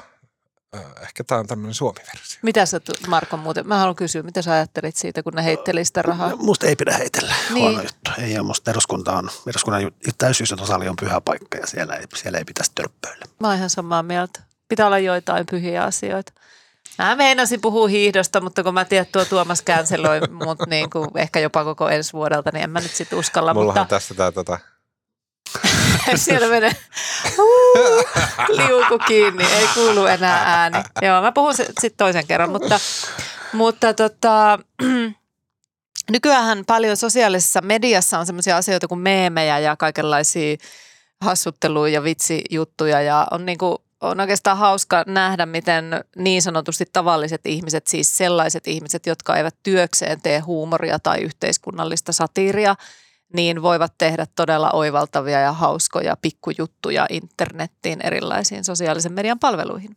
ehkä 1.02 1.24
tämä 1.24 1.38
on 1.38 1.46
tämmöinen 1.46 1.74
suomi-versio. 1.74 2.38
Mitä 2.42 2.66
sä, 2.66 2.80
Marko, 3.08 3.36
muuten, 3.36 3.68
mä 3.68 3.78
haluan 3.78 3.96
kysyä, 3.96 4.22
mitä 4.22 4.42
sä 4.42 4.52
ajattelit 4.52 4.96
siitä, 4.96 5.22
kun 5.22 5.32
ne 5.32 5.44
heitteli 5.44 5.84
sitä 5.84 6.02
rahaa? 6.02 6.30
No, 6.30 6.36
musta 6.36 6.66
ei 6.66 6.76
pidä 6.76 6.92
heitellä, 6.92 7.34
niin. 7.50 7.62
huono 7.62 7.82
juttu. 7.82 8.10
Ei 8.18 8.38
ole, 8.38 8.46
musta 8.46 8.70
eduskunta 8.70 9.12
on, 9.12 9.30
eduskunnan 9.46 9.92
täysyysotosali 10.18 10.88
on 10.88 10.96
pyhä 10.96 11.20
paikka 11.20 11.58
ja 11.58 11.66
siellä 11.66 11.94
ei, 11.94 12.06
siellä 12.14 12.38
ei 12.38 12.44
pitäisi 12.44 12.72
törppöillä. 12.74 13.24
Mä 13.40 13.48
oon 13.48 13.56
ihan 13.56 13.70
samaa 13.70 14.02
mieltä. 14.02 14.40
Pitää 14.68 14.86
olla 14.86 14.98
joitain 14.98 15.46
pyhiä 15.50 15.84
asioita. 15.84 16.32
Mä 17.00 17.16
meinasin 17.16 17.60
puhua 17.60 17.88
hiihdosta, 17.88 18.40
mutta 18.40 18.62
kun 18.62 18.74
mä 18.74 18.84
tiedän, 18.84 19.02
että 19.02 19.12
tuo 19.12 19.24
Tuomas 19.24 19.62
canceloi 19.62 20.20
mut 20.30 20.58
niin 20.66 20.90
kuin 20.90 21.08
ehkä 21.14 21.40
jopa 21.40 21.64
koko 21.64 21.88
ensi 21.88 22.12
vuodelta, 22.12 22.50
niin 22.52 22.62
en 22.64 22.70
mä 22.70 22.80
nyt 22.80 22.90
sit 22.90 23.12
uskalla. 23.12 23.54
Mullahan 23.54 23.80
mutta... 23.80 23.94
tässä 23.94 24.14
tää 24.14 24.32
tota... 24.32 24.58
Siellä 26.14 26.48
menee 26.48 26.76
uh, 27.38 28.04
liuku 28.48 28.98
kiinni, 28.98 29.44
ei 29.44 29.68
kuulu 29.74 30.06
enää 30.06 30.42
ääni. 30.44 30.78
Joo, 31.02 31.22
mä 31.22 31.32
puhun 31.32 31.54
sitten 31.54 31.90
toisen 31.96 32.26
kerran, 32.26 32.50
mutta, 32.50 32.80
mutta 33.52 33.94
tota, 33.94 34.58
nykyään 36.10 36.64
paljon 36.66 36.96
sosiaalisessa 36.96 37.60
mediassa 37.60 38.18
on 38.18 38.26
sellaisia 38.26 38.56
asioita 38.56 38.88
kuin 38.88 39.00
meemejä 39.00 39.58
ja 39.58 39.76
kaikenlaisia 39.76 40.56
hassutteluja 41.20 41.92
ja 41.92 42.02
vitsijuttuja 42.02 43.02
ja 43.02 43.26
on 43.30 43.46
niin 43.46 43.58
kuin 43.58 43.78
on 44.00 44.20
oikeastaan 44.20 44.58
hauska 44.58 45.04
nähdä, 45.06 45.46
miten 45.46 45.84
niin 46.16 46.42
sanotusti 46.42 46.84
tavalliset 46.92 47.40
ihmiset, 47.46 47.86
siis 47.86 48.16
sellaiset 48.16 48.66
ihmiset, 48.66 49.06
jotka 49.06 49.36
eivät 49.36 49.56
työkseen 49.62 50.20
tee 50.20 50.38
huumoria 50.38 50.98
tai 50.98 51.20
yhteiskunnallista 51.20 52.12
satiiria, 52.12 52.74
niin 53.34 53.62
voivat 53.62 53.94
tehdä 53.98 54.26
todella 54.36 54.70
oivaltavia 54.70 55.40
ja 55.40 55.52
hauskoja 55.52 56.16
pikkujuttuja 56.22 57.06
internettiin 57.10 58.00
erilaisiin 58.06 58.64
sosiaalisen 58.64 59.12
median 59.12 59.38
palveluihin. 59.38 59.96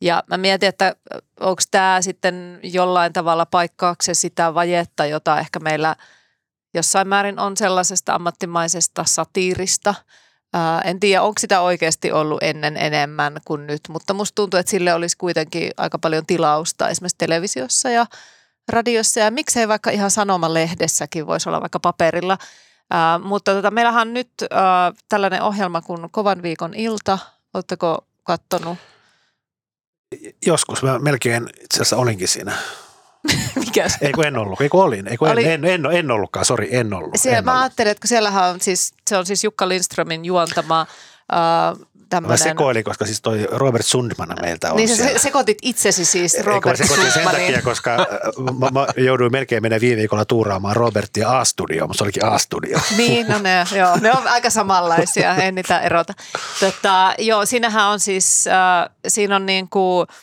Ja 0.00 0.22
mä 0.26 0.36
mietin, 0.36 0.68
että 0.68 0.96
onko 1.40 1.62
tämä 1.70 1.98
sitten 2.00 2.60
jollain 2.62 3.12
tavalla 3.12 3.46
paikkaakse 3.46 4.14
sitä 4.14 4.54
vajetta, 4.54 5.06
jota 5.06 5.38
ehkä 5.38 5.58
meillä 5.58 5.96
jossain 6.74 7.08
määrin 7.08 7.38
on 7.38 7.56
sellaisesta 7.56 8.14
ammattimaisesta 8.14 9.04
satiirista– 9.04 9.94
Ää, 10.52 10.80
en 10.80 11.00
tiedä, 11.00 11.22
onko 11.22 11.38
sitä 11.38 11.60
oikeasti 11.60 12.12
ollut 12.12 12.42
ennen 12.42 12.76
enemmän 12.76 13.36
kuin 13.44 13.66
nyt, 13.66 13.80
mutta 13.88 14.14
musta 14.14 14.34
tuntuu, 14.34 14.60
että 14.60 14.70
sille 14.70 14.94
olisi 14.94 15.16
kuitenkin 15.16 15.70
aika 15.76 15.98
paljon 15.98 16.26
tilausta 16.26 16.88
esimerkiksi 16.88 17.18
televisiossa 17.18 17.90
ja 17.90 18.06
radiossa 18.68 19.20
ja 19.20 19.30
miksei 19.30 19.68
vaikka 19.68 19.90
ihan 19.90 20.10
sanomalehdessäkin 20.10 21.26
voisi 21.26 21.48
olla 21.48 21.60
vaikka 21.60 21.80
paperilla. 21.80 22.38
Ää, 22.90 23.18
mutta 23.18 23.54
tota, 23.54 23.70
meillähän 23.70 24.08
on 24.08 24.14
nyt 24.14 24.30
ää, 24.50 24.92
tällainen 25.08 25.42
ohjelma 25.42 25.82
kuin 25.82 26.10
Kovan 26.10 26.42
viikon 26.42 26.74
ilta. 26.74 27.18
Oletteko 27.54 28.06
kattonut? 28.24 28.78
Joskus. 30.46 30.82
Mä 30.82 30.98
melkein 30.98 31.42
itse 31.60 31.76
asiassa 31.76 31.96
olinkin 31.96 32.28
siinä 32.28 32.52
Mikä 33.64 33.88
se? 33.88 33.96
Ei 34.00 34.12
kun 34.12 34.26
en 34.26 34.36
ollut, 34.38 34.60
ei 34.60 34.68
kun 34.68 34.84
olin, 34.84 35.08
ei 35.08 35.16
kun 35.16 35.28
Oli... 35.28 35.44
en, 35.44 35.64
en, 35.64 35.86
en, 35.86 35.92
en 35.92 36.10
ollutkaan, 36.10 36.44
sori, 36.44 36.68
en 36.70 36.94
ollut. 36.94 37.10
Siellä, 37.16 37.38
en 37.38 37.44
mä 37.44 37.50
ollut. 37.50 37.62
ajattelin, 37.62 37.90
että 37.90 38.08
siellähän 38.08 38.50
on 38.50 38.60
siis, 38.60 38.94
se 39.10 39.16
on 39.16 39.26
siis 39.26 39.44
Jukka 39.44 39.68
Lindströmin 39.68 40.24
juontama 40.24 40.80
äh, 41.32 41.86
tämmönen... 42.08 42.32
Mä 42.32 42.36
sekoilin, 42.36 42.84
koska 42.84 43.06
siis 43.06 43.20
toi 43.20 43.48
Robert 43.50 43.86
Sundman 43.86 44.36
meiltä 44.40 44.70
on 44.70 44.76
Niin 44.76 44.96
sä 44.96 45.18
sekoitit 45.18 45.58
itsesi 45.62 46.04
siis 46.04 46.40
Robert 46.44 46.78
Sundmanin. 46.86 47.12
sen 47.12 47.24
takia, 47.24 47.62
koska 47.62 47.94
äh, 47.94 48.06
mä, 48.58 48.70
mä 48.70 48.86
jouduin 48.96 49.32
melkein 49.32 49.62
mennä 49.62 49.80
viime 49.80 49.96
viikolla 49.96 50.24
tuuraamaan 50.24 50.76
Robertia 50.76 51.38
A-studio, 51.38 51.86
mutta 51.86 51.98
se 51.98 52.04
olikin 52.04 52.24
A-studio. 52.24 52.78
Niin, 52.96 53.28
no 53.28 53.38
ne, 53.38 53.64
joo, 53.76 53.96
ne 54.00 54.12
on 54.12 54.28
aika 54.28 54.50
samanlaisia, 54.50 55.34
en 55.34 55.54
niitä 55.54 55.80
erota. 55.80 56.14
Tota, 56.60 57.14
joo, 57.18 57.46
siinähän 57.46 57.86
on 57.86 58.00
siis, 58.00 58.46
äh, 58.46 58.90
siinä 59.08 59.36
on 59.36 59.46
niin 59.46 59.68
kuin– 59.68 60.06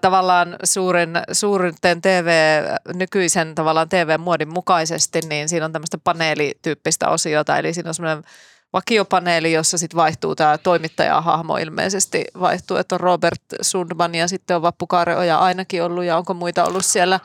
tavallaan 0.00 0.56
suurin, 0.64 1.10
suurten 1.32 2.02
TV, 2.02 2.62
nykyisen 2.94 3.54
tavallaan 3.54 3.88
TV-muodin 3.88 4.48
mukaisesti, 4.48 5.20
niin 5.28 5.48
siinä 5.48 5.64
on 5.64 5.72
tämmöistä 5.72 5.98
paneelityyppistä 6.04 7.08
osiota, 7.08 7.58
eli 7.58 7.74
siinä 7.74 7.90
on 7.90 7.94
semmoinen 7.94 8.24
vakiopaneeli, 8.72 9.52
jossa 9.52 9.78
sitten 9.78 9.96
vaihtuu 9.96 10.34
tämä 10.34 10.58
toimittajahahmo 10.58 11.56
ilmeisesti 11.56 12.24
vaihtuu, 12.40 12.76
että 12.76 12.94
on 12.94 13.00
Robert 13.00 13.42
Sundman 13.60 14.14
ja 14.14 14.28
sitten 14.28 14.56
on 14.56 14.62
Vappu 14.62 14.86
Kaareoja 14.86 15.38
ainakin 15.38 15.82
ollut 15.82 16.04
ja 16.04 16.16
onko 16.16 16.34
muita 16.34 16.64
ollut 16.64 16.84
siellä 16.84 17.20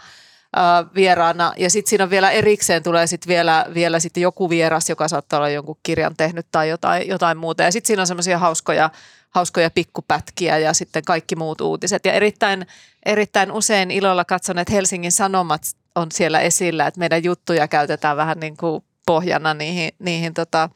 vieraana. 0.95 1.53
Ja 1.57 1.69
sitten 1.69 1.89
siinä 1.89 2.03
on 2.03 2.09
vielä 2.09 2.31
erikseen 2.31 2.83
tulee 2.83 3.07
sitten 3.07 3.27
vielä, 3.27 3.65
vielä 3.73 3.99
sitten 3.99 4.21
joku 4.21 4.49
vieras, 4.49 4.89
joka 4.89 5.07
saattaa 5.07 5.37
olla 5.37 5.49
jonkun 5.49 5.77
kirjan 5.83 6.15
tehnyt 6.17 6.47
tai 6.51 6.69
jotain, 6.69 7.07
jotain 7.07 7.37
muuta. 7.37 7.63
Ja 7.63 7.71
sitten 7.71 7.87
siinä 7.87 8.01
on 8.01 8.07
semmoisia 8.07 8.37
hauskoja 8.37 8.89
hauskoja 9.29 9.69
pikkupätkiä 9.69 10.57
ja 10.57 10.73
sitten 10.73 11.03
kaikki 11.05 11.35
muut 11.35 11.61
uutiset. 11.61 12.05
Ja 12.05 12.13
erittäin, 12.13 12.67
erittäin 13.05 13.51
usein 13.51 13.91
ilolla 13.91 14.25
katson, 14.25 14.59
että 14.59 14.73
Helsingin 14.73 15.11
Sanomat 15.11 15.61
on 15.95 16.11
siellä 16.11 16.39
esillä, 16.39 16.87
että 16.87 16.99
meidän 16.99 17.23
juttuja 17.23 17.67
käytetään 17.67 18.17
vähän 18.17 18.39
niin 18.39 18.57
kuin 18.57 18.83
pohjana 19.05 19.53
niihin, 19.53 19.91
niihin 19.99 20.33
tota, 20.33 20.69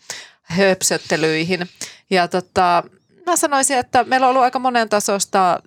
höpsöttelyihin. 0.44 1.70
Ja 2.10 2.28
tota, 2.28 2.84
mä 3.26 3.36
sanoisin, 3.36 3.78
että 3.78 4.04
meillä 4.04 4.28
on 4.28 4.30
ollut 4.30 4.44
aika 4.44 4.60
monen 4.60 4.90
tasosta 4.90 5.60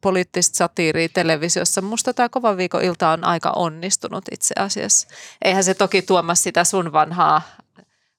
poliittista 0.00 0.56
satiiria 0.56 1.08
televisiossa. 1.14 1.80
Musta 1.80 2.14
tämä 2.14 2.28
Kovan 2.28 2.56
viikon 2.56 2.82
ilta 2.82 3.08
on 3.08 3.24
aika 3.24 3.50
onnistunut 3.50 4.24
itse 4.32 4.54
asiassa. 4.58 5.08
Eihän 5.44 5.64
se 5.64 5.74
toki 5.74 6.02
tuomassa 6.02 6.42
sitä 6.42 6.64
sun 6.64 6.92
vanhaa 6.92 7.42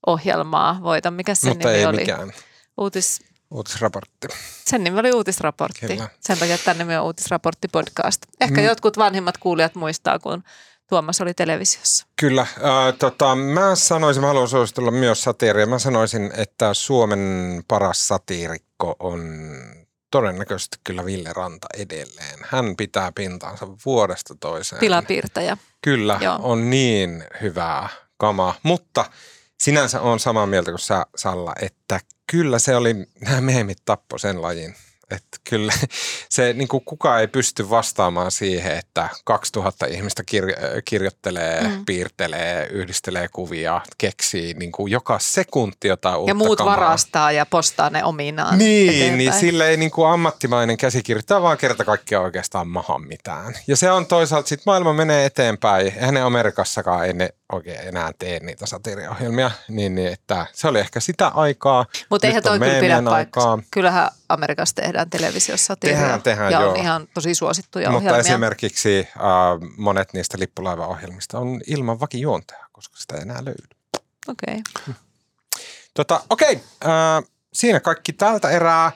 ohjelmaa 0.08 0.80
voita. 0.84 1.12
Mikä 1.12 1.36
sen 1.36 1.50
Mutta 1.50 1.68
nimi 1.68 1.80
ei 1.80 1.86
oli? 1.86 1.98
mikään. 1.98 2.32
Uutis, 2.78 3.22
Uutisraportti. 3.52 4.28
sen 4.66 4.84
nimi 4.84 5.00
oli 5.00 5.12
Uutisraportti. 5.12 5.88
Kyllä. 5.88 6.10
Sen 6.20 6.38
takia 6.38 6.58
tämä 6.58 6.78
nimi 6.78 6.98
on 6.98 7.04
Uutisraportti 7.04 7.68
podcast. 7.68 8.22
Ehkä 8.42 8.62
Mm. 8.62 8.66
jotkut 8.68 8.98
vanhimmat 8.98 9.38
kuulijat 9.38 9.76
muistaa, 9.76 10.20
kun 10.20 10.44
Tuomas 10.90 11.22
oli 11.22 11.34
televisiossa. 11.34 12.08
Kyllä. 12.16 12.42
Äh, 12.42 12.94
tota, 13.00 13.36
mä 13.36 13.76
sanoisin, 13.76 14.22
mä 14.22 14.28
haluan 14.28 14.48
suositella 14.48 14.92
myös 14.92 15.24
satiiria. 15.24 15.66
Mä 15.66 15.80
sanoisin, 15.80 16.32
että 16.38 16.74
Suomen 16.74 17.64
paras 17.68 18.08
satiirikko 18.08 18.96
on 19.00 19.22
todennäköisesti 20.12 20.78
kyllä 20.84 21.06
Ville 21.06 21.34
Ranta 21.34 21.68
edelleen. 21.78 22.40
Hän 22.50 22.76
pitää 22.76 23.12
pintaansa 23.16 23.68
vuodesta 23.86 24.36
toiseen. 24.40 24.80
Pilapiirtäjä. 24.80 25.58
Kyllä, 25.82 26.18
Joo. 26.22 26.40
on 26.42 26.70
niin 26.70 27.24
hyvää 27.42 27.90
kamaa, 28.18 28.56
mutta 28.64 29.06
sinänsä 29.60 30.02
on 30.02 30.20
samaa 30.20 30.46
mieltä 30.46 30.72
kuin 30.72 30.80
sä, 30.80 31.06
Salla, 31.16 31.54
että 31.62 32.00
kyllä 32.32 32.60
se 32.60 32.76
oli, 32.76 32.94
nämä 33.22 33.42
meemit 33.42 33.78
tappo 33.86 34.18
sen 34.18 34.42
lajin. 34.42 34.76
Että 35.12 35.38
kyllä 35.50 35.74
se, 36.30 36.54
niin 36.54 36.68
kuin 36.68 36.84
kukaan 36.86 37.20
ei 37.22 37.28
pysty 37.28 37.70
vastaamaan 37.70 38.32
siihen, 38.32 38.78
että 38.78 39.10
2000 39.26 39.86
ihmistä 39.86 40.24
kir- 40.32 40.82
kirjoittelee, 40.86 41.62
Mm. 41.68 41.86
piirtelee, 41.86 42.68
yhdistelee 42.68 43.28
kuvia, 43.28 43.82
keksii 43.98 44.54
niin 44.54 44.72
kuin 44.72 44.92
joka 44.92 45.20
sekunti 45.20 45.88
jotain 45.88 46.18
uutta 46.18 46.32
Ja 46.32 46.36
muut 46.36 46.58
kamaa. 46.58 46.76
varastaa 46.78 47.32
ja 47.32 47.46
postaa 47.46 47.90
ne 47.90 48.04
ominaan 48.04 48.58
Niin, 48.58 48.90
eteenpäin. 48.90 49.18
niin 49.18 49.34
sille 49.34 49.68
ei 49.70 49.78
niin 49.78 49.92
kuin 49.92 50.10
ammattimainen 50.10 50.78
käsikirjoittaja 50.78 51.42
vaan 51.42 51.58
kerta 51.58 51.86
kaikkiaan 51.86 52.26
oikeastaan 52.26 52.68
maha 52.68 53.00
mitään. 53.00 53.54
Ja 53.68 53.76
se 53.78 53.92
on 53.92 54.06
toisaalta, 54.06 54.48
sitten 54.50 54.64
maailma 54.66 54.94
menee 54.94 55.26
eteenpäin. 55.26 55.88
Eihän 55.88 56.14
ne 56.14 56.22
Amerikassakaan 56.22 57.06
ei 57.06 57.14
ne 57.14 57.30
oikein 57.52 57.88
enää 57.88 58.12
tee 58.20 58.40
niitä 58.40 58.66
satiiriohjelmia. 58.66 59.52
Niin, 59.68 59.96
niin 59.96 60.14
että 60.14 60.46
se 60.54 60.68
oli 60.68 60.80
ehkä 60.80 61.00
sitä 61.00 61.28
aikaa. 61.28 61.86
Mutta 62.10 62.28
eihän 62.28 62.40
on 62.40 62.44
toi 62.44 62.60
kyllä 62.60 62.80
pidä 62.80 63.02
paikkaa. 63.04 63.52
aikaa. 63.52 63.68
Kyllähän 63.72 64.10
Amerikassa 64.30 64.76
tehdään 64.76 65.10
televisiossa 65.10 65.66
satiiria. 65.66 66.00
Tehdään, 66.00 66.22
tehdään, 66.22 66.52
ja 66.52 66.60
on 66.60 66.66
joo. 66.66 66.74
ihan 66.76 67.08
tosi 67.14 67.36
suosittuja 67.36 67.92
Mutta 67.92 67.98
ohjelmia. 67.98 68.20
esimerkiksi 68.20 69.08
äh, 69.18 69.24
monet 69.78 70.14
niistä 70.14 70.40
lippulaivaohjelmista 70.40 71.40
on 71.40 71.62
ilman 71.68 72.00
vakijuontajaa, 72.00 72.68
koska 72.72 72.98
sitä 72.98 73.16
ei 73.16 73.22
enää 73.22 73.46
löydy. 73.46 73.68
Okei. 74.28 74.62
Tota, 75.94 76.22
okei, 76.30 76.62
äh, 76.86 77.24
siinä 77.54 77.80
kaikki 77.80 78.14
tältä 78.14 78.50
erää. 78.50 78.92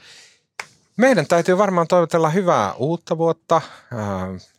Meidän 0.98 1.28
täytyy 1.28 1.58
varmaan 1.58 1.88
toivotella 1.88 2.30
hyvää 2.30 2.74
uutta 2.74 3.18
vuotta 3.18 3.56
äh, 3.56 3.62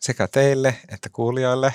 sekä 0.01 0.28
teille 0.28 0.77
että 0.89 1.09
kuulijoille. 1.09 1.74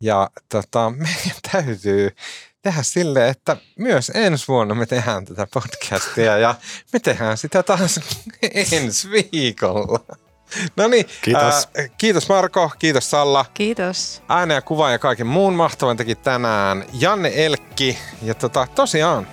Ja 0.00 0.30
tota, 0.48 0.90
meidän 0.96 1.36
täytyy 1.52 2.16
tehdä 2.62 2.82
sille, 2.82 3.28
että 3.28 3.56
myös 3.78 4.12
ensi 4.14 4.48
vuonna 4.48 4.74
me 4.74 4.86
tehdään 4.86 5.24
tätä 5.24 5.46
podcastia 5.54 6.38
ja 6.38 6.54
me 6.92 7.00
tehdään 7.00 7.38
sitä 7.38 7.62
taas 7.62 8.00
ensi 8.72 9.08
viikolla. 9.10 10.00
No 10.76 10.88
niin, 10.88 11.06
Kiitos. 11.22 11.68
Äh, 11.78 11.90
kiitos 11.98 12.28
Marko, 12.28 12.70
kiitos 12.78 13.10
Salla. 13.10 13.44
Kiitos. 13.54 14.22
Äänen 14.28 14.54
ja 14.54 14.62
kuva 14.62 14.90
ja 14.90 14.98
kaiken 14.98 15.26
muun 15.26 15.54
mahtavan 15.54 15.96
teki 15.96 16.14
tänään 16.14 16.84
Janne 16.92 17.32
Elkki. 17.34 17.98
Ja 18.22 18.34
tota, 18.34 18.66
tosiaan 18.74 19.28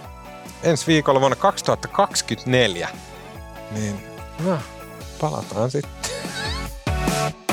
ensi 0.64 0.88
viikolla 0.88 1.20
vuonna 1.20 1.36
2024, 1.36 2.90
niin 3.72 4.04
no, 4.40 4.60
palataan 5.22 5.72
sitten. 5.72 5.92